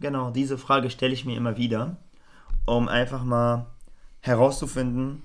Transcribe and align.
Genau, 0.00 0.30
diese 0.30 0.56
Frage 0.56 0.88
stelle 0.88 1.12
ich 1.12 1.26
mir 1.26 1.36
immer 1.36 1.58
wieder, 1.58 1.98
um 2.64 2.88
einfach 2.88 3.22
mal 3.22 3.66
herauszufinden, 4.20 5.22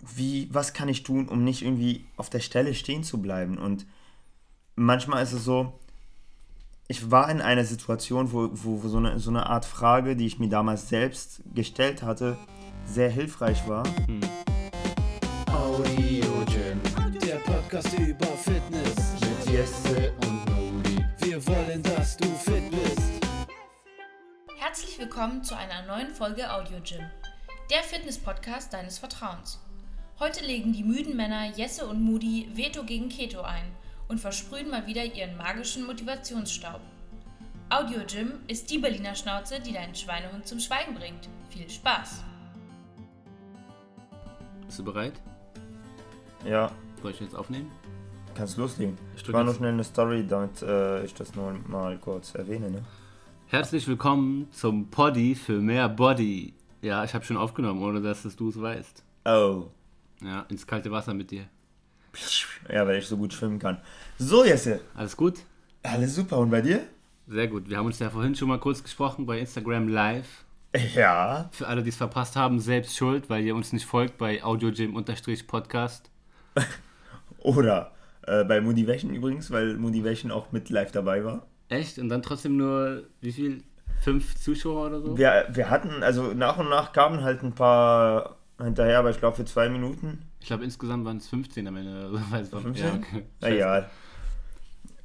wie, 0.00 0.48
was 0.50 0.72
kann 0.72 0.88
ich 0.88 1.02
tun, 1.02 1.28
um 1.28 1.44
nicht 1.44 1.62
irgendwie 1.62 2.06
auf 2.16 2.30
der 2.30 2.40
Stelle 2.40 2.74
stehen 2.74 3.04
zu 3.04 3.20
bleiben. 3.20 3.58
Und 3.58 3.86
manchmal 4.76 5.22
ist 5.22 5.32
es 5.32 5.44
so, 5.44 5.78
ich 6.88 7.10
war 7.10 7.30
in 7.30 7.42
einer 7.42 7.64
Situation, 7.64 8.32
wo, 8.32 8.48
wo, 8.52 8.82
wo 8.82 8.88
so, 8.88 8.96
eine, 8.96 9.18
so 9.18 9.28
eine 9.28 9.46
Art 9.46 9.66
Frage, 9.66 10.16
die 10.16 10.26
ich 10.26 10.38
mir 10.38 10.48
damals 10.48 10.88
selbst 10.88 11.42
gestellt 11.54 12.02
hatte, 12.02 12.38
sehr 12.86 13.10
hilfreich 13.10 13.68
war. 13.68 13.84
Hm. 14.06 14.20
Audio 15.52 16.44
Gym, 16.46 16.80
der 17.20 17.36
Podcast 17.36 17.92
über 17.98 18.26
Fitness 18.26 19.16
mit 19.20 19.52
Jesse 19.52 20.12
und 20.22 20.46
Nuri. 20.46 20.65
Wir 21.36 21.46
wollen, 21.48 21.82
dass 21.82 22.16
du 22.16 22.24
fit 22.28 22.70
bist. 22.70 23.26
Herzlich 24.56 24.98
willkommen 24.98 25.44
zu 25.44 25.54
einer 25.54 25.82
neuen 25.82 26.08
Folge 26.08 26.50
Audio 26.50 26.78
Gym, 26.82 27.04
der 27.70 27.82
Fitness-Podcast 27.82 28.72
deines 28.72 28.98
Vertrauens. 28.98 29.60
Heute 30.18 30.42
legen 30.42 30.72
die 30.72 30.82
müden 30.82 31.14
Männer 31.14 31.54
Jesse 31.54 31.86
und 31.86 32.00
Moody 32.00 32.48
Veto 32.54 32.84
gegen 32.84 33.10
Keto 33.10 33.42
ein 33.42 33.70
und 34.08 34.18
versprühen 34.18 34.70
mal 34.70 34.86
wieder 34.86 35.04
ihren 35.04 35.36
magischen 35.36 35.84
Motivationsstaub. 35.84 36.80
Audio 37.68 38.00
Gym 38.06 38.40
ist 38.48 38.70
die 38.70 38.78
Berliner 38.78 39.14
Schnauze, 39.14 39.60
die 39.60 39.74
deinen 39.74 39.94
Schweinehund 39.94 40.46
zum 40.46 40.58
Schweigen 40.58 40.94
bringt. 40.94 41.28
Viel 41.50 41.68
Spaß! 41.68 42.22
Bist 44.64 44.78
du 44.78 44.84
bereit? 44.84 45.20
Ja. 46.46 46.72
Soll 47.02 47.10
ich 47.10 47.20
jetzt 47.20 47.36
aufnehmen? 47.36 47.70
Kannst 48.36 48.58
loslegen. 48.58 48.98
Ich 49.16 49.32
war 49.32 49.44
nur 49.44 49.54
schnell 49.54 49.72
eine 49.72 49.82
Story, 49.82 50.26
damit 50.28 50.60
äh, 50.60 51.02
ich 51.06 51.14
das 51.14 51.34
nur 51.34 51.54
mal 51.68 51.96
kurz 51.96 52.34
erwähne. 52.34 52.70
Ne? 52.70 52.84
Herzlich 53.46 53.88
willkommen 53.88 54.46
zum 54.52 54.90
Poddy 54.90 55.34
für 55.34 55.58
mehr 55.58 55.88
Body. 55.88 56.52
Ja, 56.82 57.02
ich 57.02 57.14
habe 57.14 57.24
schon 57.24 57.38
aufgenommen, 57.38 57.82
ohne 57.82 58.02
dass 58.02 58.24
du 58.36 58.50
es 58.50 58.60
weißt. 58.60 59.02
Oh. 59.24 59.68
Ja, 60.22 60.44
ins 60.50 60.66
kalte 60.66 60.90
Wasser 60.90 61.14
mit 61.14 61.30
dir. 61.30 61.46
Ja, 62.70 62.86
weil 62.86 62.98
ich 62.98 63.06
so 63.06 63.16
gut 63.16 63.32
schwimmen 63.32 63.58
kann. 63.58 63.78
So, 64.18 64.44
Jesse. 64.44 64.80
Alles 64.94 65.16
gut? 65.16 65.38
Alles 65.82 66.14
super. 66.14 66.36
Und 66.36 66.50
bei 66.50 66.60
dir? 66.60 66.82
Sehr 67.26 67.48
gut. 67.48 67.70
Wir 67.70 67.78
haben 67.78 67.86
uns 67.86 67.98
ja 68.00 68.10
vorhin 68.10 68.34
schon 68.34 68.48
mal 68.48 68.60
kurz 68.60 68.82
gesprochen 68.82 69.24
bei 69.24 69.38
Instagram 69.38 69.88
Live. 69.88 70.44
Ja. 70.94 71.48
Für 71.52 71.68
alle, 71.68 71.82
die 71.82 71.88
es 71.88 71.96
verpasst 71.96 72.36
haben, 72.36 72.60
selbst 72.60 72.98
schuld, 72.98 73.30
weil 73.30 73.44
ihr 73.44 73.54
uns 73.56 73.72
nicht 73.72 73.86
folgt 73.86 74.18
bei 74.18 74.44
AudioGym-Podcast. 74.44 76.10
Oder 77.38 77.95
äh, 78.26 78.44
bei 78.44 78.60
Motivation 78.60 79.14
übrigens, 79.14 79.50
weil 79.50 79.76
Motivation 79.76 80.30
auch 80.30 80.52
mit 80.52 80.70
live 80.70 80.92
dabei 80.92 81.24
war. 81.24 81.46
Echt? 81.68 81.98
Und 81.98 82.08
dann 82.08 82.22
trotzdem 82.22 82.56
nur, 82.56 83.04
wie 83.20 83.32
viel? 83.32 83.62
Fünf 84.02 84.36
Zuschauer 84.36 84.86
oder 84.86 85.00
so? 85.00 85.16
Wir, 85.16 85.46
wir 85.50 85.70
hatten, 85.70 86.02
also 86.02 86.34
nach 86.34 86.58
und 86.58 86.68
nach 86.68 86.92
kamen 86.92 87.22
halt 87.22 87.42
ein 87.42 87.54
paar 87.54 88.36
hinterher, 88.62 88.98
aber 88.98 89.10
ich 89.10 89.18
glaube 89.18 89.36
für 89.36 89.44
zwei 89.44 89.68
Minuten. 89.68 90.22
Ich 90.40 90.48
glaube 90.48 90.64
insgesamt 90.64 91.04
waren 91.04 91.16
es 91.16 91.28
15 91.28 91.66
am 91.66 91.76
Ende. 91.76 92.20
Also, 92.30 92.60
15? 92.60 92.86
Ja, 92.86 92.94
okay. 92.94 93.24
Egal. 93.40 93.90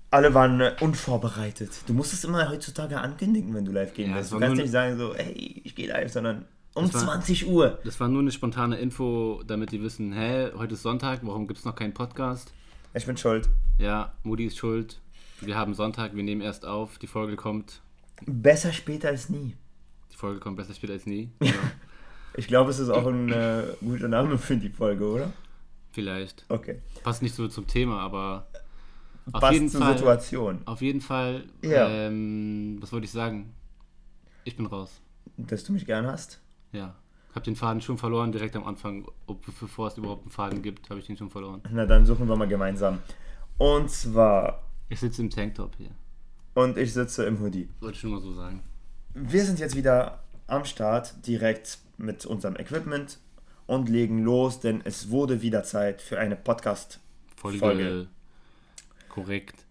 Alle 0.10 0.34
waren 0.34 0.60
äh, 0.60 0.76
unvorbereitet. 0.82 1.72
Du 1.88 1.94
musst 1.94 2.12
es 2.12 2.26
immer 2.26 2.50
heutzutage 2.50 3.00
ankündigen, 3.00 3.54
wenn 3.54 3.64
du 3.64 3.72
live 3.72 3.94
gehen 3.94 4.10
ja, 4.10 4.18
willst. 4.18 4.34
Du 4.34 4.40
kannst 4.40 4.62
nicht 4.62 4.72
sagen 4.72 4.98
so, 4.98 5.16
hey, 5.16 5.62
ich 5.64 5.74
gehe 5.74 5.88
live, 5.88 6.12
sondern 6.12 6.46
um 6.74 6.94
war, 6.94 7.02
20 7.02 7.48
Uhr. 7.48 7.80
Das 7.86 8.00
war 8.00 8.10
nur 8.10 8.22
eine 8.22 8.32
spontane 8.32 8.78
Info, 8.78 9.42
damit 9.48 9.72
die 9.72 9.82
wissen, 9.82 10.12
hä, 10.12 10.52
heute 10.58 10.74
ist 10.74 10.84
Sonntag, 10.84 11.22
warum 11.24 11.48
gibt 11.48 11.60
es 11.60 11.66
noch 11.66 11.76
keinen 11.76 11.94
Podcast? 11.94 12.54
Ich 12.94 13.06
bin 13.06 13.16
schuld. 13.16 13.50
Ja, 13.78 14.14
Moody 14.24 14.46
ist 14.48 14.58
schuld. 14.58 15.00
Wir 15.40 15.56
haben 15.56 15.74
Sonntag, 15.74 16.16
wir 16.16 16.24
nehmen 16.24 16.42
erst 16.42 16.66
auf, 16.66 16.98
die 16.98 17.08
Folge 17.08 17.36
kommt. 17.36 17.82
Besser 18.26 18.74
später 18.74 19.10
als 19.10 19.30
nie. 19.30 19.56
Die 20.12 20.18
Folge 20.18 20.40
kommt 20.40 20.58
besser 20.58 20.74
später 20.74 20.94
als 20.94 21.06
nie. 21.06 21.30
Genau. 21.40 21.54
Ich 22.34 22.48
glaube, 22.48 22.72
es 22.72 22.80
ist 22.80 22.88
auch 22.88 23.08
ein 23.08 23.30
äh, 23.30 23.64
guter 23.82 24.08
Name 24.08 24.38
für 24.38 24.56
die 24.56 24.70
Folge, 24.70 25.06
oder? 25.06 25.34
Vielleicht. 25.92 26.46
Okay. 26.48 26.82
Passt 27.04 27.22
nicht 27.22 27.36
so 27.36 27.50
zum 27.50 27.68
Thema, 27.68 28.00
aber 28.00 28.48
auf 29.34 29.42
Passt 29.42 29.54
jeden 29.54 29.68
zur 29.68 29.82
Fall, 29.82 29.98
Situation. 29.98 30.62
Auf 30.64 30.82
jeden 30.82 31.02
Fall. 31.02 31.44
Ja. 31.62 31.90
Ähm, 31.90 32.78
was 32.80 32.94
wollte 32.94 33.04
ich 33.04 33.12
sagen? 33.12 33.54
Ich 34.46 34.56
bin 34.56 34.66
raus. 34.66 35.02
Dass 35.36 35.66
du 35.66 35.74
mich 35.74 35.86
gern 35.86 36.08
hast? 36.08 36.40
Ja. 36.72 36.96
Ich 37.32 37.36
habe 37.36 37.46
den 37.46 37.56
Faden 37.56 37.82
schon 37.82 37.98
verloren 37.98 38.34
direkt 38.34 38.58
am 38.58 38.66
Anfang. 38.66 39.08
Ob, 39.26 39.46
bevor 39.58 39.88
es 39.88 39.98
überhaupt 39.98 40.24
einen 40.24 40.32
Faden 40.32 40.62
gibt, 40.62 40.90
habe 40.90 41.00
ich 41.00 41.08
den 41.08 41.16
schon 41.16 41.30
verloren. 41.30 41.62
Na, 41.72 41.86
dann 41.86 42.06
suchen 42.06 42.28
wir 42.28 42.36
mal 42.36 42.46
gemeinsam. 42.46 43.00
Und 43.58 43.90
zwar. 43.90 44.64
Ich 44.90 45.00
sitze 45.00 45.22
im 45.22 45.30
Tanktop 45.30 45.78
hier. 45.78 45.92
Und 46.56 46.78
ich 46.78 46.92
sitze 46.92 47.24
im 47.24 47.40
Hoodie. 47.40 47.70
Wollte 47.80 47.96
ich 47.96 48.02
schon 48.02 48.12
mal 48.12 48.20
so 48.20 48.34
sagen. 48.34 48.62
Wir 49.14 49.46
sind 49.46 49.60
jetzt 49.60 49.78
wieder 49.78 50.22
am 50.48 50.66
Start, 50.66 51.26
direkt 51.26 51.80
mit 51.98 52.26
unserem 52.26 52.58
Equipment 52.58 53.18
und 53.66 53.88
legen 53.88 54.26
los, 54.26 54.60
denn 54.60 54.82
es 54.84 55.10
wurde 55.10 55.42
wieder 55.42 55.64
Zeit 55.64 56.02
für 56.02 56.20
eine 56.20 56.36
Podcast-Folge. 56.36 57.60
Folge. 57.60 58.08
Korrekt. 59.08 59.64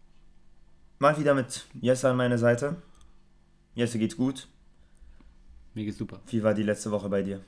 Mal 0.98 1.18
wieder 1.18 1.34
mit 1.34 1.66
Jesse 1.78 2.08
an 2.08 2.16
meiner 2.16 2.38
Seite. 2.38 2.76
Jesse 3.74 3.98
geht's 3.98 4.16
gut. 4.16 4.48
Mir 5.74 5.84
geht's 5.84 5.98
super. 5.98 6.20
Wie 6.28 6.42
war 6.42 6.54
die 6.54 6.62
letzte 6.62 6.90
Woche 6.90 7.08
bei 7.08 7.22
dir? 7.22 7.40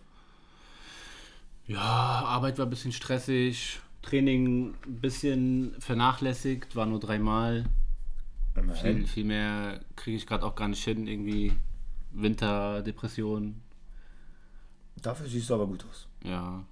Ja, 1.66 1.80
Arbeit 1.80 2.58
war 2.58 2.66
ein 2.66 2.70
bisschen 2.70 2.92
stressig. 2.92 3.80
Training 4.02 4.74
ein 4.84 5.00
bisschen 5.00 5.76
vernachlässigt, 5.78 6.74
war 6.74 6.86
nur 6.86 6.98
dreimal. 6.98 7.64
Viel, 8.82 9.06
viel 9.06 9.24
mehr 9.24 9.80
kriege 9.96 10.16
ich 10.16 10.26
gerade 10.26 10.44
auch 10.44 10.56
gar 10.56 10.68
nicht 10.68 10.82
hin. 10.84 11.06
Irgendwie 11.06 11.52
Winterdepression. 12.12 13.60
Dafür 15.00 15.26
siehst 15.26 15.48
du 15.48 15.54
aber 15.54 15.66
gut 15.66 15.84
aus. 15.88 16.06
Ja. 16.24 16.64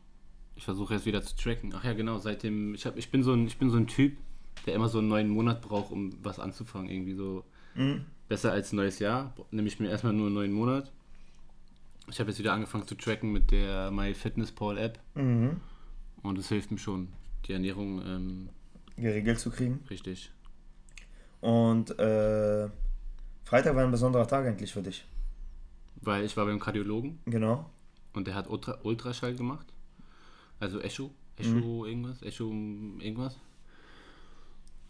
Ich 0.57 0.65
versuche 0.65 0.95
jetzt 0.95 1.07
wieder 1.07 1.23
zu 1.23 1.37
tracken. 1.37 1.73
Ach 1.75 1.85
ja, 1.85 1.95
genau, 1.95 2.19
seitdem. 2.19 2.75
Ich, 2.75 2.85
hab, 2.85 2.97
ich, 2.99 3.11
bin 3.11 3.23
so 3.23 3.33
ein, 3.33 3.47
ich 3.47 3.57
bin 3.57 3.71
so 3.71 3.79
ein 3.79 3.87
Typ, 3.87 4.19
der 4.67 4.75
immer 4.75 4.89
so 4.89 4.99
einen 4.99 5.09
neuen 5.09 5.29
Monat 5.29 5.63
braucht, 5.63 5.91
um 5.91 6.13
was 6.23 6.39
anzufangen. 6.39 6.91
Irgendwie 6.91 7.15
so. 7.15 7.45
Mhm. 7.75 8.05
Besser 8.29 8.53
als 8.53 8.73
ein 8.73 8.77
neues 8.77 8.99
Jahr. 8.99 9.35
Nehme 9.51 9.69
ich 9.69 9.81
mir 9.81 9.89
erstmal 9.89 10.13
nur 10.13 10.27
einen 10.27 10.35
neuen 10.35 10.53
Monat. 10.53 10.93
Ich 12.11 12.19
habe 12.19 12.31
jetzt 12.31 12.39
wieder 12.39 12.53
angefangen 12.53 12.87
zu 12.87 12.97
tracken 12.97 13.33
mit 13.33 13.51
der 13.51 13.91
MyFitnessPal 13.91 14.79
App. 14.79 14.99
Mhm. 15.15 15.61
Und 16.23 16.39
es 16.39 16.49
hilft 16.49 16.71
mir 16.71 16.79
schon, 16.79 17.09
die 17.47 17.53
Ernährung 17.53 18.03
ähm, 18.05 18.49
geregelt 18.97 19.39
zu 19.39 19.51
kriegen. 19.51 19.85
Richtig. 19.89 20.33
Und 21.41 21.99
äh, 21.99 22.69
Freitag 23.45 23.75
war 23.75 23.85
ein 23.85 23.91
besonderer 23.91 24.27
Tag 24.27 24.47
eigentlich 24.47 24.73
für 24.73 24.83
dich. 24.83 25.07
Weil 26.03 26.25
ich 26.25 26.37
war 26.37 26.47
beim 26.47 26.59
Kardiologen. 26.59 27.21
Genau. 27.27 27.71
Und 28.13 28.27
der 28.27 28.35
hat 28.35 28.51
Ultra 28.51 28.79
Ultraschall 28.83 29.35
gemacht. 29.35 29.67
Also 30.59 30.81
Echo. 30.81 31.11
Echo 31.37 31.49
mhm. 31.49 31.87
irgendwas. 31.87 32.23
Echo 32.23 32.51
irgendwas. 32.51 33.39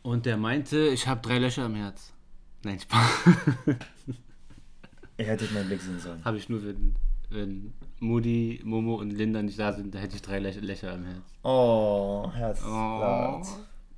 Und 0.02 0.24
der 0.26 0.36
meinte, 0.36 0.88
ich 0.88 1.06
habe 1.06 1.20
drei 1.20 1.38
Löcher 1.38 1.66
im 1.66 1.74
Herz. 1.74 2.12
Nein, 2.64 2.80
Spaß. 2.80 3.28
Ihr 5.18 5.26
hättet 5.26 5.52
meinen 5.52 5.68
Blick 5.68 5.82
sehen 5.82 5.98
sollen. 5.98 6.24
Habe 6.24 6.38
ich 6.38 6.48
nur, 6.48 6.64
wenn, 6.64 6.94
wenn 7.30 7.72
Moody, 8.00 8.60
Momo 8.64 8.96
und 8.96 9.10
Linda 9.10 9.42
nicht 9.42 9.58
da 9.58 9.72
sind, 9.72 9.94
da 9.94 9.98
hätte 9.98 10.16
ich 10.16 10.22
drei 10.22 10.38
Löcher 10.38 10.94
im 10.94 11.04
Herz. 11.04 11.38
Oh, 11.42 12.30
Herz. 12.32 12.62
Oh. 12.64 13.42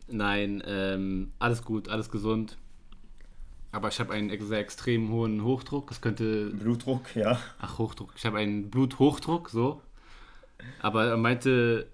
Nein, 0.08 0.62
ähm, 0.66 1.32
alles 1.38 1.64
gut, 1.64 1.88
alles 1.88 2.10
gesund. 2.10 2.58
Aber 3.72 3.88
ich 3.88 3.98
habe 4.00 4.12
einen 4.12 4.30
sehr 4.46 4.58
extrem 4.58 5.10
hohen 5.10 5.42
Hochdruck. 5.42 5.88
Das 5.88 6.02
könnte. 6.02 6.50
Blutdruck, 6.50 7.16
ja. 7.16 7.40
Ach, 7.58 7.78
Hochdruck. 7.78 8.12
Ich 8.16 8.26
habe 8.26 8.38
einen 8.38 8.68
Bluthochdruck, 8.68 9.48
so. 9.48 9.80
Aber 10.80 11.06
er 11.06 11.16
meinte 11.16 11.86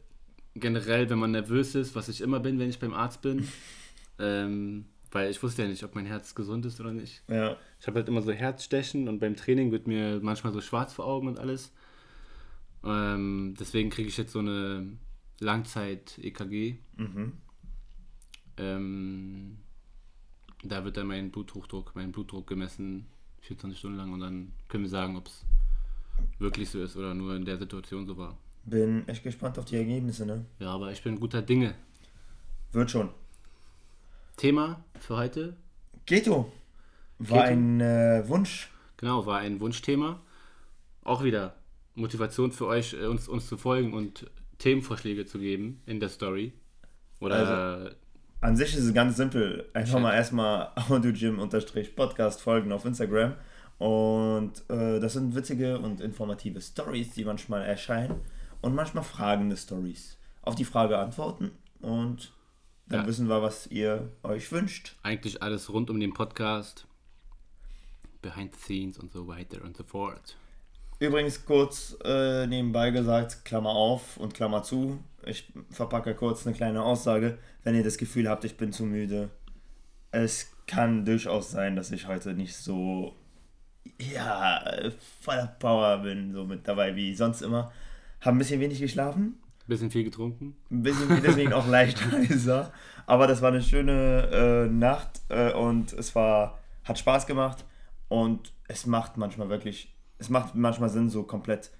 generell, 0.57 1.09
wenn 1.09 1.21
man 1.21 1.31
nervös 1.31 1.77
ist, 1.77 1.95
was 1.95 2.09
ich 2.09 2.21
immer 2.21 2.41
bin, 2.41 2.59
wenn 2.59 2.69
ich 2.69 2.81
beim 2.81 2.95
Arzt 2.95 3.23
bin, 3.23 3.49
ähm, 4.19 4.87
weil 5.11 5.31
ich 5.31 5.43
wusste 5.43 5.63
ja 5.63 5.69
nicht, 5.69 5.83
ob 5.85 5.95
mein 5.95 6.07
Herz 6.07 6.35
gesund 6.35 6.67
ist 6.67 6.81
oder 6.81 6.93
nicht. 6.93 7.23
Ja. 7.29 7.57
Ich 7.81 7.87
habe 7.87 7.99
halt 7.99 8.09
immer 8.09 8.23
so 8.23 8.33
Herzstechen 8.33 9.09
und 9.09 9.19
beim 9.19 9.37
Training 9.37 9.73
wird 9.73 9.87
mir 9.87 10.21
manchmal 10.23 10.53
so 10.53 10.61
schwarz 10.61 10.93
vor 10.93 11.07
Augen 11.07 11.29
und 11.29 11.39
alles. 11.39 11.73
Ähm, 12.85 13.55
deswegen 13.59 13.91
kriege 13.91 14.09
ich 14.09 14.17
jetzt 14.17 14.33
so 14.33 14.39
eine 14.41 14.99
Langzeit-EKG. 15.41 16.77
Mhm. 16.97 17.33
Ähm, 18.59 19.59
da 20.65 20.85
wird 20.85 20.97
dann 20.97 21.07
mein 21.07 21.31
Bluthochdruck, 21.31 21.93
mein 21.95 22.13
Blutdruck 22.13 22.47
gemessen, 22.47 23.07
24 23.43 23.79
Stunden 23.79 23.97
lang 23.97 24.13
und 24.13 24.21
dann 24.21 24.53
können 24.69 24.85
wir 24.85 24.91
sagen, 24.91 25.17
ob 25.17 25.29
es 25.29 25.45
wirklich 26.39 26.69
so 26.69 26.83
ist 26.83 26.97
oder 26.97 27.15
nur 27.15 27.37
in 27.37 27.45
der 27.45 27.59
Situation 27.59 28.07
so 28.07 28.17
war. 28.17 28.37
Bin 28.65 29.07
echt 29.09 29.23
gespannt 29.23 29.59
auf 29.59 29.65
die 29.65 29.77
Ergebnisse, 29.77 30.27
ne? 30.27 30.45
Ja, 30.59 30.71
aber 30.71 30.93
ich 30.93 31.03
bin 31.03 31.19
guter 31.19 31.43
Dinge. 31.43 31.75
Wird 32.73 32.91
schon. 32.91 33.11
Thema 34.39 34.85
für 35.01 35.17
heute? 35.17 35.57
Keto. 36.07 36.51
War 37.19 37.43
Keto. 37.43 37.53
ein 37.53 37.81
äh, 37.81 38.23
Wunsch. 38.27 38.71
Genau, 38.97 39.27
war 39.27 39.41
ein 39.41 39.61
Wunschthema. 39.61 40.21
Auch 41.03 41.25
wieder 41.25 41.57
Motivation 41.97 42.53
für 42.53 42.67
euch, 42.67 42.95
äh, 42.95 43.07
uns, 43.07 43.29
uns 43.29 43.49
zu 43.49 43.57
folgen 43.57 43.93
und 43.93 44.31
Themenvorschläge 44.59 45.27
zu 45.27 45.39
geben 45.39 45.83
in 45.87 45.99
der 46.01 46.09
Story. 46.09 46.53
Oder 47.21 47.35
also 47.35 47.97
an 48.41 48.57
sich 48.57 48.77
ist 48.77 48.85
es 48.85 48.95
ganz 48.95 49.17
simpel. 49.17 49.69
Einfach 49.75 50.01
mal 50.01 50.15
erstmal 50.15 50.71
audiogym-podcast 50.89 52.41
folgen 52.41 52.71
auf 52.71 52.85
Instagram. 52.85 53.35
Und 53.79 54.63
äh, 54.69 55.01
das 55.01 55.15
sind 55.15 55.35
witzige 55.35 55.81
und 55.81 56.01
informative 56.01 56.61
Stories, 56.61 57.11
die 57.11 57.25
manchmal 57.25 57.63
erscheinen. 57.63 58.21
Und 58.61 58.77
manchmal 58.77 59.03
fragende 59.03 59.57
Stories. 59.57 60.17
Auf 60.43 60.55
die 60.55 60.65
Frage 60.65 60.97
antworten 60.97 61.51
und 61.81 62.33
dann 62.89 63.01
Ja. 63.03 63.07
wissen 63.07 63.29
wir, 63.29 63.43
was 63.43 63.67
ihr 63.69 64.11
euch 64.23 64.51
wünscht. 64.53 64.97
Eigentlich 65.03 65.43
alles 65.43 65.73
rund 65.73 65.91
um 65.91 66.01
den 66.01 66.15
Podcast. 66.15 66.87
Behind 68.23 68.55
the 68.55 68.61
scenes 68.61 68.99
und 68.99 69.13
so 69.13 69.27
weiter 69.29 69.63
und 69.65 69.77
so 69.77 69.85
fort. 69.85 70.37
Übrigens 70.99 71.45
kurz 71.45 71.97
äh, 72.05 72.47
nebenbei 72.47 72.91
gesagt, 72.91 73.45
Klammer 73.45 73.71
auf 73.71 74.17
und 74.17 74.35
Klammer 74.35 74.63
zu. 74.65 74.99
Ich 75.25 75.53
verpacke 75.71 76.15
kurz 76.15 76.45
eine 76.47 76.57
kleine 76.57 76.83
Aussage. 76.83 77.39
Wenn 77.63 77.77
ihr 77.77 77.85
das 77.85 77.99
Gefühl 77.99 78.29
habt, 78.29 78.45
ich 78.45 78.57
bin 78.57 78.73
zu 78.73 78.85
müde, 78.85 79.31
es 80.11 80.51
kann 80.67 81.05
durchaus 81.05 81.51
sein, 81.51 81.77
dass 81.77 81.93
ich 81.93 82.09
heute 82.09 82.35
nicht 82.35 82.57
so 82.57 83.15
ja, 84.01 84.65
voller 85.21 85.47
Power 85.47 85.99
bin, 85.99 86.33
so 86.33 86.45
mit 86.45 86.67
dabei 86.67 86.97
wie 86.97 87.15
sonst 87.15 87.43
immer. 87.43 87.73
Habe 88.21 88.37
ein 88.37 88.39
bisschen 88.39 88.61
wenig 88.61 88.81
geschlafen, 88.81 89.41
Bisschen 89.69 89.91
viel 89.91 90.03
getrunken. 90.05 90.57
ein 90.71 90.83
bisschen 90.83 91.23
deswegen 91.23 91.53
auch 91.53 91.69
leicht 91.69 92.03
heiser. 92.13 92.73
Aber 93.07 93.27
das 93.27 93.41
war 93.43 93.51
eine 93.51 93.63
schöne 93.63 94.67
äh, 94.67 94.69
Nacht 94.69 95.21
äh, 95.29 95.53
und 95.53 95.93
es 95.93 96.15
war, 96.15 96.59
hat 96.85 96.99
Spaß 96.99 97.27
gemacht 97.27 97.65
und 98.09 98.53
es 98.67 98.87
macht 98.87 99.17
manchmal 99.17 99.49
wirklich, 99.49 99.95
es 100.19 100.29
macht 100.31 100.55
manchmal 100.57 100.89
Sinn, 100.89 101.09
so 101.11 101.23
komplett 101.23 101.71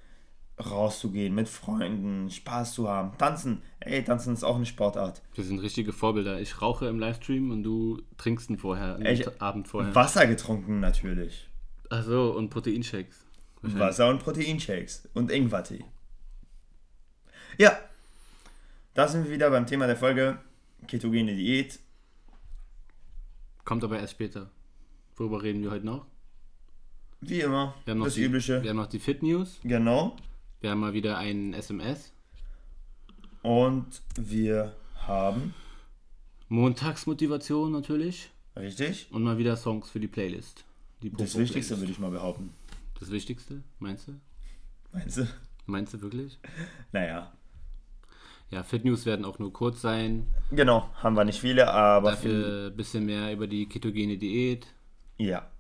rauszugehen, 0.59 1.35
mit 1.35 1.49
Freunden, 1.49 2.31
Spaß 2.31 2.73
zu 2.75 2.89
haben. 2.89 3.17
Tanzen, 3.17 3.63
ey, 3.81 4.03
tanzen 4.03 4.35
ist 4.35 4.45
auch 4.45 4.57
eine 4.57 4.67
Sportart. 4.67 5.23
Wir 5.35 5.45
sind 5.45 5.61
richtige 5.61 5.93
Vorbilder. 5.93 6.41
Ich 6.41 6.61
rauche 6.61 6.87
im 6.89 6.99
Livestream 6.99 7.51
und 7.51 7.63
du 7.63 8.03
trinkst 8.17 8.51
ihn 8.51 8.59
vorher, 8.59 8.99
Ich- 9.01 9.41
Abend 9.41 9.69
vorher. 9.69 9.95
Wasser 9.95 10.27
getrunken 10.27 10.81
natürlich. 10.81 11.49
Achso, 11.91 12.31
und 12.31 12.51
Proteinshakes. 12.51 13.25
Wasser 13.63 14.09
und 14.09 14.19
Proteinshakes 14.23 15.09
und 15.15 15.31
Ingwertee. 15.31 15.85
Ja, 17.59 17.77
da 18.95 19.09
sind 19.09 19.25
wir 19.25 19.33
wieder 19.33 19.51
beim 19.51 19.67
Thema 19.67 19.89
der 19.89 19.97
Folge 19.97 20.39
ketogene 20.87 21.35
Diät. 21.35 21.81
Kommt 23.65 23.83
aber 23.83 23.99
erst 23.99 24.13
später. 24.13 24.49
Worüber 25.17 25.43
reden 25.43 25.63
wir 25.63 25.73
heute 25.73 25.85
noch? 25.85 26.07
Wie 27.21 27.41
immer, 27.41 27.75
Wir 27.85 27.93
haben 27.93 27.99
noch 27.99 28.07
das 28.07 28.15
die, 28.15 28.23
Übliche. 28.23 28.63
Wir 28.63 28.71
haben 28.71 28.77
noch 28.77 28.87
die 28.87 29.01
Fit 29.01 29.25
News. 29.25 29.59
Genau. 29.65 30.17
Wir 30.61 30.71
haben 30.71 30.79
mal 30.79 30.93
wieder 30.93 31.19
ein 31.19 31.53
SMS. 31.53 32.13
Und 33.43 34.03
wir 34.17 34.77
haben, 35.07 35.53
Montagsmotivation 36.49 37.73
natürlich. 37.73 38.31
richtig, 38.55 39.09
Und 39.11 39.25
mal 39.25 39.37
wieder 39.39 39.57
Songs 39.57 39.91
für 39.91 39.99
die 39.99 40.07
Playlist. 40.07 40.65
Die 41.03 41.11
das. 41.11 41.37
Wichtigste 41.37 41.77
würde 41.81 41.91
ich 41.91 41.99
mal 41.99 42.11
behaupten. 42.13 42.53
Das 43.01 43.11
Wichtigste, 43.11 43.63
meinst 43.81 44.07
du? 44.07 44.21
Meinst 44.93 45.17
du? 45.17 45.29
Meinst 45.67 45.95
du 45.95 46.01
wirklich? 46.01 46.39
Naja. 46.93 47.33
Ja, 48.51 48.63
Fit 48.63 48.85
News 48.85 49.05
werden 49.05 49.25
auch 49.25 49.39
nur 49.39 49.53
kurz 49.53 49.83
sein. 49.83 50.27
Genau, 50.51 50.89
haben 50.95 51.15
wir 51.15 51.25
nicht 51.25 51.41
viele, 51.41 51.71
aber 51.71 52.13
Dafür 52.13 52.69
ein 52.69 52.77
bisschen 52.77 53.05
mehr 53.05 53.33
über 53.33 53.47
die 53.47 53.67
ketogene 53.69 54.17
Diät. 54.19 54.67
ja. 55.19 55.51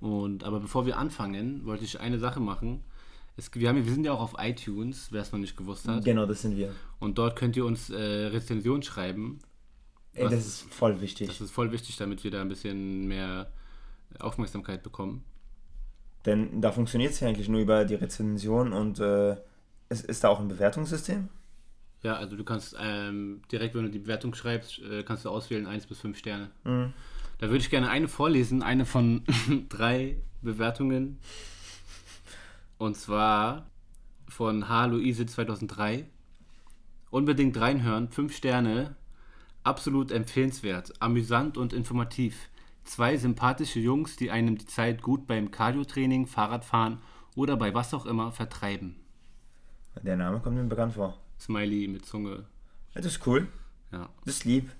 Und 0.00 0.42
aber 0.42 0.58
bevor 0.58 0.84
wir 0.84 0.98
anfangen, 0.98 1.64
wollte 1.64 1.84
ich 1.84 2.00
eine 2.00 2.18
Sache 2.18 2.40
machen. 2.40 2.82
Es, 3.36 3.54
wir, 3.54 3.68
haben, 3.68 3.84
wir 3.84 3.92
sind 3.92 4.04
ja 4.04 4.12
auch 4.12 4.20
auf 4.20 4.34
iTunes, 4.36 5.12
wer 5.12 5.22
es 5.22 5.30
noch 5.30 5.38
nicht 5.38 5.56
gewusst 5.56 5.86
hat. 5.86 6.04
Genau, 6.04 6.26
das 6.26 6.42
sind 6.42 6.56
wir. 6.56 6.74
Und 6.98 7.18
dort 7.18 7.36
könnt 7.36 7.56
ihr 7.56 7.64
uns 7.64 7.88
äh, 7.88 7.96
Rezension 7.96 8.82
schreiben. 8.82 9.38
Ey, 10.14 10.24
das 10.24 10.44
ist 10.44 10.74
voll 10.74 11.00
wichtig. 11.00 11.28
Das 11.28 11.40
ist 11.40 11.52
voll 11.52 11.70
wichtig, 11.70 11.96
damit 11.98 12.24
wir 12.24 12.32
da 12.32 12.40
ein 12.40 12.48
bisschen 12.48 13.06
mehr 13.06 13.52
Aufmerksamkeit 14.18 14.82
bekommen. 14.82 15.22
Denn 16.26 16.60
da 16.60 16.72
funktioniert 16.72 17.12
es 17.12 17.20
ja 17.20 17.28
eigentlich 17.28 17.48
nur 17.48 17.60
über 17.60 17.84
die 17.84 17.94
Rezension 17.94 18.72
und 18.72 18.98
äh, 18.98 19.36
ist, 19.88 20.04
ist 20.04 20.24
da 20.24 20.30
auch 20.30 20.40
ein 20.40 20.48
Bewertungssystem? 20.48 21.28
Ja, 22.02 22.16
also 22.16 22.36
du 22.36 22.44
kannst 22.44 22.76
ähm, 22.80 23.42
direkt, 23.50 23.74
wenn 23.74 23.84
du 23.84 23.90
die 23.90 24.00
Bewertung 24.00 24.34
schreibst, 24.34 24.80
äh, 24.80 25.04
kannst 25.04 25.24
du 25.24 25.30
auswählen 25.30 25.66
1 25.66 25.86
bis 25.86 26.00
5 26.00 26.18
Sterne. 26.18 26.50
Mhm. 26.64 26.92
Da 27.38 27.48
würde 27.48 27.58
ich 27.58 27.70
gerne 27.70 27.88
eine 27.88 28.08
vorlesen, 28.08 28.62
eine 28.62 28.84
von 28.84 29.24
drei 29.68 30.16
Bewertungen. 30.42 31.18
Und 32.78 32.96
zwar 32.96 33.66
von 34.28 34.68
H. 34.68 34.86
Luise 34.86 35.26
2003. 35.26 36.06
Unbedingt 37.10 37.60
reinhören, 37.60 38.08
5 38.08 38.34
Sterne. 38.34 38.96
Absolut 39.62 40.10
empfehlenswert, 40.10 40.92
amüsant 41.00 41.56
und 41.56 41.72
informativ. 41.72 42.48
Zwei 42.82 43.16
sympathische 43.16 43.78
Jungs, 43.78 44.16
die 44.16 44.32
einem 44.32 44.58
die 44.58 44.66
Zeit 44.66 45.02
gut 45.02 45.28
beim 45.28 45.52
Cardiotraining, 45.52 46.26
Fahrradfahren 46.26 46.98
oder 47.36 47.56
bei 47.56 47.72
was 47.72 47.94
auch 47.94 48.06
immer 48.06 48.32
vertreiben. 48.32 48.96
Der 50.02 50.16
Name 50.16 50.40
kommt 50.40 50.56
mir 50.56 50.64
bekannt 50.64 50.94
vor. 50.94 51.21
Smiley 51.42 51.88
mit 51.88 52.06
Zunge. 52.06 52.44
Ja, 52.94 53.00
das 53.00 53.06
ist 53.16 53.26
cool. 53.26 53.48
Ja, 53.90 54.08
Das 54.24 54.36
ist 54.36 54.44
lieb. 54.44 54.70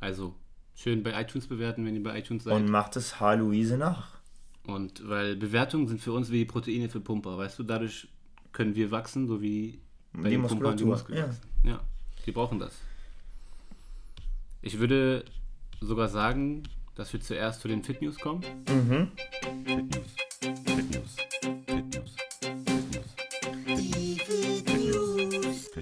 also 0.00 0.34
schön 0.74 1.02
bei 1.02 1.20
iTunes 1.20 1.46
bewerten, 1.46 1.84
wenn 1.86 1.94
ihr 1.94 2.02
bei 2.02 2.18
iTunes 2.18 2.44
seid. 2.44 2.54
Und 2.54 2.68
macht 2.68 2.96
es 2.96 3.20
H. 3.20 3.34
Luise 3.34 3.76
nach. 3.78 4.16
Und 4.66 5.06
weil 5.08 5.36
Bewertungen 5.36 5.86
sind 5.88 6.00
für 6.00 6.12
uns 6.12 6.30
wie 6.32 6.44
Proteine 6.44 6.88
für 6.88 7.00
Pumper, 7.00 7.38
weißt 7.38 7.58
du, 7.58 7.62
dadurch 7.62 8.08
können 8.52 8.74
wir 8.74 8.90
wachsen, 8.90 9.26
so 9.28 9.40
wie 9.40 9.78
bei 10.12 10.30
Die 10.30 10.36
Pumpern 10.38 10.76
die 10.76 10.84
Muskulatur, 10.84 10.86
Muskeln 10.88 11.22
wachsen. 11.22 11.40
Ja, 11.64 11.80
die 12.24 12.32
brauchen 12.32 12.58
das. 12.58 12.80
Ich 14.62 14.78
würde 14.78 15.24
sogar 15.80 16.08
sagen, 16.08 16.62
dass 16.96 17.12
wir 17.12 17.20
zuerst 17.20 17.60
zu 17.60 17.68
den 17.68 17.84
Fit 17.84 18.00
News 18.02 18.18
kommen. 18.18 18.42
Mhm. 18.68 19.12
Fit 19.64 19.94
News. 19.94 20.16
Fit 20.64 20.90
News. 20.94 21.16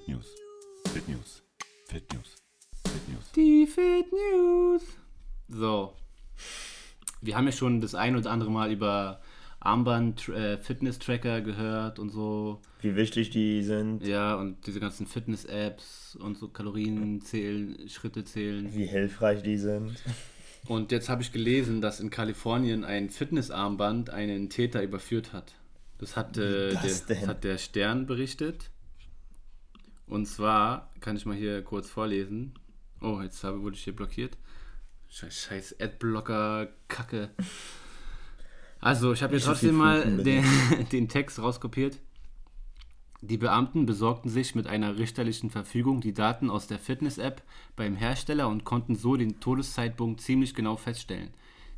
Fit 0.04 0.08
News. 0.08 0.34
Fit 0.92 1.08
News. 1.08 1.42
Fit 1.86 2.12
News. 2.12 2.36
Fit 2.86 3.08
News. 3.08 3.32
Die 3.34 3.66
Fit 3.66 4.06
News. 4.12 4.82
So. 5.48 5.94
Wir 7.22 7.36
haben 7.36 7.46
ja 7.46 7.52
schon 7.52 7.80
das 7.80 7.94
ein 7.94 8.14
oder 8.14 8.30
andere 8.30 8.50
Mal 8.50 8.70
über 8.70 9.22
Armband, 9.60 10.28
äh, 10.28 10.58
Fitness-Tracker 10.58 11.40
gehört 11.40 11.98
und 11.98 12.10
so. 12.10 12.60
Wie 12.82 12.96
wichtig 12.96 13.30
die 13.30 13.62
sind, 13.62 14.06
Ja, 14.06 14.34
und 14.34 14.66
diese 14.66 14.78
ganzen 14.78 15.06
Fitness-Apps 15.06 16.16
und 16.16 16.36
so 16.36 16.48
Kalorien 16.48 17.22
zählen, 17.22 17.88
Schritte 17.88 18.24
zählen. 18.24 18.74
wie 18.74 18.84
hilfreich 18.84 19.42
die 19.42 19.56
sind. 19.56 19.96
Und 20.68 20.92
jetzt 20.92 21.08
habe 21.08 21.22
ich 21.22 21.32
gelesen, 21.32 21.80
dass 21.80 22.00
in 22.00 22.10
Kalifornien 22.10 22.84
ein 22.84 23.08
Fitnessarmband 23.08 24.10
einen 24.10 24.50
Täter 24.50 24.82
überführt 24.82 25.32
hat. 25.32 25.54
Das 25.96 26.14
hat, 26.14 26.36
äh, 26.36 26.70
der, 26.72 26.82
das 27.08 27.26
hat 27.26 27.44
der 27.44 27.56
Stern 27.56 28.04
berichtet. 28.04 28.70
Und 30.06 30.26
zwar, 30.26 30.92
kann 31.00 31.16
ich 31.16 31.26
mal 31.26 31.36
hier 31.36 31.62
kurz 31.62 31.88
vorlesen. 31.88 32.54
Oh, 33.00 33.20
jetzt 33.22 33.42
habe, 33.44 33.62
wurde 33.62 33.76
ich 33.76 33.84
hier 33.84 33.96
blockiert. 33.96 34.36
Scheiß, 35.08 35.42
scheiß 35.42 35.80
Adblocker, 35.80 36.68
Kacke. 36.88 37.30
Also, 38.80 39.12
ich 39.12 39.22
habe 39.22 39.38
viel 39.38 39.46
trotzdem 39.46 39.76
mal 39.76 40.04
den, 40.18 40.44
den 40.92 41.08
Text 41.08 41.38
rauskopiert. 41.38 41.98
Die 43.22 43.38
Beamten 43.38 43.86
besorgten 43.86 44.28
sich 44.28 44.54
mit 44.54 44.66
einer 44.66 44.98
richterlichen 44.98 45.48
Verfügung 45.48 46.02
die 46.02 46.12
Daten 46.12 46.50
aus 46.50 46.66
der 46.66 46.78
Fitness-App 46.78 47.42
beim 47.74 47.96
Hersteller 47.96 48.48
und 48.48 48.64
konnten 48.64 48.96
so 48.96 49.16
den 49.16 49.40
Todeszeitpunkt 49.40 50.20
ziemlich 50.20 50.54
genau 50.54 50.76
feststellen. 50.76 51.30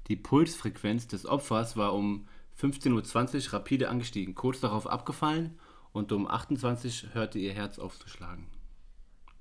Die 0.09 0.17
Pulsfrequenz 0.17 1.07
des 1.07 1.27
Opfers 1.27 1.77
war 1.77 1.95
um 1.95 2.27
15.20 2.61 3.47
Uhr 3.47 3.53
rapide 3.53 3.89
angestiegen, 3.89 4.35
kurz 4.35 4.59
darauf 4.59 4.89
abgefallen 4.89 5.57
und 5.97 6.13
um 6.13 6.29
28 6.29 7.05
Uhr 7.05 7.15
hörte 7.15 7.39
ihr 7.39 7.55
Herz 7.55 7.79
auf 7.79 7.99
zu 7.99 8.07
schlagen. 8.07 8.49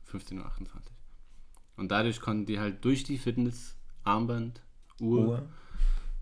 15.28 0.09 0.39
Uhr. 0.39 0.81
Und 1.75 1.91
dadurch 1.91 2.21
konnten 2.21 2.45
die 2.45 2.59
halt 2.59 2.85
durch 2.85 3.03
die 3.03 3.17
Fitness-Armband, 3.17 4.61
Uhr, 5.01 5.27
Uhr. 5.27 5.49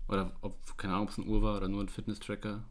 oder 0.08 0.32
ob, 0.40 0.76
keine 0.76 0.94
Ahnung, 0.94 1.06
ob 1.06 1.12
es 1.12 1.18
eine 1.18 1.28
Uhr 1.28 1.40
war 1.42 1.56
oder 1.56 1.68
nur 1.68 1.84
ein 1.84 1.88
Fitness-Tracker, 1.88 2.64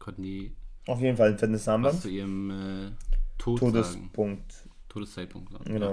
konnten 0.00 0.22
die 0.22 0.56
Auf 0.88 1.00
jeden 1.00 1.16
Fall 1.16 1.30
ein 1.30 1.38
Fitnessarmband. 1.38 2.00
zu 2.02 2.08
ihrem 2.08 2.50
äh, 2.50 2.90
Tod 3.38 3.60
sagen. 3.60 3.72
Todespunkt. 3.72 4.68
Todeszeitpunkt. 4.88 5.52
sagen. 5.52 5.64
Genau. 5.66 5.92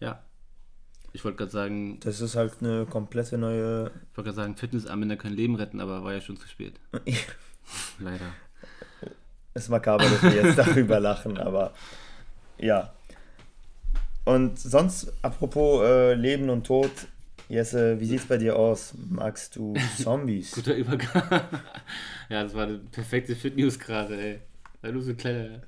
Ja. 0.00 0.08
ja. 0.08 0.22
Ich 1.12 1.24
wollte 1.24 1.38
gerade 1.38 1.52
sagen, 1.52 2.00
Das 2.00 2.20
ist 2.20 2.34
halt 2.34 2.56
eine 2.60 2.84
komplette 2.86 3.38
neue. 3.38 3.92
ich 4.10 4.16
wollte 4.16 4.30
gerade 4.30 4.34
sagen, 4.34 4.56
Fitnessanwender 4.56 5.16
können 5.16 5.36
Leben 5.36 5.54
retten, 5.54 5.78
aber 5.78 6.02
war 6.02 6.14
ja 6.14 6.20
schon 6.20 6.36
zu 6.36 6.48
spät. 6.48 6.80
Leider. 8.00 8.32
Es 9.54 9.64
ist 9.64 9.68
makaber, 9.68 10.04
dass 10.04 10.22
wir 10.22 10.42
jetzt 10.42 10.58
darüber 10.58 11.00
lachen, 11.00 11.38
aber 11.38 11.72
ja. 12.58 12.92
Und 14.24 14.58
sonst, 14.58 15.12
apropos 15.22 15.82
äh, 15.84 16.14
Leben 16.14 16.48
und 16.48 16.66
Tod, 16.66 16.90
Jesse, 17.48 18.00
wie 18.00 18.06
sieht's 18.06 18.24
bei 18.24 18.38
dir 18.38 18.56
aus? 18.56 18.94
Magst 19.10 19.56
du 19.56 19.74
Zombies? 19.98 20.52
Guter 20.52 20.74
Übergang. 20.74 21.22
ja, 22.30 22.42
das 22.42 22.54
war 22.54 22.64
eine 22.64 22.78
perfekte 22.78 23.34
Fit 23.36 23.56
News 23.56 23.78
gerade, 23.78 24.18
ey. 24.18 24.38
Weil 24.80 24.92
du 24.92 25.00
so 25.00 25.10
ein 25.10 25.16
kleiner. 25.16 25.62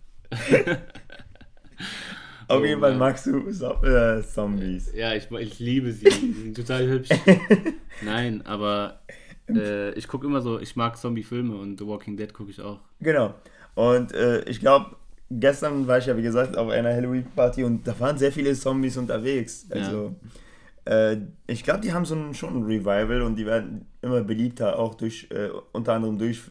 Auf 2.48 2.60
oh, 2.60 2.64
jeden 2.64 2.80
Fall 2.80 2.94
magst 2.96 3.26
du 3.26 3.48
äh, 3.48 4.22
Zombies. 4.22 4.92
Ja, 4.94 5.14
ich, 5.14 5.30
ich 5.30 5.58
liebe 5.58 5.92
sie. 5.92 6.04
Die 6.04 6.32
sind 6.32 6.56
total 6.56 6.88
hübsch. 6.88 7.10
Nein, 8.02 8.44
aber 8.46 9.00
äh, 9.48 9.92
ich 9.92 10.08
gucke 10.08 10.26
immer 10.26 10.40
so, 10.40 10.58
ich 10.58 10.76
mag 10.76 10.96
Zombie-Filme 10.96 11.54
und 11.56 11.78
The 11.78 11.86
Walking 11.86 12.16
Dead 12.16 12.32
gucke 12.32 12.50
ich 12.50 12.60
auch. 12.60 12.80
Genau. 13.00 13.34
Und 13.74 14.12
äh, 14.12 14.42
ich 14.44 14.60
glaube, 14.60 14.96
gestern 15.30 15.86
war 15.86 15.98
ich 15.98 16.06
ja, 16.06 16.16
wie 16.16 16.22
gesagt, 16.22 16.56
auf 16.56 16.68
einer 16.70 16.92
Halloween-Party 16.92 17.64
und 17.64 17.86
da 17.86 17.98
waren 17.98 18.18
sehr 18.18 18.32
viele 18.32 18.54
Zombies 18.54 18.96
unterwegs. 18.96 19.66
Also, 19.70 20.14
ja. 20.86 21.10
äh, 21.10 21.20
ich 21.46 21.64
glaube, 21.64 21.80
die 21.80 21.92
haben 21.92 22.04
so 22.04 22.14
ein, 22.14 22.34
schon 22.34 22.56
ein 22.56 22.62
Revival 22.64 23.22
und 23.22 23.36
die 23.36 23.46
werden 23.46 23.86
immer 24.02 24.22
beliebter, 24.22 24.78
auch 24.78 24.94
durch, 24.94 25.28
äh, 25.30 25.48
unter 25.72 25.94
anderem 25.94 26.18
durch 26.18 26.42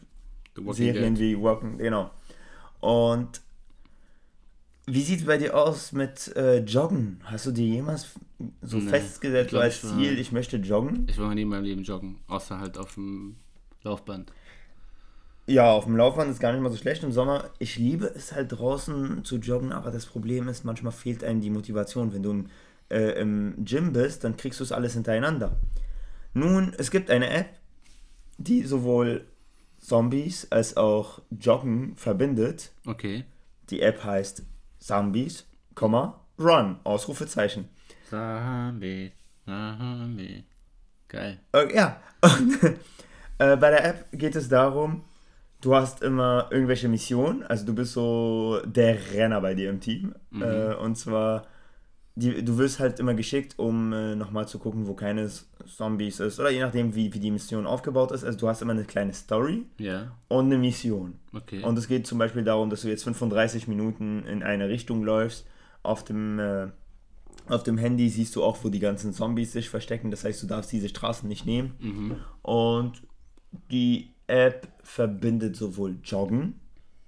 Serien 0.72 1.16
Dead. 1.16 1.38
wie 1.38 1.42
Walking, 1.42 1.78
genau. 1.78 2.12
Und 2.80 3.42
wie 4.86 5.02
sieht 5.02 5.22
es 5.22 5.26
bei 5.26 5.38
dir 5.38 5.56
aus 5.56 5.94
mit 5.94 6.36
äh, 6.36 6.60
Joggen? 6.60 7.22
Hast 7.24 7.46
du 7.46 7.52
dir 7.52 7.66
jemals 7.66 8.08
so 8.62 8.78
nee, 8.78 8.90
festgesetzt 8.90 9.52
glaub, 9.52 9.64
als 9.64 9.82
Ziel, 9.82 10.20
ich 10.20 10.34
möchte 10.34 10.58
joggen? 10.58 11.08
Ich 11.10 11.18
war 11.18 11.34
nie 11.34 11.44
in 11.44 11.48
meinem 11.48 11.64
Leben 11.64 11.84
joggen, 11.84 12.18
außer 12.28 12.60
halt 12.60 12.78
auf 12.78 12.96
dem 12.96 13.38
Laufband. 13.84 14.32
Ja, 15.46 15.72
auf 15.72 15.86
dem 15.86 15.98
Laufband 15.98 16.32
ist 16.32 16.40
gar 16.40 16.54
nicht 16.54 16.62
mal 16.62 16.72
so 16.72 16.78
schlecht 16.78 17.04
im 17.04 17.12
Sommer. 17.12 17.50
Ich 17.60 17.78
liebe 17.78 18.06
es 18.06 18.32
halt 18.32 18.54
draußen 18.54 19.26
zu 19.26 19.38
joggen, 19.38 19.74
aber 19.74 19.92
das 19.92 20.06
Problem 20.06 20.48
ist, 20.48 20.64
manchmal 20.64 20.94
fehlt 20.94 21.24
einem 21.24 21.42
die 21.42 21.50
Motivation. 21.50 22.14
Wenn 22.14 22.24
du 22.24 22.32
im, 22.32 22.50
äh, 22.90 23.20
im 23.20 23.56
Gym 23.66 23.92
bist, 23.92 24.24
dann 24.24 24.38
kriegst 24.38 24.62
du 24.62 24.64
es 24.64 24.72
alles 24.72 24.94
hintereinander. 24.94 25.58
Nun, 26.34 26.74
es 26.78 26.92
gibt 26.92 27.12
eine 27.12 27.30
App, 27.30 27.50
die 28.38 28.64
sowohl 28.64 29.26
Zombies 29.80 30.50
als 30.50 30.78
auch 30.78 31.22
Joggen 31.30 31.98
verbindet. 31.98 32.72
Okay. 32.86 33.26
Die 33.70 33.82
App 33.82 34.04
heißt 34.04 34.44
Zombies, 34.80 35.46
Run, 36.40 36.80
Ausrufezeichen. 36.86 37.68
Zombie, 38.10 39.12
Zombie. 39.46 40.46
Geil. 41.10 41.40
Okay, 41.52 41.76
ja. 41.76 42.02
Und, 42.22 42.64
äh, 43.40 43.58
bei 43.58 43.70
der 43.70 43.86
App 43.86 44.06
geht 44.14 44.36
es 44.36 44.48
darum, 44.48 45.04
du 45.64 45.76
hast 45.76 46.04
immer 46.04 46.48
irgendwelche 46.52 46.90
Missionen. 46.90 47.44
Also 47.44 47.66
du 47.66 47.74
bist 47.74 47.94
so 47.94 48.60
der 48.66 48.98
Renner 49.14 49.42
bei 49.42 49.54
dir 49.54 49.70
im 49.70 49.80
Team. 49.80 50.16
Mhm. 50.32 50.42
Äh, 50.42 50.76
und 50.76 50.98
zwar 50.98 51.44
die, 52.16 52.46
du 52.46 52.58
wirst 52.60 52.80
halt 52.80 53.00
immer 53.00 53.16
geschickt, 53.16 53.58
um 53.58 53.92
äh, 53.92 54.16
nochmal 54.16 54.48
zu 54.48 54.60
gucken, 54.60 54.88
wo 54.88 54.94
keine 54.94 55.30
Zombies 55.66 56.20
ist. 56.20 56.40
Oder 56.40 56.52
je 56.52 56.60
nachdem, 56.60 56.94
wie, 56.94 57.12
wie 57.14 57.20
die 57.20 57.32
Mission 57.32 57.66
aufgebaut 57.66 58.12
ist. 58.12 58.24
Also 58.24 58.38
du 58.38 58.48
hast 58.48 58.62
immer 58.62 58.74
eine 58.74 58.84
kleine 58.84 59.14
Story 59.14 59.66
yeah. 59.80 60.16
und 60.28 60.46
eine 60.46 60.60
Mission. 60.60 61.16
Okay. 61.34 61.64
Und 61.64 61.78
es 61.78 61.88
geht 61.88 62.06
zum 62.06 62.20
Beispiel 62.20 62.44
darum, 62.44 62.70
dass 62.70 62.82
du 62.82 62.90
jetzt 62.90 63.04
35 63.04 63.68
Minuten 63.68 64.26
in 64.26 64.44
eine 64.44 64.70
Richtung 64.70 65.04
läufst. 65.04 65.48
Auf 65.82 66.04
dem, 66.04 66.38
äh, 66.40 66.68
auf 67.48 67.64
dem 67.64 67.80
Handy 67.80 68.10
siehst 68.10 68.36
du 68.36 68.44
auch, 68.44 68.64
wo 68.64 68.70
die 68.70 68.80
ganzen 68.80 69.12
Zombies 69.12 69.52
sich 69.52 69.70
verstecken. 69.70 70.12
Das 70.12 70.24
heißt, 70.24 70.44
du 70.44 70.48
darfst 70.48 70.72
diese 70.72 70.90
Straßen 70.90 71.28
nicht 71.28 71.48
nehmen. 71.48 71.74
Mhm. 71.80 72.16
Und 72.44 73.02
die 73.72 74.13
App 74.28 74.68
verbindet 74.84 75.56
sowohl 75.56 75.98
Joggen 76.04 76.60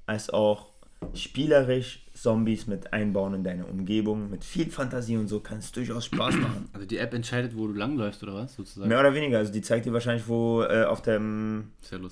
als 0.06 0.30
auch 0.30 0.76
spielerisch 1.14 2.06
Zombies 2.14 2.68
mit 2.68 2.94
einbauen 2.94 3.34
in 3.34 3.44
deine 3.44 3.66
Umgebung, 3.66 4.30
mit 4.30 4.44
viel 4.44 4.70
Fantasie 4.70 5.18
und 5.18 5.28
so 5.28 5.40
kann 5.40 5.60
es 5.60 5.72
durchaus 5.72 6.06
Spaß 6.06 6.36
machen. 6.36 6.70
Also 6.74 6.86
die 6.86 6.98
App 6.98 7.14
entscheidet, 7.14 7.56
wo 7.56 7.68
du 7.68 7.74
langläufst 7.74 8.24
oder 8.24 8.34
was 8.34 8.56
sozusagen? 8.56 8.90
Mehr 8.90 9.00
oder 9.00 9.14
weniger, 9.14 9.38
also 9.38 9.52
die 9.52 9.62
zeigt 9.62 9.86
dir 9.86 9.94
wahrscheinlich, 9.94 10.28
wo 10.28 10.64
äh, 10.64 10.86
auf, 10.86 11.02
dem, 11.02 11.72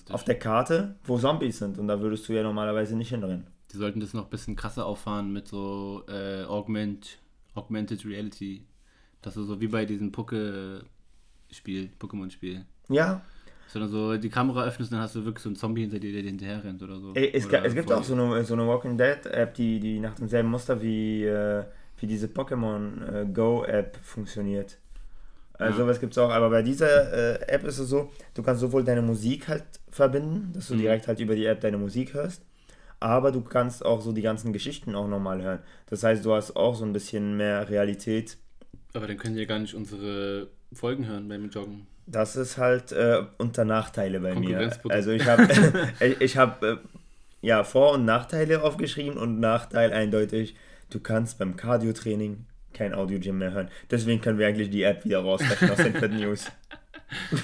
auf 0.10 0.24
der 0.24 0.40
Karte, 0.40 0.96
wo 1.06 1.18
Zombies 1.18 1.58
sind 1.60 1.78
und 1.80 1.88
da 1.88 2.00
würdest 2.02 2.28
du 2.28 2.34
ja 2.34 2.44
normalerweise 2.44 2.96
nicht 2.96 3.10
hinrennen. 3.10 3.48
Die 3.72 3.78
sollten 3.78 4.00
das 4.00 4.14
noch 4.14 4.26
ein 4.26 4.30
bisschen 4.30 4.56
krasser 4.56 4.86
auffahren 4.86 5.34
mit 5.34 5.48
so 5.48 6.04
äh, 6.08 6.44
Augment, 6.44 7.20
Augmented 7.56 8.06
Reality. 8.06 8.66
Das 9.22 9.38
ist 9.38 9.48
so 9.48 9.60
wie 9.60 9.68
bei 9.68 9.86
diesem 9.86 10.12
Poke-Spiel, 10.12 11.90
Pokémon-Spiel. 12.00 12.66
Ja, 12.90 13.22
sondern 13.74 13.90
so 13.90 14.18
die 14.18 14.30
Kamera 14.30 14.66
öffnest, 14.66 14.92
dann 14.92 15.00
hast 15.00 15.16
du 15.16 15.26
wirklich 15.26 15.42
so 15.42 15.50
einen 15.50 15.56
Zombie 15.56 15.82
hinter 15.82 15.98
dir, 15.98 16.14
der 16.14 16.22
hinterher 16.22 16.64
rennt 16.64 16.84
oder 16.84 17.00
so. 17.00 17.14
Ey, 17.16 17.32
es, 17.34 17.48
oder 17.48 17.66
es 17.66 17.74
gibt 17.74 17.92
auch 17.92 18.04
so 18.04 18.14
eine, 18.14 18.44
so 18.44 18.54
eine 18.54 18.68
Walking 18.68 19.00
Dead 19.00 19.26
App, 19.26 19.56
die, 19.56 19.80
die 19.80 20.00
nach 20.00 20.14
demselben 20.14 20.50
Muster 20.50 20.80
wie, 20.80 21.26
äh, 21.26 21.64
wie 21.98 22.06
diese 22.06 22.28
Pokémon 22.28 23.22
äh, 23.22 23.26
Go 23.26 23.64
App 23.64 23.98
funktioniert. 24.04 24.78
Also 25.54 25.80
ja. 25.80 25.86
sowas 25.86 26.00
gibt 26.00 26.14
es 26.14 26.20
auch, 26.20 26.30
aber 26.30 26.52
bei 26.52 26.62
dieser 26.62 27.42
äh, 27.42 27.48
App 27.48 27.64
ist 27.64 27.80
es 27.80 27.90
so, 27.90 28.12
du 28.36 28.44
kannst 28.44 28.62
sowohl 28.62 28.84
deine 28.84 29.02
Musik 29.02 29.48
halt 29.48 29.64
verbinden, 29.90 30.52
dass 30.54 30.68
du 30.68 30.76
mhm. 30.76 30.80
direkt 30.80 31.08
halt 31.08 31.20
über 31.20 31.36
die 31.36 31.46
App 31.46 31.62
deine 31.62 31.80
Musik 31.80 32.14
hörst, 32.14 32.44
aber 33.00 33.32
du 33.32 33.42
kannst 33.42 33.84
auch 33.84 34.02
so 34.02 34.12
die 34.12 34.22
ganzen 34.22 34.54
Geschichten 34.54 34.94
auch 34.94 35.08
nochmal 35.08 35.42
hören. 35.42 35.60
Das 35.88 36.04
heißt, 36.04 36.24
du 36.24 36.34
hast 36.34 36.56
auch 36.56 36.76
so 36.76 36.86
ein 36.86 36.94
bisschen 36.94 37.38
mehr 37.38 37.68
Realität. 37.70 38.38
Aber 38.94 39.08
dann 39.08 39.18
können 39.18 39.36
wir 39.36 39.48
gar 39.48 39.58
nicht 39.58 39.74
unsere 39.74 40.50
Folgen 40.72 41.08
hören 41.08 41.28
beim 41.28 41.50
Joggen. 41.50 41.88
Das 42.06 42.36
ist 42.36 42.58
halt 42.58 42.92
äh, 42.92 43.24
unter 43.38 43.66
Nachteile 43.66 44.20
bei 44.20 44.36
mir. 44.36 44.72
Also 44.90 45.12
ich 45.12 45.26
habe 45.26 45.48
ich 46.20 46.38
hab, 46.38 46.64
äh, 46.64 46.78
ja 47.42 47.64
Vor- 47.64 47.94
und 47.94 48.06
Nachteile 48.06 48.64
aufgeschrieben 48.64 49.18
und 49.18 49.40
Nachteil 49.40 49.94
eindeutig, 49.94 50.56
du 50.90 51.00
kannst 51.00 51.38
beim 51.40 51.56
Cardio-Training 51.56 52.46
kein 52.74 52.94
Audio-Gym 52.94 53.38
mehr 53.38 53.52
hören. 53.52 53.70
Deswegen 53.92 54.22
können 54.22 54.40
wir 54.40 54.48
eigentlich 54.48 54.70
die 54.70 54.84
App 54.84 55.06
wieder 55.06 55.20
rausrechnen 55.20 55.72
aus 55.72 55.78
den 55.78 55.94
Fed 55.94 56.14
News. 56.14 56.52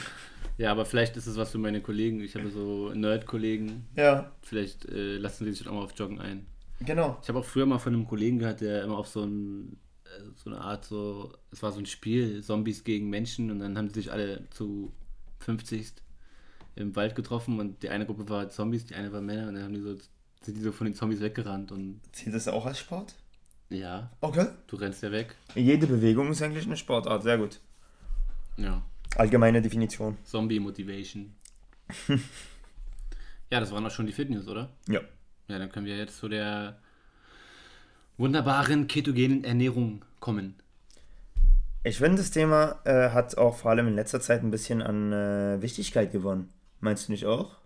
Ja, 0.57 0.71
aber 0.71 0.83
vielleicht 0.83 1.15
ist 1.15 1.25
es 1.25 1.37
was 1.37 1.51
für 1.51 1.57
meine 1.57 1.79
Kollegen. 1.79 2.19
Ich 2.19 2.35
habe 2.35 2.49
so 2.49 2.89
Nerd-Kollegen. 2.89 3.87
Ja. 3.95 4.29
Vielleicht 4.41 4.89
äh, 4.89 5.15
lassen 5.15 5.45
sie 5.45 5.53
sich 5.53 5.65
auch 5.65 5.71
mal 5.71 5.83
auf 5.83 5.97
Joggen 5.97 6.19
ein. 6.19 6.47
Genau. 6.81 7.17
Ich 7.23 7.29
habe 7.29 7.39
auch 7.39 7.45
früher 7.45 7.65
mal 7.65 7.77
von 7.77 7.93
einem 7.93 8.05
Kollegen 8.05 8.39
gehört, 8.39 8.59
der 8.59 8.83
immer 8.83 8.97
auf 8.97 9.07
so 9.07 9.23
ein 9.23 9.77
so 10.35 10.49
eine 10.49 10.61
Art 10.61 10.85
so, 10.85 11.33
es 11.51 11.61
war 11.61 11.71
so 11.71 11.79
ein 11.79 11.85
Spiel, 11.85 12.43
Zombies 12.43 12.83
gegen 12.83 13.09
Menschen 13.09 13.51
und 13.51 13.59
dann 13.59 13.77
haben 13.77 13.89
sie 13.89 14.01
sich 14.01 14.11
alle 14.11 14.49
zu 14.49 14.91
50 15.39 15.93
im 16.75 16.95
Wald 16.95 17.15
getroffen 17.15 17.59
und 17.59 17.83
die 17.83 17.89
eine 17.89 18.05
Gruppe 18.05 18.29
war 18.29 18.49
Zombies, 18.49 18.85
die 18.85 18.95
eine 18.95 19.11
war 19.11 19.21
Männer 19.21 19.47
und 19.47 19.55
dann 19.55 19.63
haben 19.63 19.73
die 19.73 19.81
so, 19.81 19.95
sind 20.41 20.57
die 20.57 20.61
so 20.61 20.71
von 20.71 20.85
den 20.85 20.95
Zombies 20.95 21.21
weggerannt 21.21 21.71
und. 21.71 22.01
Zählt 22.11 22.35
das 22.35 22.47
auch 22.47 22.65
als 22.65 22.79
Sport? 22.79 23.15
Ja. 23.69 24.09
Okay. 24.21 24.47
Du 24.67 24.77
rennst 24.77 25.03
ja 25.03 25.11
weg. 25.11 25.35
Jede 25.55 25.87
Bewegung 25.87 26.31
ist 26.31 26.41
eigentlich 26.41 26.65
eine 26.65 26.77
Sportart, 26.77 27.23
sehr 27.23 27.37
gut. 27.37 27.59
Ja. 28.57 28.83
Allgemeine 29.15 29.61
Definition. 29.61 30.17
Zombie 30.23 30.59
Motivation. 30.59 31.35
ja, 33.49 33.59
das 33.59 33.71
waren 33.71 33.85
auch 33.85 33.91
schon 33.91 34.05
die 34.05 34.13
Fitness, 34.13 34.47
oder? 34.47 34.69
Ja. 34.87 35.01
Ja, 35.47 35.59
dann 35.59 35.71
können 35.71 35.85
wir 35.85 35.97
jetzt 35.97 36.17
zu 36.17 36.29
der 36.29 36.79
wunderbaren 38.19 38.87
ketogenen 38.87 39.43
Ernährung 39.43 40.03
kommen? 40.19 40.55
Ich 41.83 41.97
finde, 41.97 42.17
das 42.17 42.31
Thema 42.31 42.79
äh, 42.83 43.09
hat 43.09 43.37
auch 43.37 43.55
vor 43.55 43.71
allem 43.71 43.87
in 43.87 43.95
letzter 43.95 44.19
Zeit 44.19 44.43
ein 44.43 44.51
bisschen 44.51 44.81
an 44.81 45.13
äh, 45.13 45.61
Wichtigkeit 45.61 46.11
gewonnen. 46.11 46.49
Meinst 46.81 47.07
du 47.07 47.13
nicht 47.13 47.25
auch? 47.25 47.57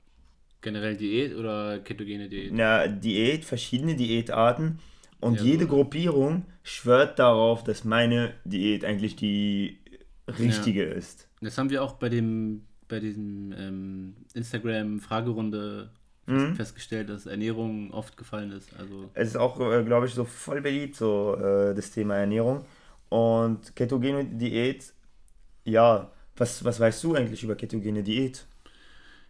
Generell 0.62 0.96
Diät 0.96 1.36
oder 1.36 1.80
ketogene 1.80 2.30
Diät? 2.30 2.54
Na, 2.54 2.88
Diät, 2.88 3.44
verschiedene 3.44 3.96
Diätarten. 3.96 4.80
Und 5.20 5.40
ja, 5.40 5.44
jede 5.44 5.64
so. 5.64 5.72
Gruppierung 5.72 6.46
schwört 6.64 7.20
darauf, 7.20 7.64
dass 7.64 7.84
meine 7.84 8.34
Diät 8.46 8.86
eigentlich 8.86 9.16
die 9.16 9.80
richtige 10.28 10.88
ja. 10.90 10.94
ist. 10.94 11.28
Das 11.42 11.58
haben 11.58 11.70
wir 11.70 11.84
auch 11.84 11.94
bei 11.94 12.10
dem 12.10 12.64
bei 12.88 13.00
diesem 13.00 13.54
ähm, 13.58 14.14
Instagram-Fragerunde 14.36 15.90
mhm. 16.26 16.56
festgestellt, 16.56 17.10
dass 17.10 17.26
Ernährung 17.26 17.92
oft 17.92 18.18
gefallen 18.18 18.52
ist. 18.52 18.70
Also 18.78 19.10
es 19.14 19.30
ist 19.30 19.38
auch, 19.38 19.60
äh, 19.60 19.84
glaube 19.84 20.08
ich, 20.08 20.14
so 20.14 20.26
voll 20.26 20.62
beliebt, 20.62 20.96
so 20.96 21.36
äh, 21.36 21.74
das 21.74 21.92
Thema 21.92 22.16
Ernährung. 22.18 22.66
Und 23.10 23.76
ketogene 23.76 24.26
Diät, 24.26 24.94
ja, 25.66 26.10
was, 26.36 26.64
was 26.64 26.80
weißt 26.80 27.04
du 27.04 27.16
eigentlich 27.16 27.44
über 27.44 27.56
ketogene 27.56 28.04
Diät? 28.04 28.46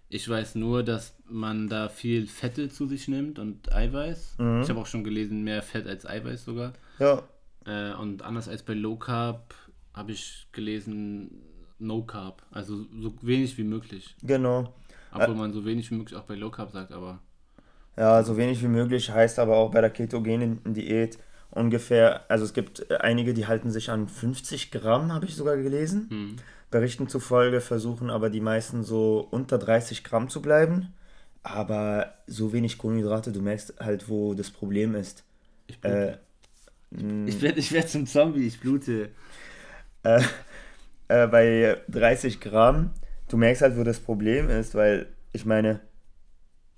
Ich 0.09 0.29
weiß 0.29 0.55
nur, 0.55 0.83
dass 0.83 1.15
man 1.27 1.67
da 1.67 1.89
viel 1.89 2.27
Fette 2.27 2.69
zu 2.69 2.87
sich 2.87 3.07
nimmt 3.07 3.39
und 3.39 3.73
Eiweiß. 3.73 4.35
Mhm. 4.37 4.61
Ich 4.61 4.69
habe 4.69 4.79
auch 4.79 4.85
schon 4.85 5.03
gelesen, 5.03 5.43
mehr 5.43 5.63
Fett 5.63 5.87
als 5.87 6.05
Eiweiß 6.05 6.45
sogar. 6.45 6.73
Ja. 6.99 7.23
Äh, 7.65 7.93
und 7.95 8.21
anders 8.21 8.47
als 8.47 8.63
bei 8.63 8.73
Low 8.73 8.95
Carb 8.95 9.55
habe 9.93 10.11
ich 10.11 10.47
gelesen, 10.51 11.41
No 11.79 12.03
Carb. 12.03 12.43
Also 12.51 12.85
so 12.99 13.13
wenig 13.21 13.57
wie 13.57 13.63
möglich. 13.63 14.15
Genau. 14.23 14.73
Obwohl 15.13 15.35
man 15.35 15.53
so 15.53 15.65
wenig 15.65 15.89
wie 15.91 15.95
möglich 15.95 16.17
auch 16.17 16.23
bei 16.23 16.35
Low 16.35 16.49
Carb 16.49 16.71
sagt, 16.71 16.91
aber. 16.91 17.19
Ja, 17.97 18.23
so 18.23 18.37
wenig 18.37 18.61
wie 18.63 18.67
möglich 18.67 19.11
heißt 19.11 19.37
aber 19.39 19.57
auch 19.57 19.71
bei 19.71 19.81
der 19.81 19.91
ketogenen 19.91 20.61
Diät 20.73 21.19
ungefähr, 21.51 22.21
also 22.29 22.45
es 22.45 22.53
gibt 22.53 22.89
einige, 22.91 23.33
die 23.33 23.47
halten 23.47 23.71
sich 23.71 23.91
an 23.91 24.07
50 24.07 24.71
Gramm, 24.71 25.13
habe 25.13 25.25
ich 25.25 25.35
sogar 25.35 25.57
gelesen. 25.57 26.07
Hm. 26.09 26.35
Berichten 26.71 27.07
zufolge 27.07 27.61
versuchen 27.61 28.09
aber 28.09 28.31
die 28.31 28.41
meisten 28.41 28.83
so 28.83 29.27
unter 29.29 29.59
30 29.59 30.03
Gramm 30.03 30.29
zu 30.29 30.41
bleiben. 30.41 30.93
Aber 31.43 32.13
so 32.25 32.53
wenig 32.53 32.77
Kohlenhydrate, 32.77 33.31
du 33.31 33.41
merkst 33.41 33.75
halt, 33.79 34.09
wo 34.09 34.33
das 34.33 34.49
Problem 34.49 34.95
ist. 34.95 35.23
Ich 35.67 35.79
blute. 35.79 36.19
Äh, 36.91 37.27
ich 37.27 37.41
werde 37.41 37.59
ich 37.59 37.71
werd 37.71 37.89
zum 37.89 38.07
Zombie, 38.07 38.47
ich 38.47 38.59
blute. 38.59 39.09
Äh, 40.03 40.21
äh, 41.09 41.27
bei 41.27 41.77
30 41.89 42.39
Gramm 42.39 42.91
du 43.33 43.37
merkst 43.37 43.63
halt, 43.63 43.77
wo 43.77 43.83
das 43.83 43.99
Problem 43.99 44.47
ist, 44.47 44.75
weil 44.75 45.07
ich 45.31 45.43
meine, 45.45 45.79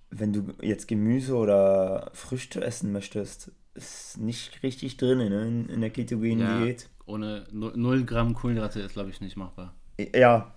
wenn 0.09 0.31
du 0.31 0.53
jetzt 0.61 0.87
Gemüse 0.87 1.35
oder 1.35 2.09
Früchte 2.13 2.63
essen 2.63 2.93
möchtest, 2.93 3.51
ist 3.73 4.17
nicht 4.17 4.63
richtig 4.63 4.95
drin 4.95 5.17
ne, 5.17 5.45
in, 5.45 5.67
in 5.67 5.81
der 5.81 5.89
ketogenen 5.89 6.39
Ja, 6.39 6.65
Diät. 6.65 6.89
ohne 7.05 7.45
0 7.51 8.05
Gramm 8.05 8.33
Kohlenhydrate 8.33 8.79
ist, 8.79 8.93
glaube 8.93 9.09
ich, 9.09 9.19
nicht 9.19 9.35
machbar. 9.35 9.75
Ja. 10.15 10.53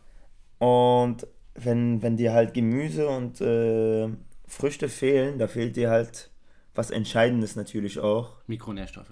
Und 0.59 1.27
wenn, 1.55 2.01
wenn 2.01 2.17
dir 2.17 2.33
halt 2.33 2.55
Gemüse 2.55 3.09
und 3.09 3.41
äh, 3.41 4.09
Früchte 4.47 4.89
fehlen, 4.89 5.41
da 5.41 5.49
fehlt 5.49 5.75
dir 5.75 5.91
halt 5.91 6.31
was 6.77 6.93
Entscheidendes 6.93 7.57
natürlich 7.57 7.99
auch. 7.99 8.37
Mikronährstoffe. 8.47 9.11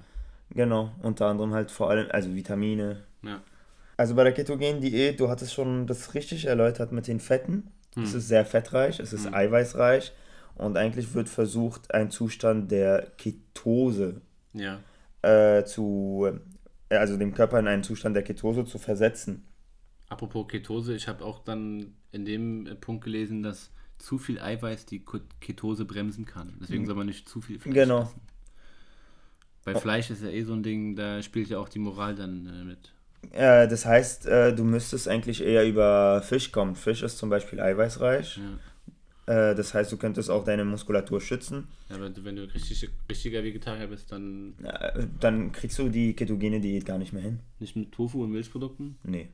Genau, 0.50 0.92
unter 1.02 1.26
anderem 1.26 1.52
halt 1.52 1.72
vor 1.72 1.90
allem, 1.90 2.06
also 2.12 2.32
Vitamine. 2.32 3.02
Ja. 3.22 3.40
Also 3.96 4.14
bei 4.14 4.24
der 4.24 4.32
ketogenen 4.32 4.80
Diät, 4.80 5.20
du 5.20 5.28
hattest 5.28 5.54
schon 5.54 5.86
das 5.86 6.14
richtig 6.14 6.44
erläutert 6.46 6.92
mit 6.92 7.06
den 7.06 7.20
Fetten. 7.20 7.70
Es 7.98 8.12
ist 8.12 8.28
sehr 8.28 8.44
fettreich, 8.44 9.00
es 9.00 9.14
ist 9.14 9.32
eiweißreich 9.32 10.12
und 10.56 10.76
eigentlich 10.76 11.14
wird 11.14 11.30
versucht, 11.30 11.94
einen 11.94 12.10
Zustand 12.10 12.70
der 12.70 13.10
Ketose 13.16 14.20
Ja. 14.52 14.80
äh, 15.22 15.64
zu, 15.64 16.28
äh, 16.90 16.94
also 16.96 17.16
dem 17.16 17.32
Körper 17.32 17.58
in 17.58 17.66
einen 17.66 17.82
Zustand 17.82 18.14
der 18.14 18.22
Ketose 18.22 18.66
zu 18.66 18.78
versetzen. 18.78 19.46
Apropos 20.10 20.46
Ketose, 20.46 20.94
ich 20.94 21.08
habe 21.08 21.24
auch 21.24 21.38
dann 21.42 21.94
in 22.12 22.26
dem 22.26 22.66
äh, 22.66 22.74
Punkt 22.74 23.02
gelesen, 23.04 23.42
dass 23.42 23.70
zu 23.96 24.18
viel 24.18 24.38
Eiweiß 24.38 24.84
die 24.84 25.02
Ketose 25.40 25.86
bremsen 25.86 26.26
kann. 26.26 26.58
Deswegen 26.60 26.84
soll 26.84 26.96
man 26.96 27.06
nicht 27.06 27.26
zu 27.26 27.40
viel 27.40 27.58
Fleisch 27.58 27.74
Genau. 27.74 28.02
essen. 28.02 28.20
Bei 29.64 29.74
Fleisch 29.74 30.10
ist 30.10 30.22
ja 30.22 30.28
eh 30.28 30.42
so 30.42 30.52
ein 30.52 30.62
Ding, 30.62 30.96
da 30.96 31.22
spielt 31.22 31.48
ja 31.48 31.58
auch 31.58 31.70
die 31.70 31.78
Moral 31.78 32.14
dann 32.14 32.44
äh, 32.46 32.64
mit. 32.64 32.92
Äh, 33.32 33.68
das 33.68 33.84
heißt, 33.86 34.26
äh, 34.26 34.54
du 34.54 34.64
müsstest 34.64 35.08
eigentlich 35.08 35.42
eher 35.42 35.66
über 35.66 36.22
Fisch 36.22 36.52
kommen. 36.52 36.74
Fisch 36.76 37.02
ist 37.02 37.18
zum 37.18 37.28
Beispiel 37.30 37.60
eiweißreich. 37.60 38.40
Äh, 39.26 39.54
das 39.54 39.74
heißt, 39.74 39.90
du 39.90 39.96
könntest 39.96 40.30
auch 40.30 40.44
deine 40.44 40.64
Muskulatur 40.64 41.20
schützen. 41.20 41.68
Ja, 41.88 41.96
aber 41.96 42.10
wenn 42.24 42.36
du 42.36 42.42
richtig, 42.52 42.88
richtiger 43.10 43.42
Vegetarier 43.42 43.88
bist, 43.88 44.12
dann 44.12 44.54
dann 45.20 45.52
kriegst 45.52 45.78
du 45.78 45.88
die 45.88 46.14
ketogene 46.14 46.60
Diät 46.60 46.84
gar 46.86 46.98
nicht 46.98 47.12
mehr 47.12 47.22
hin. 47.22 47.40
nicht 47.58 47.74
mit 47.76 47.92
Tofu 47.92 48.22
und 48.24 48.30
Milchprodukten. 48.30 48.96
Nee. 49.02 49.28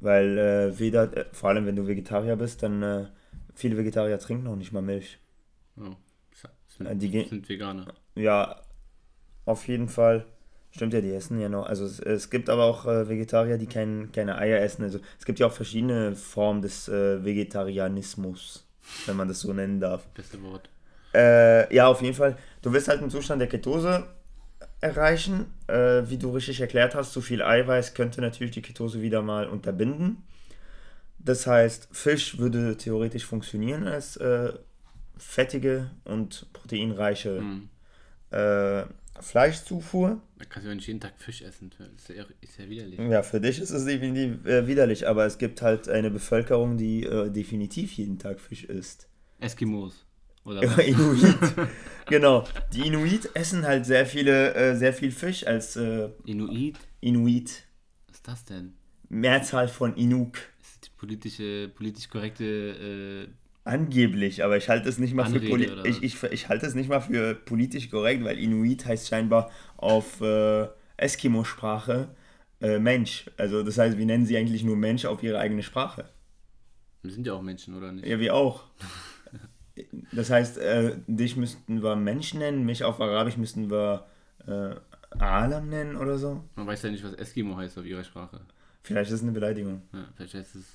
Weil 0.00 0.38
äh, 0.38 0.78
weder, 0.78 1.16
äh, 1.16 1.24
vor 1.32 1.48
allem 1.50 1.66
wenn 1.66 1.76
du 1.76 1.86
Vegetarier 1.86 2.36
bist, 2.36 2.62
dann 2.62 2.82
äh, 2.82 3.06
viele 3.54 3.76
Vegetarier 3.76 4.18
trinken 4.18 4.46
auch 4.48 4.56
nicht 4.56 4.72
mal 4.72 4.82
Milch. 4.82 5.18
Oh, 5.78 5.94
sind, 6.68 6.86
Äh, 6.86 6.96
die 6.96 7.10
gehen- 7.10 7.28
sind 7.28 7.48
Veganer. 7.48 7.94
Ja, 8.14 8.60
auf 9.46 9.66
jeden 9.68 9.88
Fall. 9.88 10.26
Stimmt 10.74 10.94
ja, 10.94 11.02
die 11.02 11.12
essen 11.12 11.38
ja 11.38 11.50
noch. 11.50 11.66
Also 11.66 11.84
es, 11.84 12.00
es 12.00 12.30
gibt 12.30 12.48
aber 12.48 12.64
auch 12.64 12.86
äh, 12.86 13.08
Vegetarier, 13.08 13.58
die 13.58 13.66
kein, 13.66 14.10
keine 14.10 14.38
Eier 14.38 14.60
essen. 14.60 14.82
Also 14.82 15.00
es 15.18 15.24
gibt 15.26 15.38
ja 15.38 15.46
auch 15.46 15.52
verschiedene 15.52 16.16
Formen 16.16 16.62
des 16.62 16.88
äh, 16.88 17.22
Vegetarianismus, 17.22 18.66
wenn 19.06 19.16
man 19.16 19.28
das 19.28 19.40
so 19.40 19.52
nennen 19.52 19.80
darf. 19.80 20.06
Beste 20.08 20.42
Wort. 20.42 20.70
Äh, 21.14 21.72
ja, 21.74 21.88
auf 21.88 22.00
jeden 22.00 22.14
Fall. 22.14 22.38
Du 22.62 22.72
wirst 22.72 22.88
halt 22.88 23.00
einen 23.00 23.10
Zustand 23.10 23.40
der 23.40 23.48
Ketose 23.48 24.04
erreichen. 24.80 25.46
Äh, 25.66 26.04
wie 26.08 26.16
du 26.16 26.30
richtig 26.30 26.60
erklärt 26.62 26.94
hast, 26.94 27.12
zu 27.12 27.20
viel 27.20 27.42
Eiweiß 27.42 27.92
könnte 27.92 28.22
natürlich 28.22 28.54
die 28.54 28.62
Ketose 28.62 29.02
wieder 29.02 29.20
mal 29.20 29.48
unterbinden. 29.48 30.22
Das 31.18 31.46
heißt, 31.46 31.88
Fisch 31.92 32.38
würde 32.38 32.78
theoretisch 32.78 33.26
funktionieren 33.26 33.86
als 33.86 34.16
äh, 34.16 34.54
fettige 35.18 35.90
und 36.04 36.46
proteinreiche 36.54 37.38
Hm. 37.38 37.68
Äh, 39.16 39.22
Fleischzufuhr. 39.22 40.20
Da 40.38 40.44
kannst 40.44 40.64
du 40.64 40.68
ja 40.70 40.74
nicht 40.74 40.86
jeden 40.86 41.00
Tag 41.00 41.14
Fisch 41.18 41.42
essen. 41.42 41.70
Das 41.78 42.08
ist 42.08 42.16
ja, 42.16 42.24
ist 42.40 42.58
ja 42.58 42.68
widerlich. 42.68 42.98
Ja, 42.98 43.22
für 43.22 43.40
dich 43.40 43.60
ist 43.60 43.70
es 43.70 43.84
definitiv 43.84 44.44
äh, 44.46 44.66
widerlich, 44.66 45.06
aber 45.08 45.26
es 45.26 45.38
gibt 45.38 45.62
halt 45.62 45.88
eine 45.88 46.10
Bevölkerung, 46.10 46.76
die 46.76 47.04
äh, 47.04 47.30
definitiv 47.30 47.92
jeden 47.92 48.18
Tag 48.18 48.40
Fisch 48.40 48.64
isst. 48.64 49.08
Eskimos. 49.38 50.06
Oder 50.44 50.62
was? 50.76 50.78
Inuit. 50.78 51.36
genau. 52.06 52.44
Die 52.72 52.86
Inuit 52.86 53.30
essen 53.34 53.64
halt 53.64 53.86
sehr 53.86 54.06
viele, 54.06 54.54
äh, 54.54 54.76
sehr 54.76 54.92
viel 54.92 55.12
Fisch 55.12 55.46
als 55.46 55.76
äh, 55.76 56.08
Inuit? 56.24 56.78
Inuit. 57.00 57.64
Was 58.08 58.16
ist 58.16 58.28
das 58.28 58.44
denn? 58.44 58.74
Mehrzahl 59.08 59.68
von 59.68 59.94
Inuk. 59.96 60.38
Das 60.58 60.70
ist 60.70 60.86
die 60.86 60.90
politische, 60.96 61.70
politisch 61.74 62.08
korrekte. 62.08 63.28
Angeblich, 63.64 64.42
aber 64.42 64.56
ich 64.56 64.68
halte 64.68 64.88
es 64.88 64.98
nicht 64.98 65.14
mal 65.14 65.24
für 65.24 65.36
Anrede, 65.36 65.72
oder 65.72 65.84
ich, 65.84 66.02
ich, 66.02 66.20
ich 66.24 66.48
halte 66.48 66.66
es 66.66 66.74
nicht 66.74 66.88
mal 66.88 67.00
für 67.00 67.34
politisch 67.34 67.90
korrekt, 67.90 68.24
weil 68.24 68.38
Inuit 68.38 68.86
heißt 68.86 69.06
scheinbar 69.06 69.50
auf 69.76 70.20
äh, 70.20 70.66
Eskimo-Sprache 70.96 72.08
äh, 72.60 72.80
Mensch. 72.80 73.30
Also 73.36 73.62
das 73.62 73.78
heißt, 73.78 73.98
wir 73.98 74.06
nennen 74.06 74.26
sie 74.26 74.36
eigentlich 74.36 74.64
nur 74.64 74.76
Mensch 74.76 75.04
auf 75.04 75.22
ihre 75.22 75.38
eigene 75.38 75.62
Sprache. 75.62 76.06
wir 77.02 77.12
sind 77.12 77.26
ja 77.26 77.34
auch 77.34 77.42
Menschen, 77.42 77.76
oder 77.76 77.92
nicht? 77.92 78.06
Ja, 78.06 78.18
wir 78.18 78.34
auch. 78.34 78.64
Das 80.12 80.28
heißt, 80.28 80.58
äh, 80.58 80.98
dich 81.06 81.38
müssten 81.38 81.82
wir 81.82 81.96
Mensch 81.96 82.34
nennen, 82.34 82.66
mich 82.66 82.84
auf 82.84 83.00
Arabisch 83.00 83.38
müssten 83.38 83.70
wir 83.70 84.06
äh, 84.46 84.74
Alam 85.18 85.70
nennen 85.70 85.96
oder 85.96 86.18
so. 86.18 86.44
Man 86.56 86.66
weiß 86.66 86.82
ja 86.82 86.90
nicht, 86.90 87.02
was 87.02 87.14
Eskimo 87.14 87.56
heißt 87.56 87.78
auf 87.78 87.86
ihrer 87.86 88.04
Sprache. 88.04 88.42
Vielleicht 88.82 89.10
ist 89.10 89.16
es 89.16 89.22
eine 89.22 89.32
Beleidigung. 89.32 89.80
Ja, 89.94 90.08
vielleicht 90.14 90.34
heißt 90.34 90.56
es. 90.56 90.66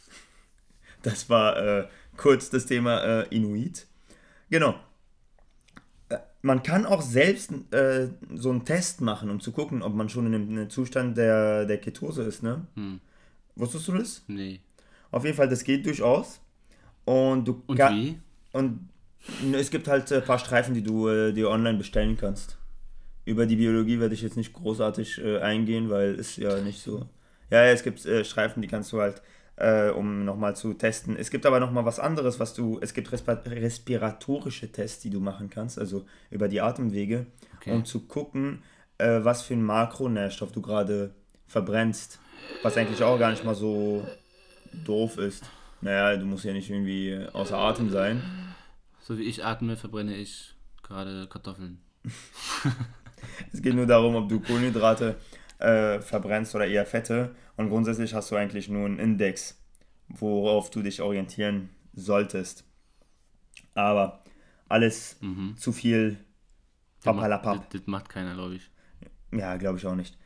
Das 1.08 1.30
war 1.30 1.58
äh, 1.58 1.88
kurz 2.17 2.50
das 2.50 2.65
Thema 2.65 3.02
äh, 3.02 3.28
Inuit. 3.30 3.88
Genau. 4.50 4.76
Äh, 6.10 6.17
Man 6.41 6.63
kann 6.63 6.86
auch 6.86 7.02
selbst 7.02 7.52
äh, 7.72 8.10
so 8.36 8.50
einen 8.50 8.65
Test 8.65 9.00
machen, 9.00 9.30
um 9.30 9.39
zu 9.39 9.54
gucken, 9.54 9.82
ob 9.82 9.93
man 9.93 10.10
schon 10.10 10.26
in 10.28 10.36
einem, 10.36 10.50
in 10.50 10.58
einem 10.58 10.70
Zustand 10.70 11.15
der, 11.15 11.65
der 11.65 11.78
Ketose 11.78 12.24
ist. 12.24 12.43
Ne? 12.43 12.67
Hm. 12.76 13.00
Wusstest 13.56 13.88
du 13.88 13.93
das? 13.93 14.24
Nee. 14.28 14.60
Auf 15.12 15.24
jeden 15.24 15.38
Fall, 15.38 15.48
das 15.48 15.63
geht 15.63 15.86
durchaus. 15.86 16.41
Und 17.06 17.48
du 17.48 17.63
Und 17.67 17.80
wie? 17.80 18.20
Und 18.52 18.89
es 19.54 19.72
gibt 19.72 19.88
halt 19.88 20.12
ein 20.12 20.26
paar 20.26 20.39
Streifen, 20.39 20.74
die 20.74 20.84
du 20.84 21.08
äh, 21.08 21.32
dir 21.32 21.50
online 21.50 21.78
bestellen 21.78 22.17
kannst. 22.17 22.58
Über 23.24 23.46
die 23.46 23.56
Biologie 23.56 24.02
werde 24.02 24.13
ich 24.13 24.22
jetzt 24.22 24.36
nicht 24.36 24.52
großartig 24.52 25.20
äh, 25.20 25.39
eingehen, 25.39 25.89
weil 25.89 26.20
es 26.20 26.36
ja 26.36 26.60
nicht 26.60 26.82
so. 26.82 27.08
Ja, 27.50 27.63
ja 27.63 27.72
es 27.72 27.84
gibt 27.84 28.06
äh, 28.06 28.26
Streifen, 28.26 28.62
die 28.62 28.67
kannst 28.67 28.91
du 28.91 29.00
halt, 29.00 29.22
äh, 29.58 29.89
um 29.89 30.24
nochmal 30.26 30.56
zu 30.56 30.74
testen. 30.74 31.15
Es 31.17 31.30
gibt 31.32 31.46
aber 31.46 31.60
nochmal 31.60 31.86
was 31.86 32.00
anderes, 32.00 32.39
was 32.39 32.54
du. 32.54 32.80
Es 32.82 32.93
gibt 32.93 33.10
respa- 33.10 33.46
respiratorische 33.50 34.72
Tests, 34.72 35.02
die 35.02 35.10
du 35.10 35.20
machen 35.20 35.50
kannst, 35.50 35.78
also 35.80 36.06
über 36.32 36.48
die 36.48 36.62
Atemwege, 36.62 37.26
Okay. 37.58 37.72
um 37.74 37.84
zu 37.86 38.02
gucken, 38.08 38.63
äh, 38.98 39.20
was 39.24 39.41
für 39.41 39.54
einen 39.54 39.63
Makronährstoff 39.65 40.52
du 40.52 40.62
gerade 40.62 41.13
verbrennst. 41.48 42.20
Was 42.63 42.78
eigentlich 42.78 43.04
auch 43.04 43.17
gar 43.20 43.32
nicht 43.32 43.43
mal 43.43 43.56
so 43.56 44.08
doof 44.86 45.17
ist. 45.17 45.43
Naja, 45.82 46.17
du 46.17 46.26
musst 46.26 46.46
ja 46.46 46.54
nicht 46.54 46.70
irgendwie 46.70 47.20
außer 47.34 47.58
Atem 47.58 47.89
sein. 47.89 48.22
So 49.02 49.17
wie 49.17 49.24
ich 49.24 49.43
atme, 49.46 49.76
verbrenne 49.78 50.15
ich 50.15 50.56
gerade 50.84 51.28
Kartoffeln. 51.28 51.80
Es 53.52 53.62
geht 53.62 53.74
nur 53.74 53.88
darum, 53.88 54.15
ob 54.15 54.30
du 54.30 54.39
Kohlenhydrate 54.39 55.15
äh, 55.60 56.00
verbrennst 56.00 56.54
oder 56.56 56.67
eher 56.67 56.86
Fette. 56.86 57.32
Und 57.58 57.70
grundsätzlich 57.70 58.13
hast 58.13 58.32
du 58.32 58.36
eigentlich 58.36 58.70
nur 58.70 58.86
einen 58.86 59.00
Index, 59.00 59.60
worauf 60.10 60.70
du 60.70 60.82
dich 60.82 61.02
orientieren 61.02 61.70
solltest. 61.93 62.63
Aber 63.74 64.24
alles 64.70 65.17
Mhm. 65.22 65.56
zu 65.58 65.72
viel 65.72 66.17
Papalapap. 67.04 67.70
das, 67.70 67.82
das 67.82 67.88
macht 67.88 68.10
keiner, 68.10 68.34
glaube 68.34 68.56
ich. 68.56 68.70
Ja, 69.32 69.58
glaube 69.58 69.78
ich 69.78 69.86
auch 69.86 69.96
nicht. 69.96 70.17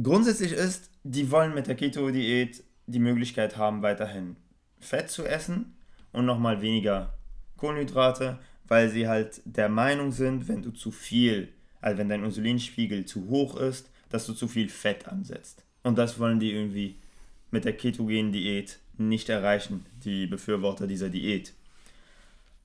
Grundsätzlich 0.00 0.52
ist, 0.52 0.90
die 1.04 1.30
wollen 1.30 1.54
mit 1.54 1.66
der 1.66 1.76
Keto-Diät 1.76 2.62
die 2.86 2.98
Möglichkeit 2.98 3.56
haben, 3.56 3.82
weiterhin 3.82 4.36
Fett 4.80 5.10
zu 5.10 5.24
essen 5.24 5.76
und 6.12 6.26
nochmal 6.26 6.60
weniger 6.60 7.14
Kohlenhydrate, 7.56 8.38
weil 8.66 8.88
sie 8.90 9.08
halt 9.08 9.40
der 9.44 9.68
Meinung 9.68 10.10
sind, 10.12 10.48
wenn 10.48 10.62
du 10.62 10.70
zu 10.72 10.90
viel, 10.90 11.52
also 11.80 11.98
wenn 11.98 12.08
dein 12.08 12.24
Insulinspiegel 12.24 13.04
zu 13.06 13.28
hoch 13.28 13.56
ist, 13.56 13.90
dass 14.08 14.26
du 14.26 14.32
zu 14.32 14.48
viel 14.48 14.68
Fett 14.68 15.06
ansetzt. 15.08 15.63
Und 15.84 15.96
das 15.96 16.18
wollen 16.18 16.40
die 16.40 16.50
irgendwie 16.52 16.96
mit 17.52 17.64
der 17.64 17.76
ketogenen 17.76 18.32
Diät 18.32 18.80
nicht 18.98 19.28
erreichen, 19.28 19.86
die 20.04 20.26
Befürworter 20.26 20.88
dieser 20.88 21.08
Diät. 21.08 21.54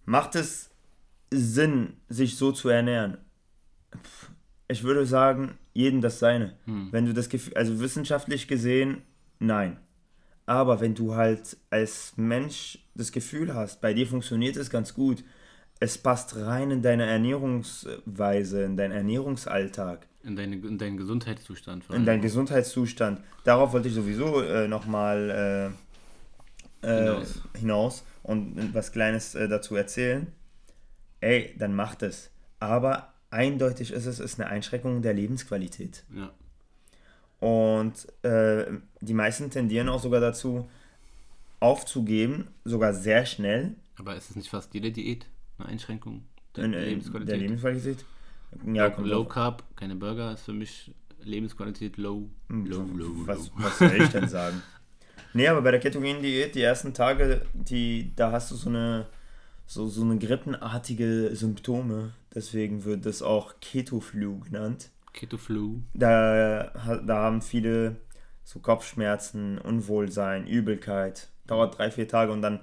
Macht 0.05 0.36
es 0.36 0.71
Sinn, 1.32 1.93
sich 2.08 2.38
so 2.38 2.51
zu 2.51 2.69
ernähren? 2.69 3.17
Ich 4.67 4.84
würde 4.84 5.05
sagen, 5.05 5.58
jeden 5.73 6.01
das 6.01 6.19
seine. 6.19 6.55
Wenn 6.91 7.05
du 7.05 7.13
das 7.13 7.29
Gefühl, 7.29 7.53
also 7.55 7.79
wissenschaftlich 7.79 8.47
gesehen, 8.47 9.03
nein. 9.39 9.77
Aber 10.45 10.82
wenn 10.82 10.95
du 10.95 11.15
halt 11.15 11.58
als 11.69 12.13
Mensch 12.15 12.79
das 12.95 13.12
Gefühl 13.12 13.53
hast, 13.53 13.82
bei 13.82 13.93
dir 13.93 14.08
funktioniert 14.08 14.55
es 14.55 14.71
ganz 14.71 14.95
gut, 14.95 15.23
es 15.79 15.97
passt 15.97 16.36
rein 16.36 16.71
in 16.71 16.82
deine 16.82 17.05
Ernährungsweise, 17.05 18.63
in 18.63 18.75
deinen 18.75 18.91
Ernährungsalltag, 18.91 20.08
In, 20.30 20.36
deine, 20.36 20.56
in 20.58 20.78
deinen 20.78 20.98
Gesundheitszustand. 20.98 21.86
in 21.92 22.06
deinen 22.06 22.22
Gesundheitszustand. 22.22 23.20
Darauf 23.44 23.74
wollte 23.74 23.88
ich 23.88 23.96
sowieso 23.96 24.42
äh, 24.44 24.68
nochmal 24.68 25.74
äh, 26.84 26.88
äh, 26.88 27.04
Hinaus. 27.04 27.42
hinaus. 27.58 28.04
und 28.22 28.74
was 28.76 28.92
Kleines 28.92 29.34
äh, 29.34 29.48
dazu 29.48 29.76
erzählen. 29.76 30.28
Ey, 31.20 31.56
dann 31.58 31.74
macht 31.74 32.04
es. 32.04 32.30
Aber 32.60 33.12
eindeutig 33.32 33.92
ist 33.92 34.06
es, 34.06 34.20
ist 34.20 34.39
eine 34.39 34.50
Einschränkung 34.50 35.02
der 35.02 35.15
Lebensqualität. 35.15 36.04
Ja. 36.15 36.32
Und 37.39 38.08
äh, 38.24 38.65
die 39.02 39.13
meisten 39.13 39.50
tendieren 39.50 39.89
auch 39.89 40.02
sogar 40.02 40.22
dazu, 40.22 40.70
aufzugeben, 41.60 42.48
sogar 42.63 42.94
sehr 42.94 43.26
schnell 43.26 43.76
Aber 43.98 44.15
ist 44.15 44.30
es 44.30 44.36
nicht 44.36 44.50
fast 44.50 44.74
jede 44.74 44.92
Diät 44.92 45.26
eine 45.58 45.70
Einschränkung 45.70 46.24
der 46.56 46.65
in, 46.65 46.74
in 46.74 46.80
Lebensqualität? 46.82 47.30
der 47.34 47.38
Lebensqualität. 47.38 48.06
Ja, 48.66 48.86
low, 48.88 48.92
kommt 48.92 49.08
low 49.08 49.24
drauf. 49.24 49.30
Carb, 49.34 49.64
keine 49.76 49.96
Burger, 49.96 50.34
ist 50.34 50.44
für 50.44 50.54
mich 50.54 50.94
Lebensqualität 51.24 51.98
low. 51.98 52.30
Low, 52.50 52.80
low, 52.96 53.06
Hm, 53.06 53.28
Was, 53.28 53.48
low. 53.48 53.54
was 53.58 53.80
soll 53.80 53.94
ich 54.02 54.10
denn 54.10 54.28
sagen? 54.30 54.62
Nee, 55.34 55.48
aber 55.48 55.62
bei 55.62 55.72
der 55.72 55.80
ketogenen 55.80 56.22
Diät, 56.24 56.56
die 56.56 56.62
ersten 56.62 56.94
Tage, 56.94 57.46
die, 57.54 58.14
da 58.16 58.32
hast 58.32 58.50
du 58.52 58.56
so 58.56 58.70
eine, 58.70 59.06
so, 59.68 59.88
so 59.88 60.02
eine 60.02 60.18
grippenartige 60.18 61.30
Symptome. 61.36 62.14
Deswegen 62.34 62.84
wird 62.86 63.06
das 63.06 63.22
auch 63.22 63.56
Keto-Flu 63.62 64.40
genannt. 64.40 64.90
Keto 65.14 65.38
Flu. 65.38 65.82
Da, 65.94 66.72
da 67.06 67.16
haben 67.24 67.42
viele 67.42 67.98
so 68.44 68.60
Kopfschmerzen, 68.60 69.58
Unwohlsein, 69.60 70.48
Übelkeit. 70.48 71.30
Dauert 71.48 71.78
drei, 71.78 71.92
vier 71.92 72.08
Tage 72.08 72.32
und 72.32 72.42
dann 72.42 72.62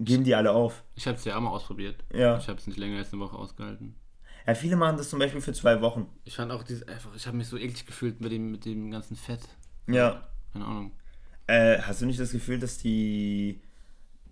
geben 0.00 0.24
die 0.24 0.34
alle 0.34 0.52
auf. 0.52 0.82
Ich 0.94 1.06
habe 1.06 1.18
es 1.18 1.24
ja 1.24 1.36
auch 1.36 1.40
mal 1.40 1.50
ausprobiert. 1.50 1.96
Ja. 2.12 2.38
Ich 2.38 2.48
habe 2.48 2.58
es 2.58 2.66
nicht 2.66 2.78
länger 2.78 2.98
als 2.98 3.12
eine 3.12 3.20
Woche 3.22 3.36
ausgehalten. 3.36 3.94
Ja, 4.46 4.54
viele 4.54 4.76
machen 4.76 4.96
das 4.96 5.10
zum 5.10 5.18
Beispiel 5.18 5.40
für 5.40 5.52
zwei 5.52 5.80
Wochen. 5.80 6.08
Ich 6.24 6.36
fand 6.36 6.52
auch 6.52 6.62
dieses 6.62 6.86
einfach, 6.88 7.14
ich 7.14 7.26
habe 7.26 7.36
mich 7.36 7.48
so 7.48 7.56
eklig 7.56 7.86
gefühlt 7.86 8.20
mit 8.20 8.32
dem, 8.32 8.50
mit 8.50 8.64
dem 8.64 8.90
ganzen 8.90 9.16
Fett. 9.16 9.40
Ja. 9.86 10.28
Keine 10.52 10.64
Ahnung. 10.64 10.92
Äh, 11.46 11.78
hast 11.82 12.00
du 12.00 12.06
nicht 12.06 12.20
das 12.20 12.32
Gefühl, 12.32 12.58
dass 12.58 12.78
die, 12.78 13.60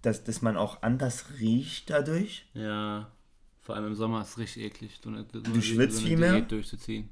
dass, 0.03 0.25
dass 0.25 0.43
man 0.43 0.57
auch 0.57 0.83
anders 0.83 1.27
riecht 1.41 1.91
dadurch? 1.91 2.47
Ja. 2.55 3.11
Vor 3.61 3.77
allem 3.77 3.89
im 3.89 3.95
Sommer 3.95 4.23
ist 4.23 4.31
es 4.31 4.39
richtig 4.39 4.65
eklig. 4.65 4.99
So 5.03 5.11
eine, 5.11 5.27
so 5.33 5.41
Du 5.41 5.61
schwitzt 5.61 5.99
so 5.99 6.07
viel 6.07 6.17
mehr? 6.17 6.33
Diät 6.33 6.51
durchzuziehen. 6.51 7.11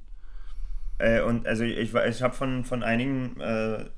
Äh, 0.99 1.21
und 1.23 1.47
also 1.47 1.65
ich, 1.65 1.93
ich 1.95 2.23
habe 2.23 2.35
von, 2.35 2.65
von 2.65 2.83
einigen 2.83 3.39
äh, 3.41 3.91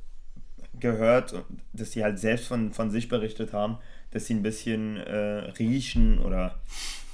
gehört, 0.80 1.44
dass 1.72 1.92
sie 1.92 2.02
halt 2.02 2.18
selbst 2.18 2.48
von, 2.48 2.72
von 2.72 2.90
sich 2.90 3.08
berichtet 3.08 3.52
haben, 3.52 3.78
dass 4.10 4.26
sie 4.26 4.34
ein 4.34 4.42
bisschen 4.42 4.96
äh, 4.96 5.50
riechen 5.58 6.18
oder 6.18 6.60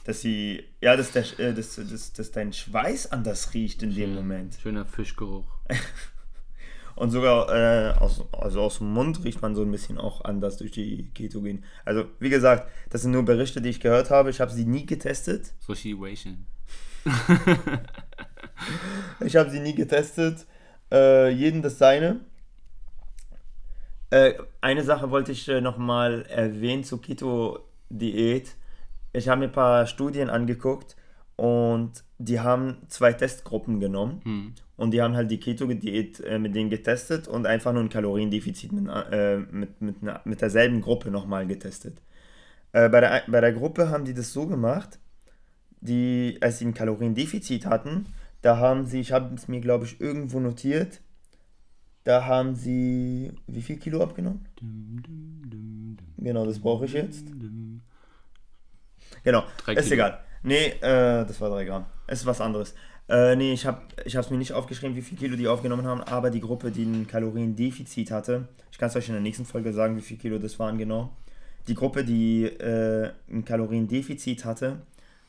dass 0.04 0.20
sie, 0.20 0.64
ja, 0.80 0.96
dass, 0.96 1.12
der, 1.12 1.24
äh, 1.38 1.54
dass, 1.54 1.76
dass, 1.76 2.12
dass 2.12 2.30
dein 2.30 2.52
Schweiß 2.52 3.10
anders 3.10 3.54
riecht 3.54 3.82
in 3.82 3.94
dem 3.94 4.14
Moment. 4.14 4.56
Schöner 4.62 4.86
Fischgeruch. 4.86 5.46
Und 6.96 7.10
sogar 7.10 7.48
äh, 7.52 7.90
aus, 7.98 8.22
also 8.30 8.60
aus 8.60 8.78
dem 8.78 8.92
Mund 8.92 9.24
riecht 9.24 9.42
man 9.42 9.56
so 9.56 9.62
ein 9.62 9.70
bisschen 9.70 9.98
auch 9.98 10.24
anders 10.24 10.58
durch 10.58 10.70
die 10.70 11.10
Ketogen. 11.12 11.64
Also 11.84 12.04
wie 12.20 12.30
gesagt, 12.30 12.70
das 12.90 13.02
sind 13.02 13.10
nur 13.10 13.24
Berichte, 13.24 13.60
die 13.60 13.70
ich 13.70 13.80
gehört 13.80 14.10
habe. 14.10 14.30
Ich 14.30 14.40
habe 14.40 14.52
sie 14.52 14.64
nie 14.64 14.86
getestet. 14.86 15.52
Situation. 15.58 16.46
Ich 19.20 19.36
habe 19.36 19.50
sie 19.50 19.60
nie 19.60 19.74
getestet. 19.74 20.46
Äh, 20.90 21.30
jeden 21.30 21.62
das 21.62 21.78
seine. 21.78 22.20
Äh, 24.10 24.34
eine 24.60 24.84
Sache 24.84 25.10
wollte 25.10 25.32
ich 25.32 25.48
äh, 25.48 25.60
nochmal 25.60 26.24
erwähnen 26.26 26.84
zur 26.84 27.02
Keto-Diät. 27.02 28.54
Ich 29.14 29.28
habe 29.28 29.38
mir 29.40 29.46
ein 29.46 29.52
paar 29.52 29.86
Studien 29.86 30.28
angeguckt 30.28 30.96
und 31.36 31.92
die 32.18 32.40
haben 32.40 32.76
zwei 32.88 33.12
Testgruppen 33.12 33.80
genommen. 33.80 34.20
Hm. 34.24 34.54
Und 34.76 34.90
die 34.90 35.00
haben 35.00 35.14
halt 35.14 35.30
die 35.30 35.38
Keto-Diät 35.38 36.20
äh, 36.20 36.38
mit 36.38 36.54
denen 36.54 36.68
getestet 36.68 37.28
und 37.28 37.46
einfach 37.46 37.72
nur 37.72 37.82
ein 37.82 37.88
Kaloriendefizit 37.88 38.72
mit, 38.72 38.88
äh, 39.12 39.38
mit, 39.38 39.80
mit, 39.80 40.02
einer- 40.02 40.20
mit 40.24 40.40
derselben 40.40 40.80
Gruppe 40.80 41.10
nochmal 41.10 41.46
getestet. 41.46 42.02
Äh, 42.72 42.88
bei, 42.88 43.00
der, 43.00 43.22
bei 43.28 43.40
der 43.40 43.52
Gruppe 43.52 43.88
haben 43.88 44.04
die 44.04 44.14
das 44.14 44.32
so 44.32 44.46
gemacht, 44.48 44.98
die, 45.80 46.38
als 46.40 46.58
sie 46.58 46.66
ein 46.66 46.74
Kaloriendefizit 46.74 47.66
hatten, 47.66 48.06
da 48.42 48.58
haben 48.58 48.84
sie, 48.84 49.00
ich 49.00 49.12
habe 49.12 49.32
es 49.36 49.46
mir 49.46 49.60
glaube 49.60 49.84
ich 49.84 50.00
irgendwo 50.00 50.40
notiert, 50.40 51.00
da 52.02 52.26
haben 52.26 52.56
sie 52.56 53.32
wie 53.46 53.62
viel 53.62 53.76
Kilo 53.78 54.02
abgenommen? 54.02 54.44
Genau, 56.18 56.44
das 56.44 56.58
brauche 56.58 56.84
ich 56.86 56.92
jetzt. 56.94 57.28
Genau, 59.24 59.42
ist 59.66 59.90
egal. 59.90 60.20
Nee, 60.42 60.66
äh, 60.80 61.24
das 61.26 61.40
war 61.40 61.50
3 61.50 61.64
Gramm. 61.64 61.86
Ist 62.06 62.26
was 62.26 62.40
anderes. 62.40 62.74
Äh, 63.08 63.34
nee, 63.36 63.52
ich 63.52 63.66
habe 63.66 63.80
es 64.04 64.30
mir 64.30 64.38
nicht 64.38 64.52
aufgeschrieben, 64.52 64.94
wie 64.96 65.02
viel 65.02 65.18
Kilo 65.18 65.36
die 65.36 65.48
aufgenommen 65.48 65.86
haben, 65.86 66.02
aber 66.02 66.30
die 66.30 66.40
Gruppe, 66.40 66.70
die 66.70 66.84
ein 66.84 67.06
Kaloriendefizit 67.06 68.10
hatte, 68.10 68.48
ich 68.70 68.78
kann 68.78 68.88
es 68.88 68.96
euch 68.96 69.08
in 69.08 69.14
der 69.14 69.22
nächsten 69.22 69.44
Folge 69.44 69.72
sagen, 69.72 69.96
wie 69.96 70.02
viel 70.02 70.16
Kilo 70.16 70.38
das 70.38 70.58
waren 70.58 70.78
genau. 70.78 71.14
Die 71.68 71.74
Gruppe, 71.74 72.04
die 72.04 72.44
äh, 72.44 73.10
ein 73.30 73.44
Kaloriendefizit 73.44 74.44
hatte, 74.44 74.78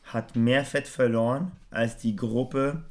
hat 0.04 0.36
mehr 0.36 0.66
Fett 0.66 0.88
verloren 0.88 1.52
als 1.72 1.98
die 1.98 2.16
Gruppe, 2.16 2.84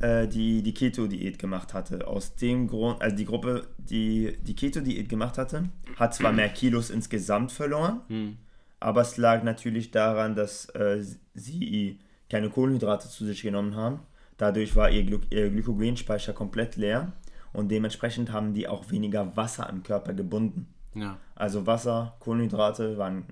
äh, 0.00 0.26
die 0.28 0.62
die 0.62 0.74
Keto-Diät 0.74 1.38
gemacht 1.38 1.74
hatte. 1.74 2.06
Aus 2.06 2.36
dem 2.36 2.68
Grund, 2.68 3.02
also 3.02 3.16
die 3.16 3.24
Gruppe, 3.24 3.66
die 3.78 4.36
die 4.42 4.54
Keto-Diät 4.54 5.08
gemacht 5.08 5.38
hatte, 5.38 5.64
hat 5.96 6.14
zwar 6.14 6.32
mehr 6.32 6.48
Kilos 6.48 6.90
insgesamt 6.90 7.52
verloren, 7.52 8.00
Hm. 8.08 8.36
Aber 8.80 9.00
es 9.02 9.16
lag 9.16 9.42
natürlich 9.42 9.90
daran, 9.90 10.34
dass 10.34 10.66
äh, 10.70 11.02
sie 11.34 11.98
keine 12.30 12.50
Kohlenhydrate 12.50 13.08
zu 13.08 13.24
sich 13.24 13.42
genommen 13.42 13.74
haben. 13.76 14.00
Dadurch 14.36 14.76
war 14.76 14.90
ihr, 14.90 15.04
Gly 15.04 15.20
ihr 15.30 15.50
Glykogenspeicher 15.50 16.32
komplett 16.32 16.76
leer 16.76 17.12
und 17.52 17.70
dementsprechend 17.70 18.30
haben 18.32 18.54
die 18.54 18.68
auch 18.68 18.90
weniger 18.90 19.36
Wasser 19.36 19.68
im 19.68 19.82
Körper 19.82 20.12
gebunden. 20.14 20.72
Ja. 20.94 21.18
Also 21.34 21.66
Wasser, 21.66 22.16
Kohlenhydrate 22.20 22.98
waren 22.98 23.24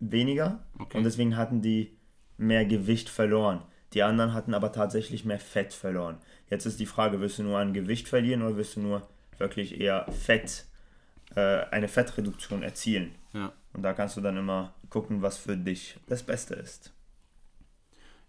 weniger 0.00 0.60
Okay. 0.78 0.98
und 0.98 1.04
deswegen 1.04 1.36
hatten 1.36 1.60
die 1.62 1.96
mehr 2.36 2.64
Gewicht 2.64 3.08
verloren. 3.08 3.62
Die 3.92 4.02
anderen 4.02 4.32
hatten 4.32 4.54
aber 4.54 4.72
tatsächlich 4.72 5.24
mehr 5.24 5.40
Fett 5.40 5.72
verloren. 5.72 6.18
Jetzt 6.48 6.64
ist 6.64 6.80
die 6.80 6.86
Frage, 6.86 7.20
willst 7.20 7.38
du 7.38 7.42
nur 7.42 7.58
an 7.58 7.74
Gewicht 7.74 8.08
verlieren 8.08 8.42
oder 8.42 8.56
willst 8.56 8.76
du 8.76 8.80
nur 8.80 9.02
wirklich 9.38 9.80
eher 9.80 10.06
Fett, 10.10 10.64
äh, 11.34 11.64
eine 11.70 11.88
Fettreduktion 11.88 12.62
erzielen? 12.62 13.14
Ja. 13.32 13.52
Und 13.72 13.82
da 13.82 13.92
kannst 13.92 14.16
du 14.16 14.20
dann 14.20 14.36
immer 14.36 14.74
gucken, 14.88 15.22
was 15.22 15.38
für 15.38 15.56
dich 15.56 15.98
das 16.06 16.22
Beste 16.22 16.54
ist. 16.54 16.92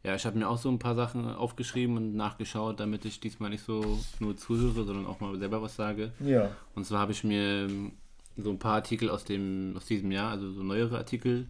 Ja, 0.04 0.16
ich 0.16 0.26
habe 0.26 0.38
mir 0.38 0.50
auch 0.50 0.58
so 0.58 0.70
ein 0.70 0.80
paar 0.80 0.96
Sachen 0.96 1.28
aufgeschrieben 1.28 1.96
und 1.96 2.16
nachgeschaut, 2.16 2.80
damit 2.80 3.06
ich 3.06 3.20
diesmal 3.20 3.52
nicht 3.52 3.64
so 3.64 4.00
nur 4.20 4.36
zuhöre, 4.36 4.84
sondern 4.84 5.06
auch 5.06 5.20
mal 5.20 5.38
selber 5.38 5.62
was 5.62 5.76
sage. 5.76 6.12
Ja. 6.20 6.50
Und 6.74 6.86
zwar 6.86 7.02
habe 7.02 7.12
ich 7.12 7.24
mir 7.24 7.68
ähm, 7.70 7.92
so 8.36 8.50
ein 8.50 8.58
paar 8.58 8.76
Artikel 8.76 9.10
aus, 9.10 9.26
dem, 9.26 9.74
aus 9.78 9.86
diesem 9.86 10.12
Jahr, 10.12 10.32
also 10.32 10.52
so 10.52 10.64
neuere 10.64 10.98
Artikel, 10.98 11.48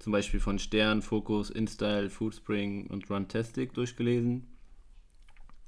zum 0.00 0.10
Beispiel 0.10 0.40
von 0.40 0.58
Stern, 0.58 1.00
Focus, 1.00 1.50
InStyle, 1.50 2.10
Foodspring 2.10 2.88
und 2.88 3.08
Runtastic 3.08 3.72
durchgelesen. 3.72 4.48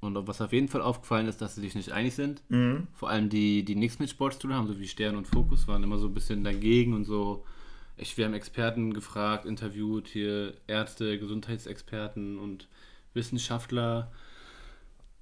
Und 0.04 0.26
was 0.28 0.40
auf 0.40 0.52
jeden 0.52 0.68
Fall 0.68 0.82
aufgefallen 0.82 1.28
ist, 1.28 1.40
dass 1.40 1.54
sie 1.54 1.60
sich 1.62 1.74
nicht 1.74 1.92
einig 1.92 2.14
sind. 2.14 2.42
Mhm. 2.50 2.86
Vor 2.94 3.10
allem 3.10 3.28
die, 3.28 3.64
die 3.64 3.74
nichts 3.74 3.98
mit 3.98 4.10
Sport 4.10 4.34
zu 4.34 4.40
tun 4.40 4.54
haben, 4.54 4.66
so 4.66 4.78
wie 4.78 4.88
Stern 4.88 5.16
und 5.16 5.26
Focus, 5.26 5.66
waren 5.68 5.82
immer 5.82 5.98
so 5.98 6.06
ein 6.08 6.14
bisschen 6.14 6.44
dagegen 6.44 6.94
und 6.94 7.04
so. 7.04 7.44
Ich, 7.96 8.16
wir 8.16 8.24
haben 8.24 8.34
Experten 8.34 8.92
gefragt, 8.92 9.44
interviewt, 9.46 10.08
hier 10.08 10.54
Ärzte, 10.66 11.18
Gesundheitsexperten 11.18 12.38
und 12.38 12.68
Wissenschaftler. 13.14 14.10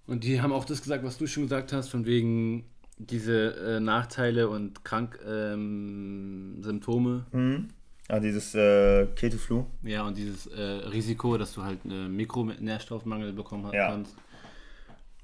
Und 0.07 0.25
die 0.25 0.41
haben 0.41 0.53
auch 0.53 0.65
das 0.65 0.83
gesagt, 0.83 1.05
was 1.05 1.19
du 1.19 1.27
schon 1.27 1.45
gesagt 1.45 1.73
hast, 1.73 1.89
von 1.89 2.07
wegen 2.07 2.65
diese 2.99 3.55
äh, 3.57 3.81
Nachteile 3.81 4.49
und 4.49 4.85
Kranksymptome. 4.85 7.27
Ähm. 7.33 7.51
Mhm. 7.51 7.69
Ah, 8.09 8.21
dieses 8.21 8.55
äh, 8.55 9.07
Keto-Flu. 9.15 9.65
Ja, 9.85 10.07
und 10.07 10.17
dieses 10.19 10.47
äh, 10.49 10.61
Risiko, 10.61 11.39
dass 11.39 11.55
du 11.55 11.63
halt 11.63 11.79
einen 11.85 12.15
Mikronährstoffmangel 12.17 13.33
bekommen 13.33 13.65
hast, 13.67 13.75
Ja. 13.75 13.89
kannst. 13.91 14.17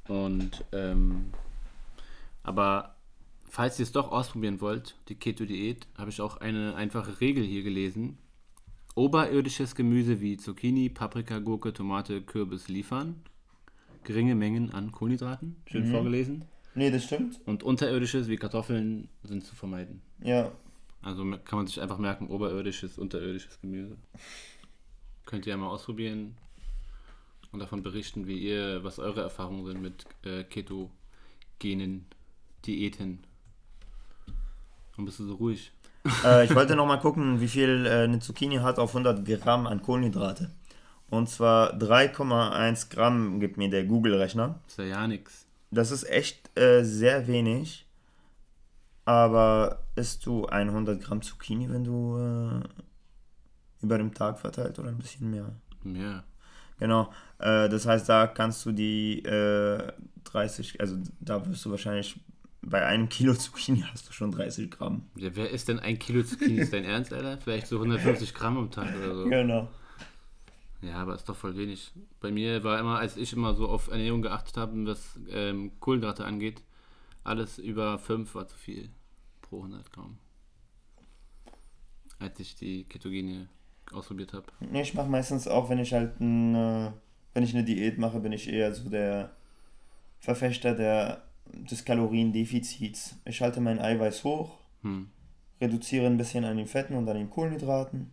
Und, 0.08 0.64
ähm, 0.72 1.26
aber 2.42 2.96
falls 3.48 3.78
ihr 3.78 3.84
es 3.84 3.92
doch 3.92 4.10
ausprobieren 4.10 4.60
wollt, 4.60 4.96
die 5.08 5.14
Keto-Diät, 5.14 5.86
habe 5.96 6.10
ich 6.10 6.20
auch 6.20 6.38
eine 6.38 6.74
einfache 6.74 7.20
Regel 7.20 7.44
hier 7.44 7.62
gelesen. 7.62 8.18
Oberirdisches 8.94 9.74
Gemüse 9.74 10.20
wie 10.20 10.38
Zucchini, 10.38 10.88
Paprika, 10.88 11.38
Gurke, 11.38 11.72
Tomate, 11.72 12.22
Kürbis 12.22 12.68
liefern. 12.68 13.22
Geringe 14.04 14.34
Mengen 14.34 14.72
an 14.72 14.90
Kohlenhydraten, 14.90 15.56
schön 15.66 15.90
vorgelesen. 15.90 16.44
Nee, 16.74 16.90
das 16.90 17.04
stimmt. 17.04 17.40
Und 17.44 17.62
unterirdisches 17.62 18.28
wie 18.28 18.36
Kartoffeln 18.36 19.08
sind 19.22 19.44
zu 19.44 19.54
vermeiden. 19.54 20.00
Ja. 20.22 20.50
Also 21.02 21.24
kann 21.44 21.58
man 21.58 21.66
sich 21.66 21.80
einfach 21.80 21.98
merken, 21.98 22.28
oberirdisches, 22.28 22.98
unterirdisches 22.98 23.60
Gemüse. 23.60 23.96
Könnt 25.26 25.46
ihr 25.46 25.50
ja 25.50 25.56
mal 25.58 25.68
ausprobieren 25.68 26.36
und 27.52 27.60
davon 27.60 27.82
berichten, 27.82 28.26
wie 28.26 28.38
ihr, 28.38 28.84
was 28.84 28.98
eure 28.98 29.22
Erfahrungen 29.22 29.64
sind 29.66 29.80
mit 29.82 30.06
äh, 30.24 30.44
Keto-Genen, 30.44 32.06
Diäten. 32.66 33.20
Und 34.96 35.04
bist 35.04 35.18
du 35.18 35.26
so 35.26 35.34
ruhig? 35.34 35.72
äh, 36.24 36.44
ich 36.44 36.54
wollte 36.54 36.76
noch 36.76 36.86
mal 36.86 36.98
gucken, 36.98 37.40
wie 37.40 37.48
viel 37.48 37.86
äh, 37.86 38.04
eine 38.04 38.20
Zucchini 38.20 38.56
hat 38.56 38.78
auf 38.78 38.90
100 38.90 39.24
Gramm 39.24 39.66
an 39.66 39.82
Kohlenhydrate. 39.82 40.50
Und 41.10 41.28
zwar 41.28 41.72
3,1 41.74 42.90
Gramm 42.90 43.40
gibt 43.40 43.56
mir 43.56 43.70
der 43.70 43.84
Google-Rechner. 43.84 44.60
Ist 44.66 44.78
ja 44.78 44.84
ja 44.84 45.06
nix. 45.06 45.46
Das 45.70 45.90
ist 45.90 46.08
echt 46.08 46.56
äh, 46.58 46.82
sehr 46.82 47.26
wenig. 47.26 47.86
Aber 49.04 49.84
isst 49.96 50.26
du 50.26 50.44
100 50.46 51.00
Gramm 51.02 51.22
Zucchini, 51.22 51.70
wenn 51.70 51.84
du 51.84 52.18
äh, 52.18 52.68
über 53.80 53.96
den 53.96 54.12
Tag 54.12 54.38
verteilt 54.38 54.78
oder 54.78 54.90
ein 54.90 54.98
bisschen 54.98 55.30
mehr? 55.30 55.50
Ja. 55.84 56.24
Genau. 56.78 57.12
Äh, 57.38 57.68
das 57.68 57.86
heißt, 57.86 58.08
da 58.08 58.26
kannst 58.26 58.64
du 58.66 58.72
die 58.72 59.22
äh, 59.24 59.92
30, 60.24 60.80
also 60.80 60.96
da 61.20 61.46
wirst 61.46 61.64
du 61.64 61.70
wahrscheinlich 61.70 62.20
bei 62.62 62.84
einem 62.84 63.08
Kilo 63.08 63.34
Zucchini 63.34 63.84
hast 63.90 64.08
du 64.08 64.12
schon 64.12 64.30
30 64.32 64.70
Gramm. 64.70 65.02
ja. 65.16 65.30
Wer 65.34 65.50
isst 65.50 65.68
denn 65.68 65.78
ein 65.78 65.98
Kilo 65.98 66.22
Zucchini? 66.22 66.58
Ist 66.60 66.72
dein 66.72 66.84
Ernst, 66.84 67.12
Alter? 67.12 67.38
Vielleicht 67.38 67.66
so 67.66 67.76
150 67.76 68.34
Gramm 68.34 68.58
am 68.58 68.70
Tag 68.70 68.88
oder 68.96 69.14
so. 69.14 69.24
Genau. 69.24 69.68
Ja, 70.80 70.96
aber 71.02 71.14
ist 71.14 71.28
doch 71.28 71.36
voll 71.36 71.56
wenig. 71.56 71.92
Bei 72.20 72.30
mir 72.30 72.62
war 72.62 72.78
immer, 72.78 72.98
als 72.98 73.16
ich 73.16 73.32
immer 73.32 73.54
so 73.54 73.68
auf 73.68 73.88
Ernährung 73.88 74.22
geachtet 74.22 74.56
habe, 74.56 74.86
was 74.86 75.18
ähm, 75.28 75.72
Kohlenhydrate 75.80 76.24
angeht, 76.24 76.62
alles 77.24 77.58
über 77.58 77.98
5 77.98 78.34
war 78.34 78.46
zu 78.46 78.56
viel 78.56 78.88
pro 79.42 79.58
100 79.58 79.92
Gramm. 79.92 80.18
Als 82.20 82.38
ich 82.38 82.54
die 82.54 82.84
Ketogene 82.84 83.48
ausprobiert 83.92 84.32
habe. 84.32 84.46
Ich 84.72 84.94
mache 84.94 85.08
meistens 85.08 85.48
auch, 85.48 85.68
wenn 85.70 85.78
ich 85.78 85.92
halt 85.92 86.20
ein, 86.20 86.54
äh, 86.54 86.90
wenn 87.34 87.42
ich 87.44 87.54
eine 87.54 87.64
Diät 87.64 87.98
mache, 87.98 88.20
bin 88.20 88.32
ich 88.32 88.48
eher 88.48 88.74
so 88.74 88.88
der 88.88 89.30
Verfechter 90.20 90.74
der, 90.74 91.22
des 91.46 91.84
Kaloriendefizits. 91.84 93.16
Ich 93.24 93.40
halte 93.40 93.60
mein 93.60 93.78
Eiweiß 93.78 94.24
hoch, 94.24 94.58
Hm. 94.82 95.08
reduziere 95.60 96.06
ein 96.06 96.16
bisschen 96.16 96.44
an 96.44 96.56
den 96.56 96.66
Fetten 96.66 96.94
und 96.94 97.08
an 97.08 97.16
den 97.16 97.30
Kohlenhydraten. 97.30 98.10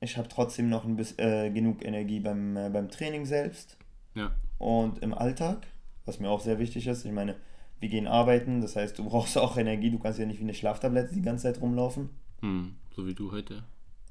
Ich 0.00 0.16
habe 0.16 0.28
trotzdem 0.28 0.68
noch 0.68 0.84
ein 0.84 0.96
bisschen, 0.96 1.18
äh, 1.20 1.50
genug 1.50 1.84
Energie 1.84 2.18
beim, 2.20 2.56
äh, 2.56 2.70
beim 2.70 2.88
Training 2.90 3.24
selbst 3.24 3.76
Ja. 4.14 4.32
und 4.58 4.98
im 4.98 5.14
Alltag, 5.14 5.66
was 6.04 6.18
mir 6.18 6.28
auch 6.28 6.40
sehr 6.40 6.58
wichtig 6.58 6.86
ist. 6.88 7.04
Ich 7.04 7.12
meine, 7.12 7.36
wir 7.78 7.88
gehen 7.88 8.06
arbeiten, 8.08 8.60
das 8.60 8.74
heißt, 8.76 8.98
du 8.98 9.04
brauchst 9.08 9.38
auch 9.38 9.56
Energie, 9.56 9.90
du 9.90 9.98
kannst 9.98 10.18
ja 10.18 10.26
nicht 10.26 10.38
wie 10.40 10.44
eine 10.44 10.54
Schlaftablette 10.54 11.14
die 11.14 11.22
ganze 11.22 11.44
Zeit 11.52 11.60
rumlaufen. 11.60 12.10
Hm. 12.40 12.74
So 12.96 13.06
wie 13.06 13.14
du 13.14 13.30
heute. 13.30 13.62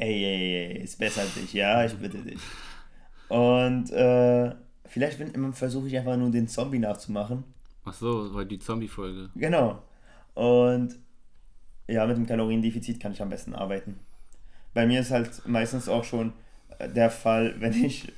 Ey, 0.01 0.23
ey, 0.25 0.55
ey, 0.77 0.83
ist 0.83 0.97
besser 0.97 1.21
als 1.21 1.37
ich, 1.37 1.53
ja, 1.53 1.85
ich 1.85 1.93
bitte 1.93 2.17
dich. 2.17 2.39
Und 3.29 3.91
äh, 3.91 4.55
vielleicht 4.87 5.19
versuche 5.53 5.87
ich 5.87 5.95
einfach 5.95 6.17
nur 6.17 6.31
den 6.31 6.47
Zombie 6.47 6.79
nachzumachen. 6.79 7.43
Ach 7.85 7.93
so, 7.93 8.33
war 8.33 8.43
die 8.43 8.57
Zombie-Folge. 8.57 9.29
Genau. 9.35 9.81
Und 10.33 10.97
ja, 11.87 12.07
mit 12.07 12.17
dem 12.17 12.25
Kaloriendefizit 12.25 12.99
kann 12.99 13.11
ich 13.11 13.21
am 13.21 13.29
besten 13.29 13.53
arbeiten. 13.53 13.99
Bei 14.73 14.87
mir 14.87 15.01
ist 15.01 15.11
halt 15.11 15.47
meistens 15.47 15.87
auch 15.87 16.03
schon 16.03 16.33
äh, 16.79 16.89
der 16.89 17.11
Fall, 17.11 17.55
wenn 17.59 17.73
ich 17.73 18.11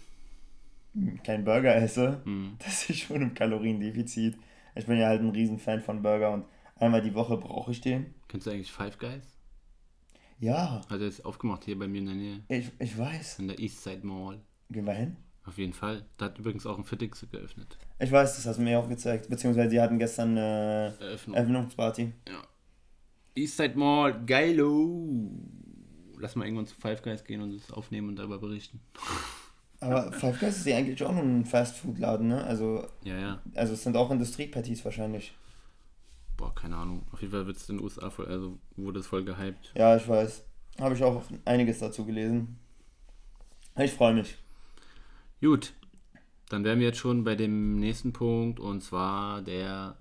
keinen 1.24 1.44
Burger 1.44 1.76
esse, 1.76 2.22
Hm. 2.24 2.56
dass 2.64 2.90
ich 2.90 3.04
schon 3.04 3.22
im 3.22 3.34
Kaloriendefizit. 3.34 4.38
Ich 4.76 4.86
bin 4.86 4.98
ja 5.00 5.08
halt 5.08 5.22
ein 5.22 5.32
Riesenfan 5.32 5.82
von 5.82 6.02
Burger 6.02 6.32
und 6.32 6.46
einmal 6.78 7.02
die 7.02 7.14
Woche 7.14 7.36
brauche 7.38 7.72
ich 7.72 7.82
den. 7.82 8.14
Kennst 8.30 8.48
du 8.48 8.52
eigentlich 8.52 8.72
Five 8.72 8.98
Guys? 9.00 9.33
Ja, 10.44 10.82
Hat 10.90 11.00
er 11.00 11.06
jetzt 11.06 11.24
aufgemacht 11.24 11.64
hier 11.64 11.80
bei 11.80 11.88
mir 11.88 12.00
in 12.00 12.06
der 12.06 12.16
Nähe. 12.16 12.40
ich, 12.50 12.70
ich 12.78 12.98
weiß. 12.98 13.40
In 13.40 13.48
der 13.48 13.60
Eastside 13.60 14.06
Mall. 14.06 14.42
Gehen 14.70 14.86
wir 14.86 14.94
hin? 14.94 15.16
Auf 15.46 15.58
jeden 15.58 15.72
Fall. 15.72 16.04
Da 16.18 16.26
hat 16.26 16.38
übrigens 16.38 16.66
auch 16.66 16.78
ein 16.78 16.84
Fitix 16.84 17.26
geöffnet. 17.32 17.78
Ich 18.00 18.12
weiß, 18.12 18.36
das 18.36 18.46
hast 18.46 18.58
du 18.58 18.62
mir 18.62 18.78
auch 18.78 18.90
gezeigt. 18.90 19.30
Beziehungsweise 19.30 19.70
die 19.70 19.80
hatten 19.80 20.00
gestern 20.00 20.32
eine 20.32 20.96
Eröffnung. 21.00 21.36
Eröffnungsparty. 21.38 22.12
Eastside 23.36 23.78
Mall, 23.80 24.22
geilo. 24.26 25.08
Lass 26.20 26.36
mal 26.36 26.44
irgendwann 26.46 26.68
zu 26.68 26.76
Five 26.76 27.02
Guys 27.04 27.24
gehen 27.24 27.40
und 27.42 27.54
es 27.54 27.72
aufnehmen 27.72 28.10
und 28.10 28.18
darüber 28.18 28.40
berichten. 28.40 28.82
Aber 29.80 30.12
Five 30.12 30.40
Guys 30.42 30.58
ist 30.58 30.66
ja 30.66 30.76
eigentlich 30.78 31.02
auch 31.04 31.14
nur 31.14 31.24
ein 31.24 31.46
Fastfood-Laden, 31.46 32.28
ne? 32.28 32.44
Also, 32.44 32.86
Ja, 33.04 33.18
ja. 33.18 33.42
also 33.56 33.74
es 33.74 33.84
sind 33.84 33.96
auch 33.96 34.12
Industriepartys 34.12 34.84
wahrscheinlich. 34.84 35.34
Boah, 36.38 36.54
keine 36.54 36.78
Ahnung. 36.78 37.06
Auf 37.12 37.22
jeden 37.22 37.32
Fall 37.32 37.46
wird 37.46 37.58
es 37.58 37.70
in 37.70 37.78
den 37.78 37.84
USA 37.84 38.10
voll, 38.10 38.28
also 38.28 38.58
wurde 38.76 39.00
es 39.00 39.08
voll 39.08 39.24
gehypt. 39.24 39.72
Ja, 39.76 39.96
ich 39.96 40.08
weiß. 40.08 40.44
Habe 40.80 40.96
ich 40.96 41.04
auch 41.04 41.22
einiges 41.46 41.80
dazu 41.80 42.06
gelesen. 42.06 42.58
Ich 43.78 43.94
freue 43.94 44.14
mich. 44.14 44.38
Gut, 45.42 45.74
dann 46.50 46.64
wären 46.64 46.80
wir 46.80 46.88
jetzt 46.88 47.00
schon 47.00 47.24
bei 47.24 47.36
dem 47.36 47.80
nächsten 47.80 48.14
Punkt 48.14 48.60
und 48.60 48.82
zwar 48.82 49.42
der 49.42 49.98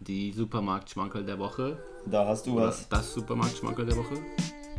die 0.00 0.32
Supermarktschmankerl 0.32 1.24
der 1.24 1.38
Woche. 1.38 1.78
Da 2.06 2.26
hast 2.26 2.46
du 2.46 2.56
Oder 2.56 2.66
was. 2.68 2.88
das 2.88 3.14
Supermarktschmankerl 3.14 3.86
der 3.86 3.96
Woche. 3.96 4.14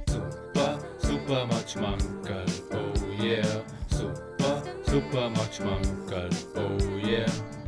Super, 0.07 0.79
Supermarktschmankerl, 0.99 2.45
oh 2.71 3.23
yeah. 3.23 3.63
Super, 3.89 4.63
Supermarktschmankerl, 4.83 6.29
oh 6.55 7.05
yeah. 7.07 7.25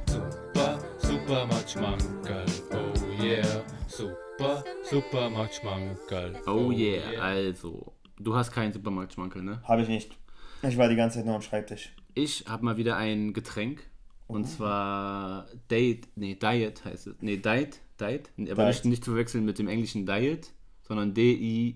Super, 0.08 0.78
Supermarktschmankerl, 1.30 2.46
oh 2.74 3.24
yeah. 3.24 3.64
Super, 3.88 4.64
Supermarktschmankerl, 4.82 6.42
Oh 6.48 6.72
yeah, 6.72 7.22
also. 7.22 7.94
Du 8.18 8.36
hast 8.36 8.52
keinen 8.52 8.74
Supermarktschmankerl, 8.74 9.44
ne? 9.44 9.62
Habe 9.62 9.84
ich 9.84 9.90
nicht. 9.90 10.18
Ich 10.64 10.76
war 10.76 10.90
die 10.90 10.96
ganze 10.96 11.18
Zeit 11.20 11.28
nur 11.28 11.36
am 11.36 11.44
Schreibtisch. 11.44 11.94
Ich 12.16 12.46
habe 12.48 12.66
mal 12.66 12.78
wieder 12.78 12.98
ein 12.98 13.34
Getränk. 13.34 13.88
Und 14.26 14.46
zwar 14.46 15.46
Date, 15.70 16.08
nee, 16.16 16.34
Diet 16.34 16.84
heißt 16.84 17.06
es. 17.06 17.18
Nee, 17.22 17.38
Diet, 17.38 17.80
Diet. 18.02 18.32
Aber 18.50 18.64
Diet. 18.64 18.68
nicht, 18.68 18.86
nicht 18.86 19.04
zu 19.06 19.12
verwechseln 19.12 19.46
mit 19.46 19.60
dem 19.60 19.68
englischen 19.68 20.08
Diet, 20.08 20.52
sondern 20.82 21.14
D-E-I-T. 21.14 21.76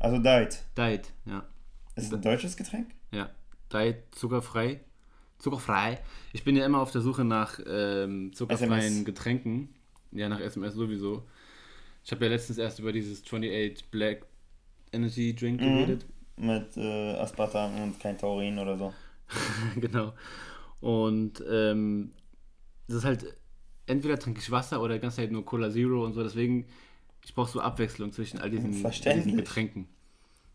Also 0.00 0.18
Diet. 0.18 0.64
Diet, 0.76 1.10
ja. 1.24 1.46
Ist 1.96 2.08
es 2.08 2.12
ein 2.12 2.20
deutsches 2.20 2.58
Getränk? 2.58 2.88
Ja. 3.10 3.30
Diet, 3.72 4.02
zuckerfrei. 4.10 4.80
Zuckerfrei. 5.42 5.98
Ich 6.32 6.44
bin 6.44 6.54
ja 6.56 6.64
immer 6.64 6.80
auf 6.80 6.92
der 6.92 7.00
Suche 7.00 7.24
nach 7.24 7.58
ähm, 7.66 8.32
zuckerfreien 8.32 8.72
SMS. 8.72 9.04
Getränken. 9.04 9.68
Ja, 10.12 10.28
nach 10.28 10.40
SMS 10.40 10.74
sowieso. 10.74 11.24
Ich 12.04 12.12
habe 12.12 12.24
ja 12.24 12.30
letztens 12.30 12.58
erst 12.58 12.78
über 12.78 12.92
dieses 12.92 13.22
28 13.24 13.86
Black 13.90 14.24
Energy 14.92 15.34
Drink 15.34 15.60
Mhm. 15.60 15.64
geredet. 15.74 16.06
Mit 16.36 16.76
äh, 16.76 17.14
Aspartam 17.16 17.82
und 17.82 17.98
kein 18.00 18.16
Taurin 18.16 18.58
oder 18.58 18.76
so. 18.78 18.94
genau. 19.80 20.12
Und 20.80 21.42
ähm, 21.50 22.12
das 22.86 22.98
ist 22.98 23.04
halt, 23.04 23.36
entweder 23.86 24.18
trinke 24.18 24.40
ich 24.40 24.50
Wasser 24.50 24.80
oder 24.80 24.94
die 24.94 25.00
ganze 25.00 25.16
Zeit 25.16 25.32
nur 25.32 25.44
Cola 25.44 25.70
Zero 25.70 26.04
und 26.04 26.12
so. 26.12 26.22
Deswegen, 26.22 26.66
ich 27.24 27.34
brauche 27.34 27.50
so 27.50 27.60
Abwechslung 27.60 28.12
zwischen 28.12 28.38
all 28.40 28.50
diesen, 28.50 28.72
diesen 28.72 29.36
Getränken. 29.36 29.88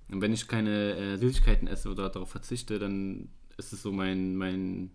Und 0.09 0.21
wenn 0.21 0.31
ich 0.31 0.47
keine 0.47 0.95
äh, 0.95 1.17
Süßigkeiten 1.17 1.67
esse 1.67 1.89
oder 1.89 2.09
darauf 2.09 2.29
verzichte, 2.29 2.79
dann 2.79 3.29
ist 3.57 3.73
es 3.73 3.81
so 3.81 3.91
mein, 3.91 4.35
mein, 4.35 4.91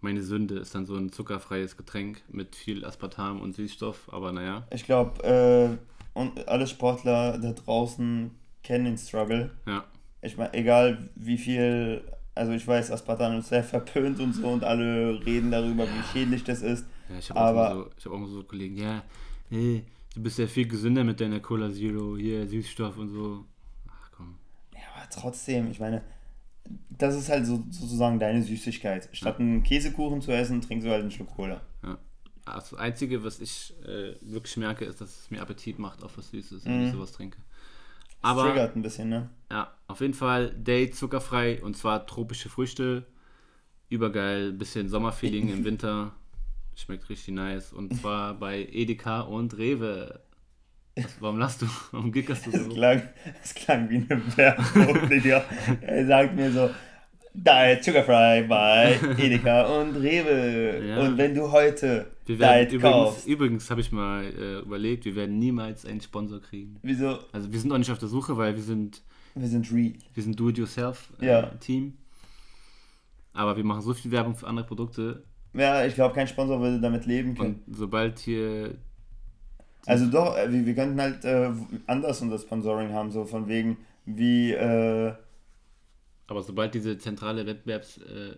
meine 0.00 0.22
Sünde, 0.22 0.56
ist 0.58 0.74
dann 0.74 0.86
so 0.86 0.96
ein 0.96 1.12
zuckerfreies 1.12 1.76
Getränk 1.76 2.22
mit 2.28 2.56
viel 2.56 2.84
Aspartam 2.84 3.40
und 3.40 3.54
Süßstoff. 3.54 4.12
Aber 4.12 4.32
naja, 4.32 4.66
Ich 4.70 4.84
glaube, 4.84 5.22
äh, 5.24 6.18
und 6.18 6.46
alle 6.48 6.66
Sportler 6.66 7.38
da 7.38 7.52
draußen 7.52 8.30
kennen 8.62 8.84
den 8.84 8.98
Struggle. 8.98 9.50
ja. 9.66 9.84
Ich 10.24 10.36
meine, 10.36 10.54
egal 10.54 11.10
wie 11.16 11.36
viel, 11.36 12.00
also 12.36 12.52
ich 12.52 12.64
weiß, 12.64 12.92
Aspartam 12.92 13.38
ist 13.38 13.48
sehr 13.48 13.64
verpönt 13.64 14.20
und 14.20 14.34
so 14.34 14.46
und 14.46 14.62
alle 14.62 15.20
reden 15.26 15.50
darüber, 15.50 15.84
wie 15.84 16.02
schädlich 16.12 16.44
das 16.44 16.62
ist. 16.62 16.86
ja 17.08 17.18
ich 17.18 17.28
habe 17.30 17.40
auch, 17.40 17.72
so, 17.72 17.90
ich 17.98 18.04
hab 18.06 18.12
auch 18.12 18.18
mal 18.18 18.28
so 18.28 18.44
Kollegen, 18.44 18.76
ja, 18.76 19.02
hey, 19.50 19.84
du 20.14 20.22
bist 20.22 20.38
ja 20.38 20.46
viel 20.46 20.68
gesünder 20.68 21.02
mit 21.02 21.20
deiner 21.20 21.40
Cola 21.40 21.72
Zero, 21.72 22.16
hier 22.16 22.46
Süßstoff 22.46 22.98
und 22.98 23.08
so. 23.08 23.44
Ach 23.88 24.10
komm. 24.16 24.36
Ja, 24.74 24.82
aber 24.94 25.10
trotzdem, 25.10 25.72
ich 25.72 25.80
meine, 25.80 26.02
das 26.90 27.16
ist 27.16 27.28
halt 27.28 27.46
so, 27.46 27.64
sozusagen 27.70 28.18
deine 28.18 28.42
Süßigkeit. 28.42 29.08
Statt 29.12 29.38
einen 29.40 29.62
Käsekuchen 29.62 30.20
zu 30.22 30.30
essen, 30.32 30.60
trinkst 30.60 30.86
du 30.86 30.90
halt 30.90 31.02
einen 31.02 31.10
Schluck 31.10 31.34
Cola. 31.34 31.60
Ja. 31.82 31.98
Also 32.44 32.76
das 32.76 32.80
Einzige, 32.80 33.22
was 33.24 33.40
ich 33.40 33.74
äh, 33.84 34.14
wirklich 34.20 34.56
merke, 34.56 34.84
ist, 34.84 35.00
dass 35.00 35.20
es 35.20 35.30
mir 35.30 35.40
Appetit 35.42 35.78
macht 35.78 36.02
auf 36.02 36.18
was 36.18 36.30
Süßes, 36.30 36.64
wenn 36.64 36.80
Mhm. 36.80 36.86
ich 36.86 36.92
sowas 36.92 37.12
trinke. 37.12 37.38
Das 38.20 38.30
Aber 38.30 38.44
triggert 38.44 38.76
ein 38.76 38.82
bisschen, 38.82 39.08
ne? 39.08 39.30
ja, 39.50 39.72
auf 39.88 40.00
jeden 40.00 40.14
Fall 40.14 40.50
Date 40.54 40.94
zuckerfrei 40.94 41.62
und 41.62 41.76
zwar 41.76 42.06
tropische 42.06 42.48
Früchte. 42.48 43.04
Übergeil, 43.88 44.52
bisschen 44.52 44.88
Sommerfeeling 44.88 45.48
im 45.50 45.64
Winter. 45.64 46.12
Schmeckt 46.74 47.08
richtig 47.10 47.34
nice. 47.34 47.72
Und 47.72 47.94
zwar 48.00 48.34
bei 48.34 48.66
Edeka 48.72 49.20
und 49.20 49.58
Rewe. 49.58 50.20
Was, 50.96 51.16
warum 51.20 51.38
lachst 51.38 51.62
du? 51.62 51.66
Warum 51.92 52.12
gickerst 52.12 52.46
du 52.46 52.50
Es 52.50 52.64
so? 52.64 52.68
klang, 52.70 53.02
es 53.42 53.54
klang 53.54 53.88
wie 53.88 53.96
eine 53.96 54.36
Werbung, 54.36 55.08
Digga. 55.08 55.42
Er 55.80 56.06
sagt 56.06 56.36
mir 56.36 56.52
so, 56.52 56.68
Diet 57.34 57.82
Sugarfrei 57.82 58.42
bei 58.42 58.98
Edeka 59.18 59.80
und 59.80 59.96
Rewe. 59.96 60.86
Ja. 60.86 61.00
Und 61.00 61.16
wenn 61.16 61.34
du 61.34 61.50
heute 61.50 62.12
Wir 62.26 62.38
werden 62.38 62.68
Diet 62.68 62.72
übrigens, 62.74 62.92
kaufst, 62.94 63.26
übrigens 63.26 63.70
habe 63.70 63.80
ich 63.80 63.90
mal 63.90 64.24
äh, 64.24 64.58
überlegt, 64.60 65.06
wir 65.06 65.16
werden 65.16 65.38
niemals 65.38 65.86
einen 65.86 66.02
Sponsor 66.02 66.40
kriegen. 66.42 66.76
wieso? 66.82 67.20
Also 67.32 67.50
wir 67.50 67.58
sind 67.58 67.72
auch 67.72 67.78
nicht 67.78 67.90
auf 67.90 67.98
der 67.98 68.08
Suche, 68.08 68.36
weil 68.36 68.54
wir 68.54 68.62
sind 68.62 69.00
Wir 69.34 69.48
sind 69.48 69.72
real. 69.72 69.94
Wir 70.12 70.22
sind 70.22 70.38
Do-it-yourself-Team. 70.38 71.84
Ja. 71.86 71.92
Aber 73.32 73.56
wir 73.56 73.64
machen 73.64 73.80
so 73.80 73.94
viel 73.94 74.10
Werbung 74.10 74.36
für 74.36 74.46
andere 74.46 74.66
Produkte. 74.66 75.24
Ja, 75.54 75.86
ich 75.86 75.94
glaube, 75.94 76.14
kein 76.14 76.28
Sponsor 76.28 76.60
würde 76.60 76.80
damit 76.80 77.06
leben 77.06 77.34
können. 77.34 77.62
Und 77.66 77.76
sobald 77.76 78.18
hier. 78.18 78.74
Also 79.86 80.06
doch, 80.06 80.36
äh, 80.36 80.50
wir, 80.52 80.64
wir 80.66 80.74
könnten 80.74 81.00
halt 81.00 81.24
äh, 81.24 81.50
anders 81.86 82.20
unser 82.22 82.38
Sponsoring 82.38 82.92
haben, 82.92 83.10
so 83.10 83.24
von 83.24 83.48
wegen, 83.48 83.78
wie 84.06 84.52
äh, 84.52 85.12
Aber 86.28 86.42
sobald 86.42 86.74
diese 86.74 86.98
zentrale 86.98 87.44
Wettbewerbs. 87.46 87.98
Äh, 87.98 88.36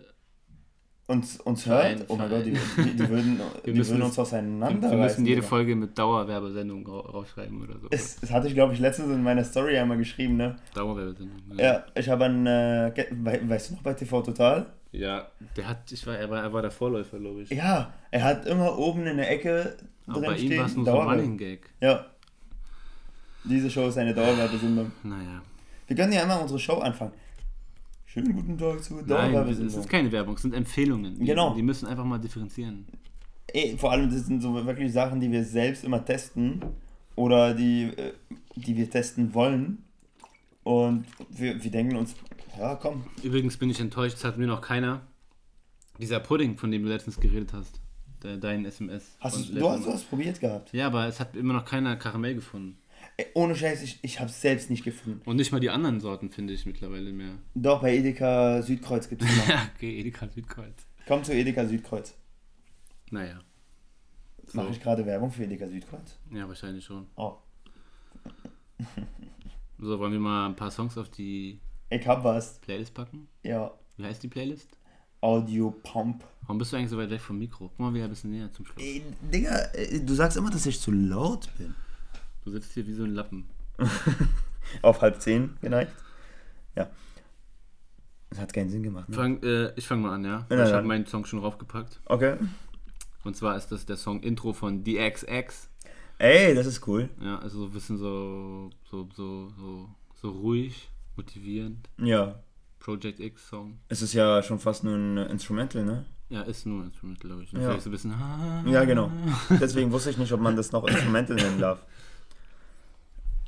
uns, 1.06 1.38
uns 1.40 1.64
Verein, 1.64 1.98
hört. 1.98 2.08
Oh 2.08 2.16
mein. 2.16 2.30
Gott, 2.30 2.46
die, 2.46 2.52
die, 2.52 2.96
die 2.96 3.08
würden, 3.10 3.38
die 3.66 3.72
müssen 3.72 3.90
würden 3.92 4.02
es- 4.02 4.08
uns 4.08 4.18
auseinander 4.18 4.90
wir 4.90 4.96
müssen 4.96 5.26
jede 5.26 5.42
Digga. 5.42 5.48
Folge 5.48 5.76
mit 5.76 5.98
Dauerwerbesendung 5.98 6.86
ra- 6.86 7.00
rausschreiben 7.10 7.62
oder 7.62 7.78
so. 7.78 7.88
Es, 7.90 8.16
das 8.20 8.30
hatte 8.30 8.48
ich, 8.48 8.54
glaube 8.54 8.72
ich, 8.72 8.80
letztens 8.80 9.10
in 9.12 9.22
meiner 9.22 9.44
Story 9.44 9.76
einmal 9.76 9.98
geschrieben, 9.98 10.38
ne? 10.38 10.56
Dauerwerbesendung. 10.72 11.36
Ja, 11.58 11.84
ich 11.94 12.08
habe 12.08 12.24
einen, 12.24 12.46
äh, 12.46 12.90
weißt 13.42 13.70
du 13.70 13.74
noch 13.74 13.82
bei 13.82 13.92
TV 13.92 14.22
Total? 14.22 14.64
Ja, 14.94 15.26
der 15.56 15.68
hat, 15.68 15.90
ich 15.90 16.06
war, 16.06 16.16
er 16.16 16.30
war, 16.30 16.42
er 16.42 16.52
war 16.52 16.62
der 16.62 16.70
Vorläufer, 16.70 17.18
glaube 17.18 17.42
ich. 17.42 17.50
Ja, 17.50 17.92
er 18.12 18.22
hat 18.22 18.46
immer 18.46 18.78
oben 18.78 19.06
in 19.06 19.16
der 19.16 19.28
Ecke 19.30 19.76
Aber 20.06 20.20
drin 20.20 20.30
bei 20.30 20.36
ihm 20.36 20.58
war 20.58 20.66
es 20.66 20.70
stehen, 20.72 20.84
nur 20.84 20.92
so 20.92 21.00
ein. 21.00 21.08
Running 21.08 21.36
Gag. 21.38 21.70
Ja. 21.80 22.06
Diese 23.42 23.68
Show 23.70 23.88
ist 23.88 23.98
eine 23.98 24.14
Dauerwerbesendung. 24.14 24.92
Naja. 25.02 25.42
Wir 25.86 25.96
können 25.96 26.12
ja 26.12 26.22
einmal 26.22 26.40
unsere 26.40 26.58
Show 26.60 26.78
anfangen. 26.78 27.12
Schönen 28.06 28.32
guten 28.34 28.56
Tag 28.56 28.82
zu 28.82 28.94
Nein, 28.94 29.06
Dauerwerbesendung. 29.08 29.74
es 29.74 29.84
ist 29.84 29.88
keine 29.88 30.12
Werbung, 30.12 30.36
es 30.36 30.42
sind 30.42 30.54
Empfehlungen. 30.54 31.18
Die, 31.18 31.24
Genau. 31.24 31.54
Die 31.54 31.62
müssen 31.62 31.86
einfach 31.86 32.04
mal 32.04 32.18
differenzieren. 32.18 32.86
Ey, 33.48 33.76
vor 33.76 33.90
allem, 33.90 34.10
das 34.10 34.26
sind 34.26 34.40
so 34.40 34.54
wirklich 34.64 34.92
Sachen, 34.92 35.20
die 35.20 35.30
wir 35.30 35.44
selbst 35.44 35.84
immer 35.84 36.04
testen 36.04 36.62
oder 37.16 37.52
die, 37.54 37.84
äh, 37.96 38.12
die 38.56 38.76
wir 38.76 38.88
testen 38.88 39.34
wollen. 39.34 39.83
Und 40.64 41.06
wir, 41.30 41.62
wir 41.62 41.70
denken 41.70 41.96
uns, 41.96 42.16
ja 42.58 42.74
komm, 42.76 43.04
Übrigens 43.22 43.56
bin 43.58 43.70
ich 43.70 43.80
enttäuscht, 43.80 44.16
es 44.16 44.24
hat 44.24 44.38
mir 44.38 44.46
noch 44.46 44.60
keiner. 44.60 45.02
Dieser 45.98 46.18
Pudding, 46.20 46.56
von 46.56 46.70
dem 46.70 46.82
du 46.82 46.88
letztens 46.88 47.20
geredet 47.20 47.52
hast. 47.52 47.80
Der, 48.22 48.38
dein 48.38 48.64
SMS. 48.64 49.16
hast 49.20 49.50
du, 49.50 49.54
du 49.54 49.68
hast 49.68 49.86
was 49.86 50.02
probiert 50.02 50.40
gehabt. 50.40 50.72
Ja, 50.72 50.86
aber 50.86 51.06
es 51.06 51.20
hat 51.20 51.36
immer 51.36 51.52
noch 51.52 51.66
keiner 51.66 51.94
Karamell 51.96 52.34
gefunden. 52.34 52.78
Ey, 53.18 53.26
ohne 53.34 53.54
Scheiß, 53.54 53.82
ich, 53.82 53.98
ich 54.02 54.18
habe 54.18 54.30
es 54.30 54.40
selbst 54.40 54.70
nicht 54.70 54.82
gefunden. 54.82 55.20
Und 55.24 55.36
nicht 55.36 55.52
mal 55.52 55.60
die 55.60 55.70
anderen 55.70 56.00
Sorten 56.00 56.30
finde 56.30 56.54
ich 56.54 56.64
mittlerweile 56.64 57.12
mehr. 57.12 57.34
Doch, 57.54 57.82
bei 57.82 57.94
Edeka 57.96 58.62
Südkreuz 58.62 59.08
gibt 59.08 59.22
es. 59.22 59.28
Ja, 59.48 59.68
okay, 59.76 60.00
Edeka 60.00 60.26
Südkreuz. 60.28 60.86
Komm 61.06 61.22
zu 61.22 61.32
Edeka 61.34 61.66
Südkreuz. 61.66 62.14
Naja. 63.10 63.40
So. 64.46 64.58
Mache 64.58 64.70
ich 64.70 64.80
gerade 64.80 65.04
Werbung 65.04 65.30
für 65.30 65.44
Edeka 65.44 65.68
Südkreuz? 65.68 66.18
Ja, 66.32 66.48
wahrscheinlich 66.48 66.84
schon. 66.84 67.06
Oh. 67.16 67.36
So, 69.78 69.98
wollen 69.98 70.12
wir 70.12 70.20
mal 70.20 70.46
ein 70.46 70.56
paar 70.56 70.70
Songs 70.70 70.96
auf 70.98 71.10
die 71.10 71.60
Ich 71.90 72.06
hab 72.06 72.24
was. 72.24 72.58
Playlist 72.60 72.94
packen? 72.94 73.28
Ja. 73.42 73.72
Wie 73.96 74.04
heißt 74.04 74.22
die 74.22 74.28
Playlist? 74.28 74.78
Audio 75.20 75.70
Pump. 75.82 76.24
Warum 76.42 76.58
bist 76.58 76.72
du 76.72 76.76
eigentlich 76.76 76.90
so 76.90 76.98
weit 76.98 77.10
weg 77.10 77.20
vom 77.20 77.38
Mikro? 77.38 77.68
Guck 77.68 77.78
mal 77.78 77.94
wieder 77.94 78.04
ein 78.04 78.10
bisschen 78.10 78.30
näher 78.30 78.52
zum 78.52 78.66
Schluss. 78.66 78.82
Ey, 78.84 79.02
Digga, 79.32 79.56
äh, 79.72 80.00
du 80.00 80.14
sagst 80.14 80.36
immer, 80.36 80.50
dass 80.50 80.66
ich 80.66 80.80
zu 80.80 80.90
laut 80.90 81.48
bin. 81.56 81.74
Du 82.44 82.50
sitzt 82.50 82.72
hier 82.72 82.86
wie 82.86 82.92
so 82.92 83.04
ein 83.04 83.14
Lappen. 83.14 83.48
Auf 84.82 85.00
halb 85.00 85.20
zehn 85.20 85.56
geneigt. 85.60 85.92
Ja. 86.76 86.90
Das 88.30 88.38
hat 88.38 88.52
keinen 88.52 88.68
Sinn 88.68 88.82
gemacht. 88.82 89.08
Ne? 89.08 89.14
Fang, 89.14 89.42
äh, 89.42 89.72
ich 89.76 89.86
fange 89.86 90.02
mal 90.02 90.14
an, 90.14 90.24
ja? 90.24 90.46
Ja, 90.50 90.66
ich 90.66 90.72
habe 90.72 90.86
meinen 90.86 91.06
Song 91.06 91.24
schon 91.24 91.38
raufgepackt. 91.38 92.00
Okay. 92.06 92.36
Und 93.22 93.36
zwar 93.36 93.56
ist 93.56 93.68
das 93.68 93.86
der 93.86 93.96
Song 93.96 94.22
Intro 94.22 94.52
von 94.52 94.84
DXX. 94.84 95.70
Ey, 96.18 96.54
das 96.54 96.66
ist 96.66 96.86
cool. 96.86 97.08
Ja, 97.20 97.38
also 97.38 97.60
so 97.60 97.64
ein 97.66 97.70
bisschen 97.72 97.98
so, 97.98 98.70
so, 98.90 99.08
so, 99.14 99.48
so, 99.58 99.88
so 100.20 100.30
ruhig, 100.30 100.88
motivierend. 101.16 101.88
Ja. 101.98 102.40
Project 102.78 103.18
X 103.20 103.48
Song. 103.48 103.78
Es 103.88 104.02
ist 104.02 104.12
ja 104.12 104.42
schon 104.42 104.58
fast 104.58 104.84
nur 104.84 104.94
ein 104.94 105.16
Instrumental, 105.16 105.84
ne? 105.84 106.06
Ja, 106.28 106.42
ist 106.42 106.66
nur 106.66 106.84
Instrumental, 106.84 107.28
glaube 107.28 107.42
ich. 107.44 107.52
Ja. 107.52 107.60
Vielleicht 107.60 107.82
so 107.82 107.88
ein 107.90 107.92
bisschen. 107.92 108.14
Ja, 108.66 108.84
genau. 108.84 109.10
Deswegen 109.60 109.90
wusste 109.92 110.10
ich 110.10 110.18
nicht, 110.18 110.32
ob 110.32 110.40
man 110.40 110.56
das 110.56 110.72
noch 110.72 110.84
Instrumental 110.86 111.36
nennen 111.36 111.60
darf. 111.60 111.80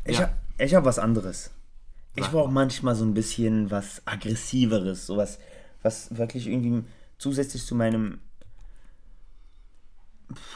Ich, 0.05 0.19
Ja. 0.19 0.31
hab, 0.59 0.73
habe 0.73 0.87
was 0.87 0.99
anderes. 0.99 1.51
Ich 2.15 2.27
brauche 2.29 2.51
manchmal 2.51 2.95
so 2.95 3.05
ein 3.05 3.13
bisschen 3.13 3.71
was 3.71 4.01
Aggressiveres, 4.07 5.07
sowas, 5.07 5.39
was 5.83 6.17
wirklich 6.17 6.47
irgendwie 6.47 6.85
zusätzlich 7.19 7.65
zu 7.67 7.75
meinem, 7.75 8.21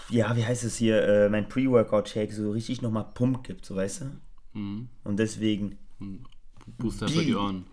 ja, 0.08 0.36
wie 0.36 0.44
heißt 0.44 0.64
es 0.64 0.76
hier, 0.76 1.02
äh, 1.02 1.28
mein 1.28 1.48
Pre-Workout-Shake 1.48 2.32
so 2.32 2.50
richtig 2.52 2.82
nochmal 2.82 3.06
Pump 3.14 3.44
gibt, 3.44 3.64
so 3.64 3.76
weißt 3.76 4.02
du? 4.02 4.58
Mhm. 4.58 4.88
Und 5.04 5.18
deswegen, 5.18 5.78
Booster 6.78 7.06
Die- 7.06 7.12
für 7.14 7.24
die 7.24 7.34
Ohren. 7.34 7.64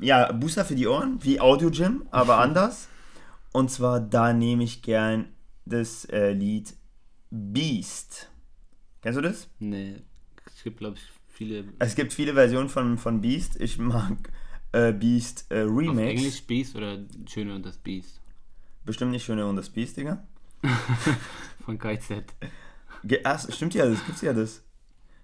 ja, 0.00 0.30
Booster 0.32 0.64
für 0.64 0.74
die 0.74 0.86
Ohren, 0.86 1.18
wie 1.24 1.40
Audio 1.40 1.70
Gym, 1.70 2.04
aber 2.10 2.38
anders. 2.40 2.88
Und 3.52 3.70
zwar, 3.70 4.00
da 4.00 4.32
nehme 4.32 4.62
ich 4.64 4.80
gern 4.82 5.26
das 5.66 6.04
äh, 6.06 6.32
Lied 6.32 6.74
Beast. 7.30 8.30
Kennst 9.02 9.16
du 9.18 9.22
das? 9.22 9.48
Nee, 9.58 9.96
es 10.54 10.62
gibt, 10.62 10.78
glaube 10.78 10.96
ich, 10.96 11.02
viele. 11.28 11.64
Es 11.78 11.94
gibt 11.94 12.12
viele 12.12 12.34
Versionen 12.34 12.68
von, 12.68 12.98
von 12.98 13.20
Beast. 13.20 13.60
Ich 13.60 13.78
mag 13.78 14.30
äh, 14.72 14.92
Beast 14.92 15.46
äh, 15.50 15.62
Auf 15.64 15.70
Remix. 15.76 15.98
Englisch 16.20 16.42
Beast 16.44 16.76
oder 16.76 16.98
Schöne 17.26 17.54
und 17.54 17.64
das 17.66 17.76
Beast? 17.78 18.20
Bestimmt 18.84 19.10
nicht 19.12 19.24
Schöne 19.24 19.46
und 19.46 19.56
das 19.56 19.70
Beast, 19.70 19.96
Digga. 19.96 20.22
Von 21.64 21.78
KZ. 21.78 22.24
Ach, 23.24 23.50
stimmt 23.52 23.74
ja, 23.74 23.86
das 23.88 24.04
gibt's 24.04 24.20
ja 24.22 24.32
das. 24.32 24.62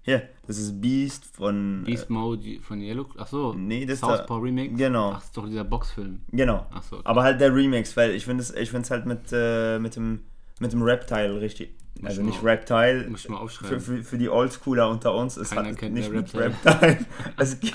Hier, 0.02 0.28
das 0.46 0.58
ist 0.58 0.80
Beast 0.80 1.24
von. 1.26 1.82
Beast 1.84 2.08
Mode 2.10 2.60
von 2.60 2.80
Yellow. 2.80 3.06
Achso, 3.18 3.54
Nee, 3.54 3.84
das 3.86 4.00
da- 4.00 4.16
Southpaw 4.18 4.38
Remix. 4.40 4.76
genau. 4.78 5.10
Ach, 5.10 5.14
das 5.16 5.24
ist 5.24 5.36
doch 5.36 5.46
dieser 5.46 5.64
Boxfilm. 5.64 6.20
Äh, 6.32 6.36
genau. 6.36 6.66
Ach 6.70 6.82
so, 6.82 6.96
okay. 6.96 7.06
Aber 7.06 7.22
halt 7.24 7.40
der 7.40 7.52
Remix, 7.54 7.96
weil 7.96 8.12
ich 8.12 8.24
finde 8.24 8.42
es 8.42 8.54
ich 8.54 8.70
find's 8.70 8.90
halt 8.90 9.04
mit, 9.04 9.20
äh, 9.32 9.78
mit 9.80 9.96
dem 9.96 10.20
mit 10.60 10.72
dem 10.72 10.82
Reptile 10.82 11.40
richtig. 11.40 11.74
Muss 12.00 12.10
also 12.10 12.20
ich 12.20 12.26
nicht 12.28 12.42
mal- 12.42 12.50
Reptile. 12.50 13.08
muss 13.10 13.24
ich 13.24 13.28
mal 13.30 13.36
Für, 13.38 13.42
aufschreiben. 13.42 13.80
für, 13.80 14.02
für 14.04 14.18
die 14.18 14.28
Oldschooler 14.28 14.88
unter 14.88 15.14
uns 15.14 15.36
ist 15.36 15.54
halt 15.56 15.80
nicht 15.92 16.12
mit 16.12 16.32
Reptile. 16.34 16.54
Reptile. 16.64 16.98
es, 17.38 17.58
ge- 17.58 17.72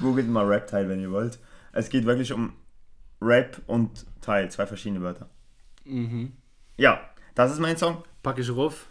googelt 0.00 0.28
mal 0.28 0.44
Reptile, 0.46 0.88
wenn 0.88 1.00
ihr 1.00 1.10
wollt. 1.10 1.38
Es 1.72 1.88
geht 1.88 2.04
wirklich 2.06 2.32
um 2.32 2.52
Rap 3.20 3.60
und 3.66 4.06
Teil, 4.20 4.50
zwei 4.50 4.66
verschiedene 4.66 5.02
Wörter. 5.02 5.28
Mhm. 5.84 6.32
Ja, 6.76 7.00
das 7.34 7.52
ist 7.52 7.60
mein 7.60 7.76
Song. 7.76 8.02
Pack 8.22 8.38
ich 8.38 8.50
ruf. 8.50 8.88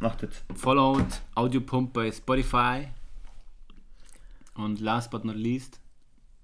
Macht 0.00 0.22
es. 0.22 0.44
Followed 0.54 1.06
Audiopump 1.34 1.92
bei 1.92 2.10
Spotify. 2.12 2.88
Und 4.54 4.80
last 4.80 5.10
but 5.10 5.24
not 5.24 5.36
least, 5.36 5.80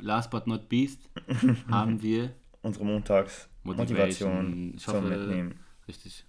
last 0.01 0.31
but 0.31 0.47
not 0.47 0.69
beast, 0.69 1.01
haben 1.71 2.01
wir 2.03 2.33
Unsere 2.63 2.85
Montagsmotivation 2.85 4.75
zum 4.79 4.95
hoffe, 4.95 5.09
Mitnehmen. 5.09 5.59
richtig. 5.89 6.25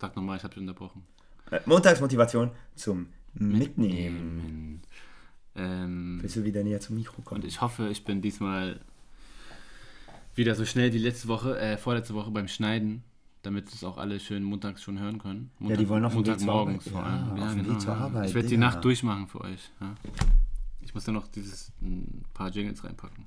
Sag 0.00 0.14
nochmal, 0.16 0.36
ich 0.36 0.42
habe 0.42 0.54
dich 0.54 0.60
unterbrochen. 0.60 1.04
Äh, 1.50 1.60
Montagsmotivation 1.64 2.50
zum 2.74 3.08
Mitnehmen. 3.34 4.82
Ähm, 5.54 6.18
Willst 6.20 6.36
du 6.36 6.44
wieder 6.44 6.62
näher 6.62 6.80
zum 6.80 6.96
Mikro 6.96 7.22
kommen? 7.22 7.40
und 7.42 7.46
ich 7.48 7.60
hoffe, 7.60 7.88
ich 7.88 8.04
bin 8.04 8.20
diesmal 8.20 8.80
wieder 10.34 10.54
so 10.54 10.64
schnell 10.64 10.92
wie 10.92 10.98
letzte 10.98 11.28
Woche, 11.28 11.58
äh, 11.58 11.76
vorletzte 11.78 12.14
Woche 12.14 12.30
beim 12.30 12.48
Schneiden, 12.48 13.02
damit 13.48 13.72
es 13.72 13.82
auch 13.82 13.96
alle 13.96 14.20
schön 14.20 14.42
montags 14.42 14.82
schon 14.82 14.98
hören 15.00 15.18
können. 15.18 15.50
Ja, 15.60 15.74
die 15.74 15.88
wollen 15.88 16.04
auf 16.04 16.12
Montagmorgens 16.12 16.88
vor 16.90 17.00
Ja, 17.00 17.06
allem. 17.06 17.42
auf 17.42 17.54
dem 17.54 17.66
Weg 17.70 17.80
zur 17.80 17.94
Arbeit, 17.96 18.28
Ich 18.28 18.34
werde 18.34 18.48
die. 18.48 18.56
Nacht 18.58 18.84
durchmachen 18.84 19.26
für 19.26 19.40
euch. 19.40 19.70
Ja. 19.80 19.94
Ich 20.80 20.94
muss 20.94 21.04
dann 21.04 21.14
noch 21.14 21.26
dieses 21.28 21.72
ein 21.80 22.24
paar 22.34 22.50
Jingles 22.50 22.84
reinpacken. 22.84 23.24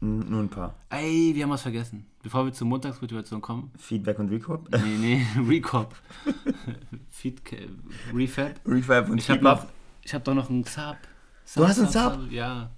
Nur 0.00 0.40
ein 0.42 0.48
paar. 0.48 0.74
Ey, 0.90 1.32
wir 1.34 1.42
haben 1.44 1.50
was 1.50 1.62
vergessen. 1.62 2.06
Bevor 2.22 2.44
wir 2.46 2.52
zur 2.52 2.66
Montagsmotivation 2.66 3.40
kommen. 3.40 3.70
Feedback 3.78 4.18
und 4.18 4.28
Recop. 4.30 4.68
Nee, 4.72 4.98
nee, 4.98 5.26
Recop. 5.48 5.94
Feed, 7.10 7.40
Refab. 8.14 8.60
Refab 8.66 9.08
und 9.10 9.18
Ich 9.18 9.28
habe 9.30 9.42
noch, 9.42 9.66
ich 10.02 10.12
habe 10.14 10.24
doch 10.24 10.34
noch 10.34 10.48
einen 10.50 10.64
Sub. 10.64 10.96
Du 11.54 11.66
hast 11.66 11.78
einen 11.78 11.88
Sub? 11.88 12.30
Ja. 12.30 12.70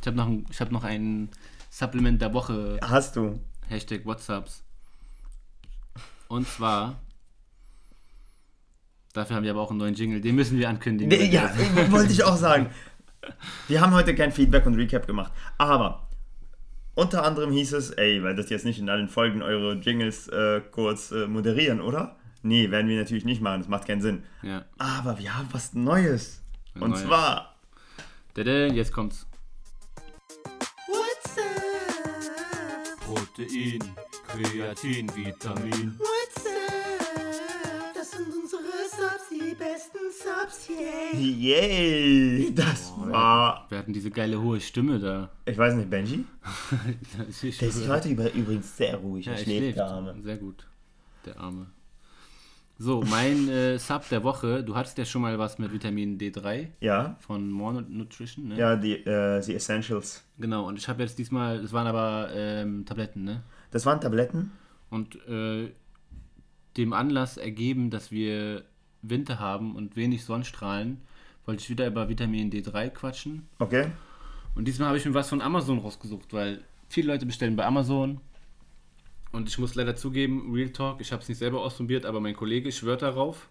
Ich 0.00 0.06
habe 0.06 0.16
noch, 0.16 0.26
ein- 0.26 0.46
ich 0.50 0.60
hab 0.60 0.70
noch 0.72 0.84
ein 0.84 1.28
Supplement 1.70 2.20
der 2.20 2.32
Woche. 2.32 2.78
Hast 2.82 3.16
du. 3.16 3.38
Hashtag 3.68 4.04
WhatsApps. 4.04 4.63
Und 6.34 6.48
zwar. 6.48 7.00
Dafür 9.12 9.36
haben 9.36 9.44
wir 9.44 9.52
aber 9.52 9.60
auch 9.60 9.70
einen 9.70 9.78
neuen 9.78 9.94
Jingle. 9.94 10.20
Den 10.20 10.34
müssen 10.34 10.58
wir 10.58 10.68
ankündigen. 10.68 11.16
Nee, 11.16 11.30
ja, 11.30 11.48
wollte 11.92 12.12
ich 12.12 12.24
auch 12.24 12.36
sagen. 12.36 12.70
Wir 13.68 13.80
haben 13.80 13.94
heute 13.94 14.16
kein 14.16 14.32
Feedback 14.32 14.66
und 14.66 14.74
Recap 14.74 15.06
gemacht. 15.06 15.32
Aber 15.58 16.08
unter 16.96 17.22
anderem 17.22 17.52
hieß 17.52 17.74
es, 17.74 17.90
ey, 17.90 18.24
weil 18.24 18.34
das 18.34 18.50
jetzt 18.50 18.64
nicht 18.64 18.80
in 18.80 18.88
allen 18.88 19.08
Folgen 19.08 19.42
eure 19.42 19.74
Jingles 19.74 20.26
äh, 20.26 20.60
kurz 20.72 21.12
äh, 21.12 21.28
moderieren, 21.28 21.80
oder? 21.80 22.16
Nee, 22.42 22.68
werden 22.72 22.88
wir 22.88 22.98
natürlich 22.98 23.24
nicht 23.24 23.40
machen, 23.40 23.60
das 23.60 23.68
macht 23.68 23.86
keinen 23.86 24.02
Sinn. 24.02 24.24
Ja. 24.42 24.64
Aber 24.76 25.20
wir 25.20 25.38
haben 25.38 25.48
was 25.52 25.72
Neues. 25.72 26.42
Ein 26.74 26.82
Und 26.82 26.90
neues. 26.90 27.02
zwar, 27.04 27.54
Dada, 28.34 28.66
jetzt 28.66 28.92
kommt's. 28.92 29.24
What's 30.88 31.38
up? 31.38 33.00
Protein, 33.00 33.78
Kreatin, 34.26 35.08
Vitamin. 35.14 35.94
What's 35.98 36.13
Subs, 40.44 40.68
yay. 40.68 41.20
yay, 41.20 42.54
das 42.54 42.92
war, 42.96 43.66
Wir 43.70 43.78
hatten 43.78 43.92
diese 43.92 44.10
geile 44.10 44.40
hohe 44.40 44.60
Stimme 44.60 44.98
da. 44.98 45.30
ich 45.46 45.56
weiß 45.56 45.74
nicht, 45.74 45.88
Benji? 45.88 46.24
Der 47.60 47.68
ist 47.68 47.88
heute 47.88 48.08
über, 48.10 48.32
übrigens 48.32 48.76
sehr 48.76 48.96
ruhig, 48.96 49.26
Ja, 49.26 49.32
er 49.32 49.38
schläft, 49.38 49.58
schläft. 49.58 49.78
der 49.78 49.86
Arme. 49.86 50.14
Sehr 50.22 50.36
gut. 50.36 50.66
Der 51.24 51.38
Arme. 51.40 51.66
So, 52.76 53.02
mein 53.02 53.48
äh, 53.48 53.78
Sub 53.78 54.08
der 54.08 54.24
Woche. 54.24 54.62
Du 54.64 54.74
hattest 54.74 54.98
ja 54.98 55.04
schon 55.04 55.22
mal 55.22 55.38
was 55.38 55.58
mit 55.58 55.72
Vitamin 55.72 56.18
D3 56.18 56.68
Ja, 56.80 57.16
von 57.20 57.48
More 57.50 57.82
Nutrition, 57.82 58.48
ne? 58.48 58.58
ja, 58.58 58.76
die, 58.76 58.94
äh, 58.94 59.40
die 59.40 59.54
Essentials. 59.54 60.24
Genau, 60.38 60.66
und 60.66 60.76
ich 60.78 60.88
habe 60.88 61.02
jetzt 61.02 61.18
diesmal, 61.18 61.62
das 61.62 61.72
waren 61.72 61.86
aber 61.86 62.30
ähm, 62.34 62.84
Tabletten, 62.84 63.24
ne? 63.24 63.42
Das 63.70 63.86
waren 63.86 64.00
Tabletten? 64.00 64.50
Und 64.90 65.16
äh, 65.28 65.70
dem 66.76 66.92
Anlass 66.92 67.36
ergeben, 67.36 67.90
dass 67.90 68.10
wir 68.10 68.64
Winter 69.08 69.38
haben 69.38 69.76
und 69.76 69.96
wenig 69.96 70.24
Sonnenstrahlen, 70.24 71.00
wollte 71.46 71.62
ich 71.62 71.70
wieder 71.70 71.86
über 71.86 72.08
Vitamin 72.08 72.50
D3 72.50 72.88
quatschen. 72.90 73.46
Okay. 73.58 73.88
Und 74.54 74.66
diesmal 74.66 74.88
habe 74.88 74.98
ich 74.98 75.04
mir 75.04 75.14
was 75.14 75.28
von 75.28 75.40
Amazon 75.42 75.78
rausgesucht, 75.78 76.32
weil 76.32 76.62
viele 76.88 77.12
Leute 77.12 77.26
bestellen 77.26 77.56
bei 77.56 77.66
Amazon. 77.66 78.20
Und 79.32 79.48
ich 79.48 79.58
muss 79.58 79.74
leider 79.74 79.96
zugeben, 79.96 80.52
Real 80.54 80.70
Talk, 80.70 81.00
ich 81.00 81.10
habe 81.12 81.22
es 81.22 81.28
nicht 81.28 81.38
selber 81.38 81.60
ausprobiert, 81.62 82.06
aber 82.06 82.20
mein 82.20 82.36
Kollege 82.36 82.70
schwört 82.70 83.02
darauf. 83.02 83.48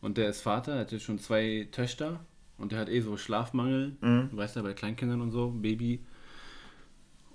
Und 0.00 0.18
der 0.18 0.28
ist 0.28 0.42
Vater, 0.42 0.72
er 0.74 0.80
hat 0.80 0.92
ja 0.92 0.98
schon 0.98 1.18
zwei 1.18 1.68
Töchter. 1.70 2.20
Und 2.58 2.72
der 2.72 2.80
hat 2.80 2.88
eh 2.88 3.00
so 3.00 3.16
Schlafmangel, 3.16 3.96
Mhm. 4.00 4.28
du 4.30 4.36
weißt 4.36 4.56
ja, 4.56 4.62
bei 4.62 4.72
Kleinkindern 4.72 5.20
und 5.20 5.30
so, 5.30 5.50
Baby. 5.50 6.00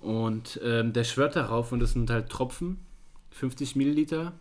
Und 0.00 0.60
ähm, 0.64 0.92
der 0.92 1.04
schwört 1.04 1.36
darauf 1.36 1.72
und 1.72 1.80
das 1.80 1.92
sind 1.92 2.10
halt 2.10 2.28
Tropfen, 2.28 2.78
50 3.30 3.76
Milliliter, 3.76 4.32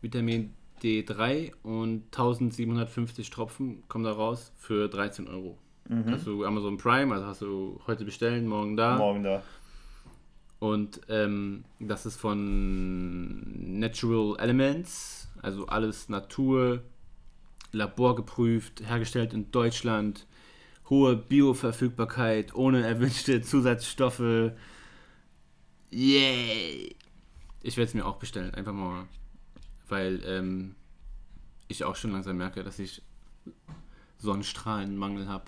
Vitamin 0.00 0.54
D3 0.82 1.52
und 1.62 2.04
1750 2.06 3.30
Tropfen 3.30 3.82
kommen 3.88 4.04
da 4.04 4.12
raus 4.12 4.52
für 4.56 4.88
13 4.88 5.28
Euro. 5.28 5.58
Hast 6.10 6.26
du 6.26 6.44
Amazon 6.44 6.76
Prime, 6.76 7.14
also 7.14 7.26
hast 7.26 7.40
du 7.40 7.80
heute 7.86 8.04
bestellen, 8.04 8.46
morgen 8.46 8.76
da. 8.76 8.96
Morgen 8.98 9.22
da. 9.22 9.42
Und 10.58 11.00
ähm, 11.08 11.64
das 11.78 12.04
ist 12.04 12.16
von 12.16 13.78
Natural 13.78 14.36
Elements, 14.38 15.28
also 15.40 15.66
alles 15.66 16.08
Natur, 16.08 16.82
laborgeprüft, 17.72 18.82
hergestellt 18.86 19.32
in 19.32 19.50
Deutschland, 19.50 20.26
hohe 20.90 21.16
Bioverfügbarkeit, 21.16 22.54
ohne 22.54 22.84
erwünschte 22.84 23.40
Zusatzstoffe. 23.40 24.52
Yay! 25.90 26.96
Ich 27.62 27.76
werde 27.76 27.88
es 27.88 27.94
mir 27.94 28.04
auch 28.04 28.16
bestellen, 28.16 28.54
einfach 28.54 28.72
mal, 28.72 29.06
weil 29.88 30.22
ähm, 30.24 30.74
ich 31.68 31.84
auch 31.84 31.96
schon 31.96 32.12
langsam 32.12 32.36
merke, 32.36 32.62
dass 32.64 32.78
ich 32.78 33.02
Sonnenstrahlenmangel 34.18 35.28
habe. 35.28 35.44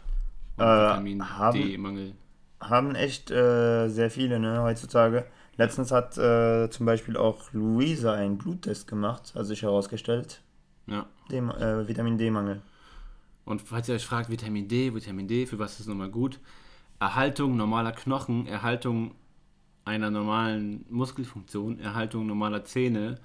Äh, 0.56 0.62
Vitamin 0.62 1.24
D-Mangel. 1.52 2.14
Haben 2.60 2.94
echt 2.94 3.30
äh, 3.30 3.88
sehr 3.88 4.10
viele, 4.10 4.38
ne, 4.38 4.62
heutzutage. 4.62 5.26
Letztens 5.56 5.90
hat 5.92 6.16
äh, 6.18 6.68
zum 6.70 6.86
Beispiel 6.86 7.16
auch 7.16 7.52
Luisa 7.52 8.14
einen 8.14 8.38
Bluttest 8.38 8.86
gemacht, 8.86 9.34
hat 9.34 9.46
sich 9.46 9.62
herausgestellt. 9.62 10.42
Ja. 10.86 11.06
Dem, 11.30 11.50
äh, 11.50 11.86
Vitamin 11.88 12.18
D-Mangel. 12.18 12.62
Und 13.44 13.62
falls 13.62 13.88
ihr 13.88 13.94
euch 13.94 14.06
fragt, 14.06 14.30
Vitamin 14.30 14.68
D, 14.68 14.94
Vitamin 14.94 15.26
D, 15.26 15.46
für 15.46 15.58
was 15.58 15.80
ist 15.80 15.86
nochmal 15.86 16.10
gut? 16.10 16.38
Erhaltung 16.98 17.56
normaler 17.56 17.92
Knochen, 17.92 18.46
Erhaltung 18.46 19.14
einer 19.84 20.10
normalen 20.10 20.84
Muskelfunktion, 20.90 21.80
Erhaltung 21.80 22.26
normaler 22.26 22.64
Zähne, 22.64 23.18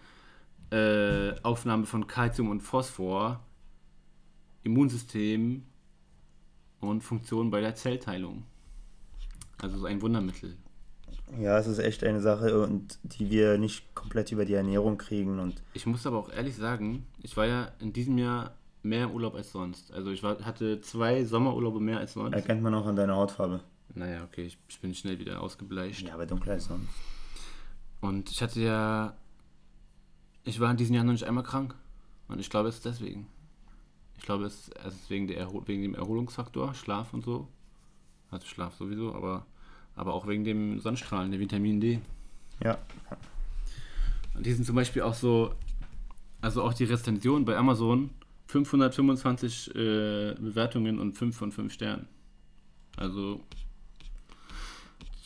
äh, 0.71 1.39
Aufnahme 1.41 1.85
von 1.85 2.07
Kalzium 2.07 2.49
und 2.49 2.61
Phosphor, 2.61 3.41
Immunsystem 4.63 5.63
und 6.79 7.01
Funktion 7.01 7.49
bei 7.51 7.61
der 7.61 7.75
Zellteilung. 7.75 8.43
Also 9.61 9.77
so 9.77 9.85
ein 9.85 10.01
Wundermittel. 10.01 10.57
Ja, 11.39 11.57
es 11.57 11.67
ist 11.67 11.79
echt 11.79 12.03
eine 12.03 12.21
Sache, 12.21 12.61
und 12.61 12.99
die 13.03 13.29
wir 13.31 13.57
nicht 13.57 13.95
komplett 13.95 14.31
über 14.31 14.45
die 14.45 14.53
Ernährung 14.53 14.97
kriegen. 14.97 15.39
Und 15.39 15.61
Ich 15.73 15.85
muss 15.85 16.05
aber 16.05 16.17
auch 16.19 16.29
ehrlich 16.31 16.55
sagen, 16.55 17.07
ich 17.23 17.35
war 17.35 17.45
ja 17.45 17.71
in 17.79 17.93
diesem 17.93 18.17
Jahr 18.17 18.55
mehr 18.83 19.11
Urlaub 19.11 19.33
als 19.35 19.51
sonst. 19.51 19.91
Also 19.91 20.11
ich 20.11 20.21
war, 20.21 20.39
hatte 20.45 20.81
zwei 20.81 21.23
Sommerurlaube 21.25 21.79
mehr 21.79 21.97
als 21.99 22.13
sonst. 22.13 22.35
erkennt 22.35 22.61
man 22.61 22.73
auch 22.75 22.85
an 22.85 22.95
deiner 22.95 23.15
Hautfarbe. 23.15 23.61
Naja, 23.95 24.23
okay, 24.23 24.43
ich, 24.43 24.57
ich 24.67 24.79
bin 24.79 24.93
schnell 24.93 25.17
wieder 25.19 25.41
ausgebleicht. 25.41 26.07
Ja, 26.07 26.13
aber 26.13 26.25
dunkler 26.25 26.53
als 26.53 26.65
sonst. 26.65 26.89
Und 28.01 28.29
ich 28.31 28.41
hatte 28.41 28.61
ja. 28.61 29.15
Ich 30.45 30.59
war 30.59 30.69
in 30.71 30.77
diesem 30.77 30.95
Jahr 30.95 31.03
noch 31.03 31.11
nicht 31.11 31.25
einmal 31.25 31.43
krank. 31.43 31.75
Und 32.27 32.39
ich 32.39 32.49
glaube, 32.49 32.69
es 32.69 32.75
ist 32.75 32.85
deswegen. 32.85 33.27
Ich 34.17 34.23
glaube, 34.23 34.45
es 34.45 34.69
ist 34.69 35.09
wegen, 35.09 35.27
der 35.27 35.37
Erhol 35.37 35.67
wegen 35.67 35.81
dem 35.81 35.95
Erholungsfaktor, 35.95 36.73
Schlaf 36.75 37.13
und 37.13 37.25
so. 37.25 37.47
Also 38.31 38.45
Schlaf 38.45 38.75
sowieso, 38.75 39.13
aber, 39.13 39.45
aber 39.95 40.13
auch 40.13 40.27
wegen 40.27 40.43
dem 40.43 40.79
Sonnenstrahlen, 40.79 41.31
der 41.31 41.39
Vitamin 41.39 41.81
D. 41.81 41.99
Ja. 42.63 42.77
Und 44.35 44.45
die 44.45 44.53
sind 44.53 44.65
zum 44.65 44.75
Beispiel 44.75 45.01
auch 45.01 45.13
so. 45.13 45.53
Also 46.41 46.61
auch 46.63 46.73
die 46.73 46.83
Rezension 46.83 47.43
bei 47.43 47.57
Amazon: 47.57 48.11
525 48.47 49.69
äh, 49.69 50.35
Bewertungen 50.39 50.99
und 50.99 51.13
5 51.13 51.35
von 51.35 51.51
5 51.51 51.73
Sternen. 51.73 52.07
Also 52.97 53.41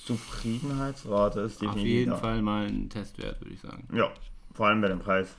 Zufriedenheitsrate 0.05 1.41
ist 1.41 1.55
auf 1.57 1.59
definitiv 1.59 1.88
jeden 1.88 2.11
da. 2.11 2.17
Fall 2.17 2.41
mal 2.41 2.67
ein 2.67 2.89
Testwert, 2.89 3.39
würde 3.41 3.53
ich 3.53 3.59
sagen. 3.59 3.88
Ja, 3.93 4.11
vor 4.60 4.68
allem 4.68 4.82
bei 4.82 4.89
dem 4.89 4.99
Preis. 4.99 5.38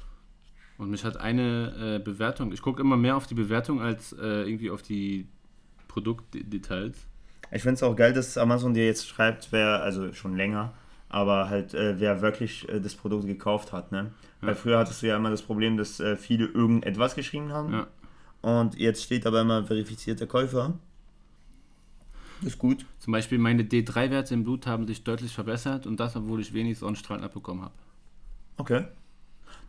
Und 0.78 0.88
mich 0.88 1.04
hat 1.04 1.18
eine 1.18 1.98
äh, 1.98 2.02
Bewertung, 2.02 2.52
ich 2.52 2.62
gucke 2.62 2.80
immer 2.80 2.96
mehr 2.96 3.18
auf 3.18 3.26
die 3.26 3.34
Bewertung 3.34 3.82
als 3.82 4.14
äh, 4.14 4.48
irgendwie 4.48 4.70
auf 4.70 4.80
die 4.80 5.28
Produktdetails. 5.88 6.96
Ich 7.50 7.60
finde 7.60 7.74
es 7.74 7.82
auch 7.82 7.94
geil, 7.94 8.14
dass 8.14 8.38
Amazon 8.38 8.72
dir 8.72 8.86
jetzt 8.86 9.06
schreibt, 9.06 9.52
wer, 9.52 9.82
also 9.82 10.14
schon 10.14 10.38
länger, 10.38 10.72
aber 11.10 11.50
halt, 11.50 11.74
äh, 11.74 12.00
wer 12.00 12.22
wirklich 12.22 12.66
äh, 12.70 12.80
das 12.80 12.94
Produkt 12.94 13.26
gekauft 13.26 13.74
hat, 13.74 13.92
ne? 13.92 14.10
Weil 14.40 14.54
früher 14.54 14.78
hattest 14.78 15.02
du 15.02 15.08
ja 15.08 15.16
immer 15.18 15.28
das 15.28 15.42
Problem, 15.42 15.76
dass 15.76 16.00
äh, 16.00 16.16
viele 16.16 16.46
irgendetwas 16.46 17.14
geschrieben 17.14 17.52
haben. 17.52 17.74
Ja. 17.74 17.88
Und 18.40 18.78
jetzt 18.78 19.02
steht 19.02 19.26
aber 19.26 19.42
immer 19.42 19.66
verifizierter 19.66 20.26
Käufer. 20.26 20.72
Ist 22.40 22.56
gut. 22.56 22.86
Zum 23.00 23.12
Beispiel 23.12 23.36
meine 23.36 23.64
D3-Werte 23.64 24.32
im 24.32 24.44
Blut 24.44 24.66
haben 24.66 24.86
sich 24.86 25.04
deutlich 25.04 25.34
verbessert 25.34 25.86
und 25.86 26.00
das, 26.00 26.16
obwohl 26.16 26.40
ich 26.40 26.54
wenig 26.54 26.78
Sonnenstrahlen 26.78 27.22
abbekommen 27.22 27.64
habe. 27.64 27.74
Okay. 28.56 28.86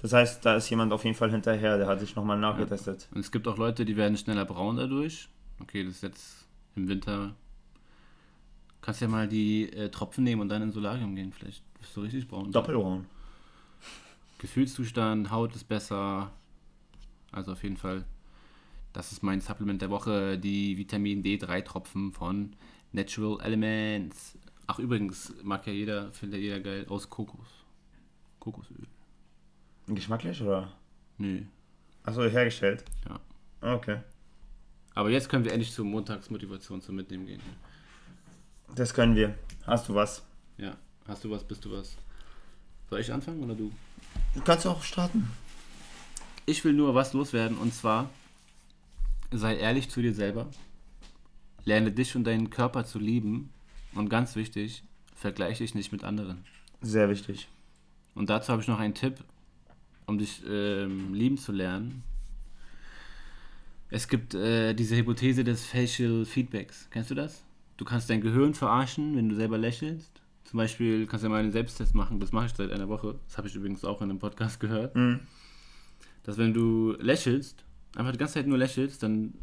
Das 0.02 0.14
heißt, 0.14 0.46
da 0.46 0.56
ist 0.56 0.70
jemand 0.70 0.94
auf 0.94 1.04
jeden 1.04 1.16
Fall 1.16 1.32
hinterher, 1.32 1.78
der 1.78 1.88
hat 1.88 2.00
sich 2.00 2.16
nochmal 2.16 2.40
nachgetestet. 2.40 3.08
Und 3.14 3.20
es 3.20 3.32
gibt 3.32 3.48
auch 3.48 3.58
Leute, 3.58 3.86
die 3.86 3.98
werden 3.98 4.18
schneller 4.18 4.46
braun 4.46 4.78
dadurch. 4.78 5.30
Okay, 5.60 5.84
das 5.84 5.96
ist 5.96 6.04
jetzt 6.04 6.48
im 6.76 6.88
Winter. 6.88 7.36
Kannst 8.82 9.02
ja 9.02 9.08
mal 9.08 9.28
die 9.28 9.72
äh, 9.72 9.90
Tropfen 9.90 10.24
nehmen 10.24 10.42
und 10.42 10.50
dann 10.50 10.64
ins 10.64 10.74
Solarium 10.74 11.16
gehen. 11.16 11.32
Vielleicht 11.32 11.64
bist 11.80 11.96
du 11.96 12.02
richtig 12.02 12.28
braun. 12.28 12.52
Doppelbraun. 12.52 13.06
Gefühlszustand, 14.40 15.30
Haut 15.30 15.56
ist 15.56 15.68
besser. 15.68 16.32
Also 17.32 17.52
auf 17.52 17.62
jeden 17.64 17.78
Fall. 17.78 18.06
Das 18.92 19.12
ist 19.12 19.22
mein 19.22 19.40
Supplement 19.40 19.82
der 19.82 19.92
Woche, 19.92 20.38
die 20.38 20.78
Vitamin 20.78 21.24
D3 21.24 21.64
Tropfen 21.64 22.12
von 22.12 22.56
Natural 22.92 23.40
Elements. 23.42 24.38
Ach 24.68 24.80
übrigens, 24.80 25.34
mag 25.44 25.66
ja 25.68 25.74
jeder, 25.74 26.12
findet 26.12 26.40
ja 26.40 26.44
jeder 26.44 26.60
geil, 26.60 26.86
aus 26.90 27.10
Kokos. 27.10 27.48
Kokosöl. 28.40 28.88
Geschmacklich 29.96 30.42
oder? 30.42 30.72
Nö. 31.18 31.42
Achso, 32.04 32.24
hergestellt. 32.24 32.84
Ja. 33.08 33.20
Okay. 33.76 34.00
Aber 34.96 35.10
jetzt 35.10 35.30
können 35.30 35.46
wir 35.46 35.52
endlich 35.52 35.72
zur 35.72 35.86
Montagsmotivation 35.86 36.82
zum 36.82 36.96
Mitnehmen 36.96 37.26
gehen. 37.26 37.42
Das 38.76 38.94
können 38.94 39.16
wir. 39.16 39.36
Hast 39.66 39.90
du 39.90 39.96
was? 39.96 40.24
Ja. 40.58 40.76
Hast 41.08 41.24
du 41.24 41.32
was, 41.32 41.44
bist 41.44 41.64
du 41.66 41.72
was? 41.72 41.98
Soll 42.90 43.00
ich 43.00 43.12
anfangen 43.12 43.44
oder 43.44 43.56
du? 43.56 43.72
Du 44.34 44.42
kannst 44.42 44.66
auch 44.66 44.82
starten. 44.82 45.30
Ich 46.46 46.64
will 46.64 46.74
nur 46.74 46.96
was 46.96 47.14
loswerden 47.14 47.58
und 47.58 47.74
zwar 47.74 48.10
sei 49.32 49.58
ehrlich 49.58 49.90
zu 49.90 50.02
dir 50.02 50.14
selber, 50.14 50.48
lerne 51.64 51.92
dich 51.92 52.16
und 52.16 52.26
deinen 52.26 52.50
Körper 52.50 52.86
zu 52.86 53.00
lieben 53.00 53.50
und 53.94 54.10
ganz 54.10 54.36
wichtig, 54.36 54.84
vergleiche 55.16 55.64
dich 55.64 55.76
nicht 55.76 55.92
mit 55.92 56.04
anderen. 56.04 56.44
Sehr 56.82 57.10
wichtig. 57.10 57.48
Und 58.16 58.30
dazu 58.30 58.52
habe 58.52 58.62
ich 58.62 58.68
noch 58.68 58.80
einen 58.80 58.94
Tipp, 58.94 59.24
um 60.12 60.18
dich 60.18 60.44
ähm, 60.48 61.14
lieben 61.14 61.38
zu 61.38 61.52
lernen. 61.52 62.04
Es 63.90 64.08
gibt 64.08 64.34
äh, 64.34 64.74
diese 64.74 64.96
Hypothese 64.96 65.44
des 65.44 65.66
Facial 65.66 66.26
Feedbacks. 66.26 66.88
Kennst 66.92 67.12
du 67.12 67.16
das? 67.16 67.44
Du 67.78 67.86
kannst 67.86 68.10
dein 68.10 68.22
Gehirn 68.22 68.54
verarschen, 68.54 69.16
wenn 69.16 69.28
du 69.28 69.36
selber 69.36 69.58
lächelst. 69.58 70.22
Zum 70.44 70.58
Beispiel 70.58 71.08
kannst 71.08 71.24
du 71.24 71.28
ja 71.28 71.32
mal 71.32 71.40
einen 71.40 71.52
Selbsttest 71.52 71.96
machen. 71.96 72.20
Das 72.20 72.32
mache 72.32 72.46
ich 72.48 72.54
seit 72.54 72.72
einer 72.72 72.90
Woche. 72.90 73.20
Das 73.28 73.38
habe 73.38 73.48
ich 73.48 73.56
übrigens 73.56 73.84
auch 73.84 74.02
in 74.02 74.10
einem 74.10 74.20
Podcast 74.20 74.60
gehört. 74.60 74.96
Mhm. 74.96 75.22
Dass 76.24 76.38
wenn 76.38 76.54
du 76.54 76.96
lächelst, 77.00 77.64
einfach 77.96 78.12
die 78.12 78.18
ganze 78.18 78.36
Zeit 78.36 78.48
nur 78.48 78.58
lächelst, 78.58 79.02
dann 79.02 79.34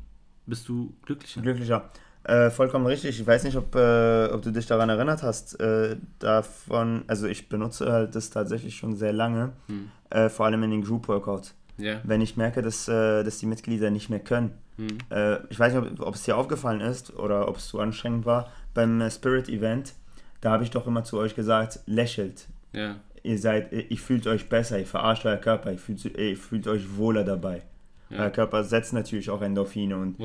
bist 0.46 0.68
du 0.68 0.94
glücklicher. 1.02 1.42
Glücklicher. 1.42 1.90
Äh, 2.28 2.50
vollkommen 2.50 2.84
richtig. 2.86 3.18
Ich 3.20 3.26
weiß 3.26 3.44
nicht, 3.44 3.56
ob, 3.56 3.74
äh, 3.74 4.26
ob 4.26 4.42
du 4.42 4.50
dich 4.50 4.66
daran 4.66 4.90
erinnert 4.90 5.22
hast. 5.22 5.58
Äh, 5.60 5.96
davon, 6.18 7.02
also 7.06 7.26
ich 7.26 7.48
benutze 7.48 7.90
halt 7.90 8.14
das 8.14 8.28
tatsächlich 8.28 8.76
schon 8.76 8.96
sehr 8.96 9.14
lange, 9.14 9.52
Hm. 9.68 9.90
äh, 10.10 10.28
vor 10.28 10.44
allem 10.46 10.62
in 10.62 10.70
den 10.70 10.82
Group 10.84 11.08
Workouts. 11.08 11.54
Ja. 11.78 12.00
Wenn 12.04 12.20
ich 12.20 12.36
merke, 12.36 12.60
dass, 12.60 12.86
äh, 12.88 13.24
dass 13.24 13.38
die 13.38 13.46
Mitglieder 13.46 13.90
nicht 13.90 14.10
mehr 14.10 14.18
können. 14.20 14.50
Hm. 14.76 14.98
Äh, 15.10 15.38
ich 15.48 15.58
weiß 15.58 15.72
nicht, 15.72 16.00
ob, 16.00 16.06
ob 16.06 16.14
es 16.16 16.24
dir 16.24 16.36
aufgefallen 16.36 16.80
ist 16.82 17.16
oder 17.16 17.48
ob 17.48 17.56
es 17.56 17.68
zu 17.68 17.80
anstrengend 17.80 18.26
war. 18.26 18.50
Beim 18.74 19.08
Spirit 19.10 19.48
Event, 19.48 19.94
da 20.42 20.50
habe 20.50 20.64
ich 20.64 20.70
doch 20.70 20.86
immer 20.86 21.04
zu 21.04 21.16
euch 21.18 21.34
gesagt, 21.34 21.80
lächelt. 21.86 22.46
Ja. 22.74 22.96
Ihr 23.22 23.38
seid, 23.38 23.72
ihr, 23.72 23.90
ihr 23.90 23.96
fühlt 23.96 24.26
euch 24.26 24.48
besser, 24.50 24.78
ihr 24.78 24.86
verarscht 24.86 25.24
euer 25.24 25.36
Körper, 25.38 25.72
ihr 25.72 25.78
fühlt, 25.78 26.04
ihr 26.04 26.36
fühlt 26.36 26.66
euch 26.68 26.96
wohler 26.96 27.24
dabei. 27.24 27.62
Ja. 28.10 28.20
Euer 28.24 28.30
Körper 28.30 28.64
setzt 28.64 28.92
natürlich 28.92 29.30
auch 29.30 29.40
Endorphine 29.40 29.96
und 29.96 30.16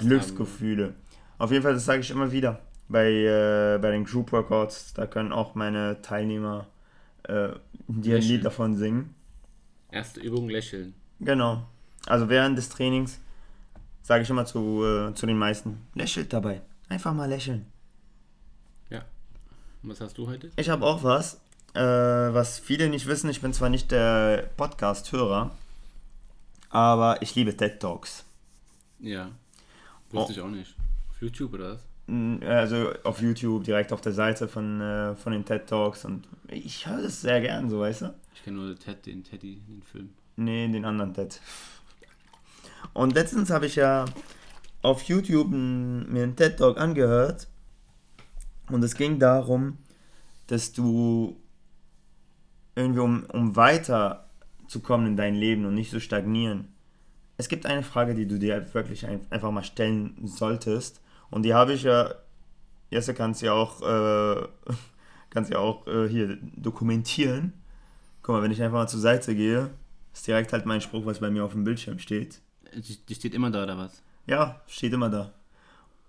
Glücksgefühle. 0.00 0.94
Auf 1.40 1.50
jeden 1.50 1.62
Fall, 1.62 1.72
das 1.72 1.86
sage 1.86 2.00
ich 2.00 2.10
immer 2.10 2.30
wieder. 2.32 2.60
Bei, 2.88 3.06
äh, 3.10 3.78
bei 3.80 3.90
den 3.92 4.04
Group 4.04 4.30
Workouts, 4.30 4.92
da 4.92 5.06
können 5.06 5.32
auch 5.32 5.54
meine 5.54 6.02
Teilnehmer 6.02 6.66
äh, 7.22 7.48
dir 7.88 8.16
ein. 8.16 8.22
Lied 8.22 8.44
davon 8.44 8.76
singen. 8.76 9.14
Erste 9.90 10.20
Übung 10.20 10.50
lächeln. 10.50 10.92
Genau. 11.18 11.62
Also 12.06 12.28
während 12.28 12.58
des 12.58 12.68
Trainings 12.68 13.18
sage 14.02 14.22
ich 14.22 14.28
immer 14.28 14.44
zu, 14.44 14.84
äh, 14.84 15.14
zu 15.14 15.24
den 15.26 15.38
meisten, 15.38 15.80
lächelt 15.94 16.30
dabei. 16.34 16.60
Einfach 16.90 17.14
mal 17.14 17.28
lächeln. 17.28 17.64
Ja. 18.90 19.02
Und 19.82 19.90
was 19.90 20.00
hast 20.02 20.18
du 20.18 20.28
heute? 20.28 20.50
Ich 20.56 20.68
habe 20.68 20.84
auch 20.84 21.02
was, 21.02 21.40
äh, 21.72 21.80
was 21.80 22.58
viele 22.58 22.90
nicht 22.90 23.06
wissen. 23.06 23.30
Ich 23.30 23.40
bin 23.40 23.54
zwar 23.54 23.70
nicht 23.70 23.90
der 23.92 24.50
Podcast-Hörer, 24.58 25.52
aber 26.68 27.22
ich 27.22 27.34
liebe 27.34 27.56
TED 27.56 27.80
Talks. 27.80 28.26
Ja. 28.98 29.30
Wusste 30.10 30.32
Oh. 30.32 30.36
ich 30.36 30.40
auch 30.42 30.48
nicht. 30.48 30.74
Auf 31.20 31.24
YouTube 31.24 31.52
oder 31.52 31.74
was? 31.74 31.80
Mm, 32.06 32.36
Also 32.42 32.92
auf 33.04 33.20
YouTube, 33.20 33.64
direkt 33.64 33.92
auf 33.92 34.00
der 34.00 34.12
Seite 34.12 34.48
von, 34.48 34.80
äh, 34.80 35.14
von 35.16 35.32
den 35.34 35.44
TED 35.44 35.66
Talks 35.66 36.06
und 36.06 36.26
ich 36.48 36.86
höre 36.86 37.02
das 37.02 37.20
sehr 37.20 37.42
gern, 37.42 37.68
so 37.68 37.80
weißt 37.80 38.02
du? 38.02 38.14
Ich 38.34 38.42
kenne 38.42 38.56
nur 38.56 38.74
Ted, 38.78 39.04
den 39.04 39.22
Teddy, 39.22 39.60
den 39.68 39.82
Film. 39.82 40.08
Nee, 40.36 40.66
den 40.68 40.86
anderen 40.86 41.12
TED. 41.12 41.38
Und 42.94 43.12
letztens 43.14 43.50
habe 43.50 43.66
ich 43.66 43.76
ja 43.76 44.06
auf 44.80 45.02
YouTube 45.02 45.52
n- 45.52 46.10
mir 46.10 46.22
einen 46.22 46.36
TED 46.36 46.56
Talk 46.56 46.78
angehört 46.78 47.48
und 48.70 48.82
es 48.82 48.94
ging 48.94 49.18
darum, 49.18 49.76
dass 50.46 50.72
du 50.72 51.36
irgendwie 52.74 53.00
um, 53.00 53.24
um 53.32 53.56
weiter 53.56 54.30
zu 54.68 54.80
kommen 54.80 55.06
in 55.06 55.16
dein 55.18 55.34
Leben 55.34 55.66
und 55.66 55.74
nicht 55.74 55.90
so 55.90 56.00
stagnieren. 56.00 56.68
Es 57.36 57.48
gibt 57.48 57.66
eine 57.66 57.82
Frage, 57.82 58.14
die 58.14 58.26
du 58.26 58.38
dir 58.38 58.72
wirklich 58.74 59.06
ein, 59.06 59.20
einfach 59.30 59.50
mal 59.50 59.64
stellen 59.64 60.14
solltest 60.24 61.00
und 61.30 61.44
die 61.44 61.54
habe 61.54 61.72
ich 61.72 61.84
ja, 61.84 62.14
Jesse 62.90 63.14
kannst 63.14 63.42
ja 63.42 63.52
auch, 63.52 63.82
äh, 63.82 64.48
kannst 65.30 65.50
ja 65.50 65.58
auch 65.58 65.86
äh, 65.86 66.08
hier 66.08 66.38
dokumentieren. 66.56 67.52
Guck 68.22 68.34
mal, 68.34 68.42
wenn 68.42 68.50
ich 68.50 68.62
einfach 68.62 68.78
mal 68.78 68.88
zur 68.88 69.00
Seite 69.00 69.34
gehe, 69.34 69.70
ist 70.12 70.26
direkt 70.26 70.52
halt 70.52 70.66
mein 70.66 70.80
Spruch, 70.80 71.06
was 71.06 71.20
bei 71.20 71.30
mir 71.30 71.44
auf 71.44 71.52
dem 71.52 71.64
Bildschirm 71.64 71.98
steht. 71.98 72.40
Die, 72.74 73.14
steht 73.14 73.34
immer 73.34 73.50
da 73.50 73.62
oder 73.62 73.78
was? 73.78 74.02
Ja, 74.26 74.60
steht 74.66 74.92
immer 74.92 75.08
da. 75.08 75.32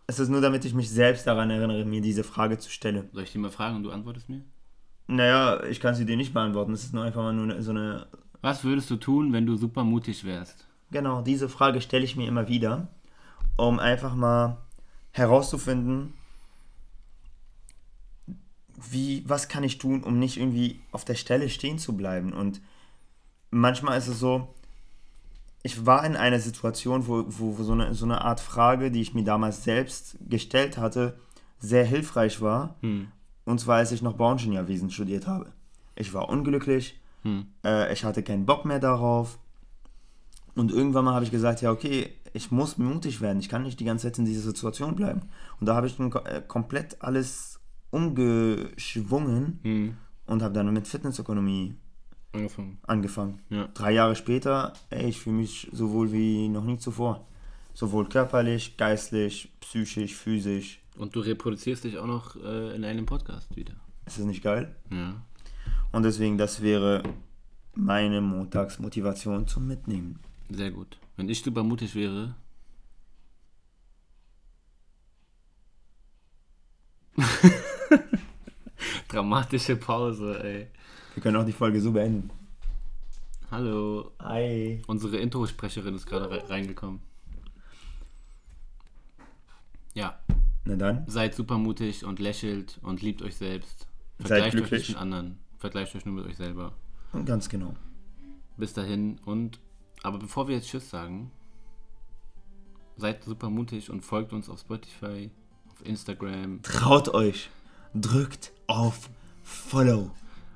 Es 0.07 0.19
ist 0.19 0.30
nur, 0.30 0.41
damit 0.41 0.65
ich 0.65 0.74
mich 0.74 0.89
selbst 0.89 1.26
daran 1.26 1.49
erinnere, 1.49 1.86
mir 1.86 2.01
diese 2.01 2.24
Frage 2.24 2.57
zu 2.57 2.69
stellen. 2.69 3.09
Soll 3.13 3.24
ich 3.24 3.32
die 3.32 3.38
mal 3.38 3.51
fragen 3.51 3.78
und 3.78 3.84
du 3.84 3.91
antwortest 3.91 4.28
mir? 4.30 4.41
Naja, 5.07 5.63
ich 5.63 5.80
kann 5.80 5.95
sie 5.95 6.05
dir 6.05 6.17
nicht 6.17 6.34
beantworten. 6.34 6.74
Es 6.74 6.84
ist 6.84 6.93
nur 6.93 7.03
einfach 7.03 7.22
mal 7.22 7.34
nur 7.34 7.61
so 7.61 7.72
eine. 7.72 8.07
Was 8.41 8.63
würdest 8.63 8.89
du 8.89 8.97
tun, 8.97 9.34
wenn 9.34 9.45
du 9.45 9.55
super 9.55 9.84
mutig 9.84 10.26
wärst? 10.26 10.67
Genau, 10.91 11.22
diese 11.22 11.47
Frage 11.47 11.80
stelle 11.80 12.03
ich 12.03 12.15
mir 12.15 12.28
immer 12.28 12.47
wieder, 12.47 12.88
um 13.55 13.80
einfach 13.80 14.15
mal 14.15 14.57
herauszufinden, 15.12 16.14
wie, 18.89 19.24
was 19.28 19.47
kann 19.47 19.64
ich 19.64 19.78
tun, 19.78 20.03
um 20.03 20.18
nicht 20.18 20.38
irgendwie 20.38 20.80
auf 20.91 21.05
der 21.05 21.16
Stelle 21.16 21.49
stehen 21.49 21.78
zu 21.78 21.95
bleiben. 21.95 22.34
Und 22.34 22.62
manchmal 23.51 23.97
ist 23.97 24.07
es 24.07 24.20
so, 24.20 24.47
ich 25.64 25.86
war 25.86 26.03
in 26.05 26.16
einer 26.16 26.39
Situation, 26.39 27.07
wo, 27.07 27.26
wo, 27.28 27.57
wo 27.57 27.64
so, 27.64 27.74
eine, 27.74 27.93
so 27.93 28.05
eine 28.05 28.22
Art 28.22 28.39
Frage, 28.39 28.89
die 28.89 29.01
ich 29.01 29.14
mir 29.14 29.24
damals 29.24 29.64
selbst 29.64 30.18
gestellt 30.28 30.78
hatte, 30.78 31.20
sehr 31.59 31.86
hilfreich 31.86 32.41
war. 32.41 32.76
Hm. 32.82 33.12
Und 33.45 33.59
zwar, 33.59 33.78
als 33.78 33.91
ich 33.91 34.01
noch 34.01 34.14
Bauingenieurwesen 34.14 34.89
studiert 34.89 35.28
habe. 35.28 35.51
Ich 35.95 36.14
war 36.14 36.30
unglücklich, 36.30 36.99
Hm. 37.24 37.45
äh, 37.64 37.93
ich 37.93 38.03
hatte 38.03 38.24
keinen 38.24 38.47
Bock 38.47 38.66
mehr 38.66 38.80
darauf. 38.80 39.38
Und 40.55 40.72
irgendwann 40.72 41.05
mal 41.05 41.14
habe 41.14 41.26
ich 41.26 41.32
gesagt, 41.32 41.62
ja, 41.62 41.72
okay, 41.72 42.09
ich 42.34 42.51
muss 42.51 42.77
mutig 42.77 43.21
werden. 43.21 43.39
Ich 43.39 43.49
kann 43.49 43.63
nicht 43.63 43.79
die 43.79 43.86
ganze 43.86 44.07
Zeit 44.07 44.17
in 44.19 44.25
dieser 44.25 44.41
Situation 44.41 44.95
bleiben. 44.95 45.21
Und 45.59 45.67
da 45.67 45.75
habe 45.75 45.88
ich 45.88 45.97
dann 45.97 46.11
äh, 46.25 46.41
komplett 46.47 47.01
alles 47.01 47.59
umgeschwungen 47.91 49.59
Hm. 49.63 49.97
und 50.27 50.41
habe 50.41 50.53
dann 50.53 50.71
mit 50.73 50.88
Fitnessökonomie 50.88 51.75
Angefangen. 52.34 52.77
angefangen. 52.84 53.39
Ja. 53.49 53.67
Drei 53.73 53.91
Jahre 53.91 54.15
später, 54.15 54.73
ey, 54.89 55.09
ich 55.09 55.19
fühle 55.19 55.38
mich 55.38 55.67
so 55.73 55.91
wohl 55.91 56.11
wie 56.11 56.47
noch 56.47 56.63
nie 56.63 56.77
zuvor. 56.77 57.25
Sowohl 57.73 58.07
körperlich, 58.07 58.77
geistlich, 58.77 59.51
psychisch, 59.61 60.15
physisch. 60.15 60.82
Und 60.97 61.15
du 61.15 61.21
reproduzierst 61.21 61.84
dich 61.86 61.97
auch 61.97 62.07
noch 62.07 62.36
äh, 62.36 62.75
in 62.75 62.84
einem 62.84 63.05
Podcast 63.05 63.55
wieder. 63.55 63.73
Ist 64.05 64.19
das 64.19 64.25
nicht 64.25 64.43
geil? 64.43 64.75
Ja. 64.89 65.13
Und 65.91 66.03
deswegen, 66.03 66.38
das 66.38 66.61
wäre 66.61 67.03
meine 67.75 68.19
Montagsmotivation 68.21 69.47
zum 69.47 69.67
Mitnehmen. 69.67 70.19
Sehr 70.54 70.72
gut. 70.72 70.97
Wenn 71.16 71.30
ich 71.30 71.41
super 71.41 71.64
mutig 71.64 71.95
wäre. 71.95 72.36
Dramatische 79.08 79.76
Pause, 79.78 80.43
ey. 80.43 80.68
Wir 81.16 81.24
können 81.24 81.38
auch 81.38 81.45
die 81.45 81.54
Folge 81.54 81.80
so 81.82 81.91
beenden. 81.91 82.30
Hallo. 83.49 84.12
Hi. 84.20 84.82
Unsere 84.88 85.18
Intro-Sprecherin 85.18 85.95
ist 85.95 86.06
gerade 86.06 86.30
re 86.30 86.49
reingekommen. 86.49 87.02
Ja, 89.93 90.20
Na 90.64 90.76
dann, 90.78 91.04
seid 91.08 91.36
super 91.36 91.58
mutig 91.58 92.06
und 92.06 92.20
lächelt 92.20 92.80
und 92.82 93.02
liebt 93.02 93.22
euch 93.22 93.36
selbst. 93.36 93.88
Vergleicht 94.20 94.56
euch 94.56 94.72
mit 94.89 94.95
anderen. 94.95 95.38
Vergleicht 95.58 95.95
euch 95.95 96.06
nur 96.06 96.16
mit 96.16 96.26
euch 96.26 96.38
selber. 96.38 96.74
und 97.12 97.26
ganz 97.26 97.49
genau. 97.49 97.74
Bis 98.58 98.74
dahin 98.74 99.20
und. 99.26 99.60
Aber 100.04 100.18
bevor 100.18 100.47
wir 100.47 100.56
jetzt 100.56 100.70
Tschüss 100.70 100.89
sagen, 100.89 101.32
seid 102.97 103.24
super 103.24 103.49
mutig 103.49 103.89
und 103.89 104.02
folgt 104.04 104.34
uns 104.34 104.49
auf 104.49 104.60
Spotify, 104.60 105.30
auf 105.72 105.86
Instagram, 105.86 106.62
Traut 106.64 107.10
euch. 107.14 107.49
Drückt 107.93 108.52
auf 108.68 109.10
Follow. 109.43 110.12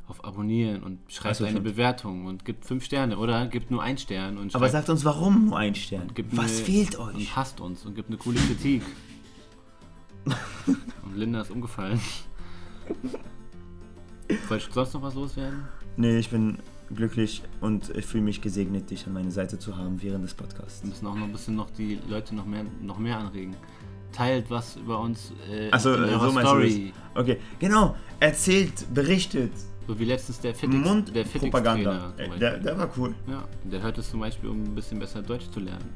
auf 0.07 0.23
Abonnieren 0.23 0.83
und 0.83 0.99
schreibt 1.11 1.35
Ach 1.35 1.39
so, 1.39 1.43
eine 1.45 1.53
stimmt. 1.57 1.65
Bewertung 1.65 2.25
und 2.27 2.45
gibt 2.45 2.65
fünf 2.65 2.85
Sterne 2.85 3.17
oder 3.17 3.47
gibt 3.47 3.71
nur 3.71 3.81
einen 3.81 3.97
Stern 3.97 4.37
und 4.37 4.55
Aber 4.55 4.69
sagt 4.69 4.89
uns, 4.89 5.03
warum 5.03 5.47
nur 5.47 5.57
ein 5.57 5.73
Stern? 5.75 6.11
Was 6.31 6.39
eine- 6.57 6.63
fehlt 6.65 6.97
euch? 6.99 7.15
und 7.15 7.35
hasst 7.35 7.59
uns 7.59 7.85
und 7.85 7.95
gibt 7.95 8.09
eine 8.09 8.17
coole 8.17 8.39
Kritik. 8.39 8.83
und 11.03 11.15
Linda 11.15 11.41
ist 11.41 11.51
umgefallen. 11.51 11.99
Wolltest 14.47 14.69
du 14.69 14.73
sonst 14.73 14.93
noch 14.93 15.01
was 15.01 15.13
loswerden? 15.15 15.67
Nee, 15.97 16.17
ich 16.19 16.29
bin 16.29 16.57
glücklich 16.93 17.41
und 17.61 17.89
ich 17.95 18.05
fühle 18.05 18.23
mich 18.23 18.41
gesegnet, 18.41 18.89
dich 18.89 19.07
an 19.07 19.13
meiner 19.13 19.31
Seite 19.31 19.57
zu 19.59 19.75
haben 19.77 20.01
während 20.01 20.23
des 20.23 20.33
Podcasts. 20.33 20.83
Wir 20.83 20.89
müssen 20.89 21.07
auch 21.07 21.15
noch 21.15 21.25
ein 21.25 21.31
bisschen 21.31 21.55
noch 21.55 21.69
die 21.71 21.99
Leute 22.07 22.35
noch 22.35 22.45
mehr, 22.45 22.65
noch 22.81 22.99
mehr 22.99 23.17
anregen. 23.17 23.55
Teilt 24.11 24.49
was 24.49 24.77
über 24.77 24.99
uns 24.99 25.33
äh, 25.51 25.71
Achso, 25.71 25.93
in 25.93 26.03
äh, 26.03 26.07
eurer 26.07 26.31
so 26.31 26.39
Story. 26.39 26.93
Okay, 27.15 27.37
genau. 27.59 27.95
Erzählt, 28.19 28.85
berichtet. 28.93 29.51
So 29.87 29.99
wie 29.99 30.05
letztens 30.05 30.39
der 30.39 30.55
Fitix, 30.55 30.83
der 31.11 31.25
Fitix-Trainer. 31.25 31.83
Mundpropaganda. 31.83 31.91
zum 31.91 32.19
Ey, 32.19 32.27
Beispiel. 32.27 32.39
Der, 32.39 32.57
der 32.59 32.77
war 32.77 32.89
cool. 32.97 33.15
Ja, 33.27 33.43
der 33.63 33.81
hört 33.81 33.97
es 33.97 34.09
zum 34.09 34.19
Beispiel, 34.21 34.49
um 34.49 34.63
ein 34.63 34.75
bisschen 34.75 34.99
besser 34.99 35.21
Deutsch 35.21 35.49
zu 35.51 35.59
lernen. 35.59 35.89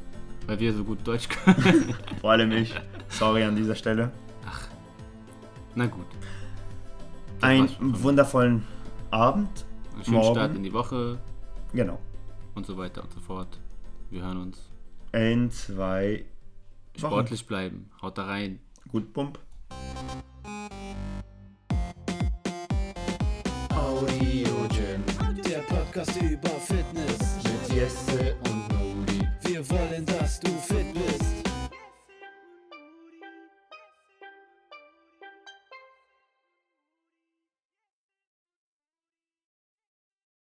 Weil 0.47 0.59
wir 0.59 0.73
so 0.73 0.83
gut 0.83 0.99
Deutsch 1.05 1.29
können. 1.29 1.95
Vor 2.21 2.31
allem 2.31 2.51
ich. 2.51 2.73
Sorry 3.07 3.43
an 3.43 3.55
dieser 3.55 3.75
Stelle. 3.75 4.11
Na 5.75 5.85
gut. 5.85 6.07
Einen 7.41 7.69
wundervollen 7.79 8.63
Abend 9.11 9.65
einen 9.99 10.05
schönen 10.05 10.17
Morgen. 10.17 10.35
Start 10.35 10.55
in 10.55 10.63
die 10.63 10.73
Woche. 10.73 11.19
Genau. 11.73 11.99
Und 12.55 12.65
so 12.65 12.77
weiter 12.77 13.03
und 13.03 13.11
so 13.11 13.19
fort. 13.19 13.59
Wir 14.09 14.23
hören 14.23 14.37
uns. 14.37 14.69
In 15.11 15.51
zwei 15.51 16.25
Wochen. 16.95 17.07
Sportlich 17.11 17.45
bleiben. 17.45 17.89
Haut 18.01 18.17
da 18.17 18.25
rein. 18.25 18.59
Gut, 18.89 19.13
Pump. 19.13 19.39
Audio 23.75 24.49
Gym, 24.69 25.03
der 25.43 25.59
Podcast 25.59 26.21
über 26.21 26.49
Fitness. 26.49 27.37
Mit 27.43 27.75
Jesse 27.75 28.35
und 28.45 28.69
Noli. 28.69 29.27
Wir 29.43 29.69
wollen, 29.69 30.05
dass 30.05 30.39
du 30.39 30.49
fit 30.49 30.93
bist. 30.93 31.28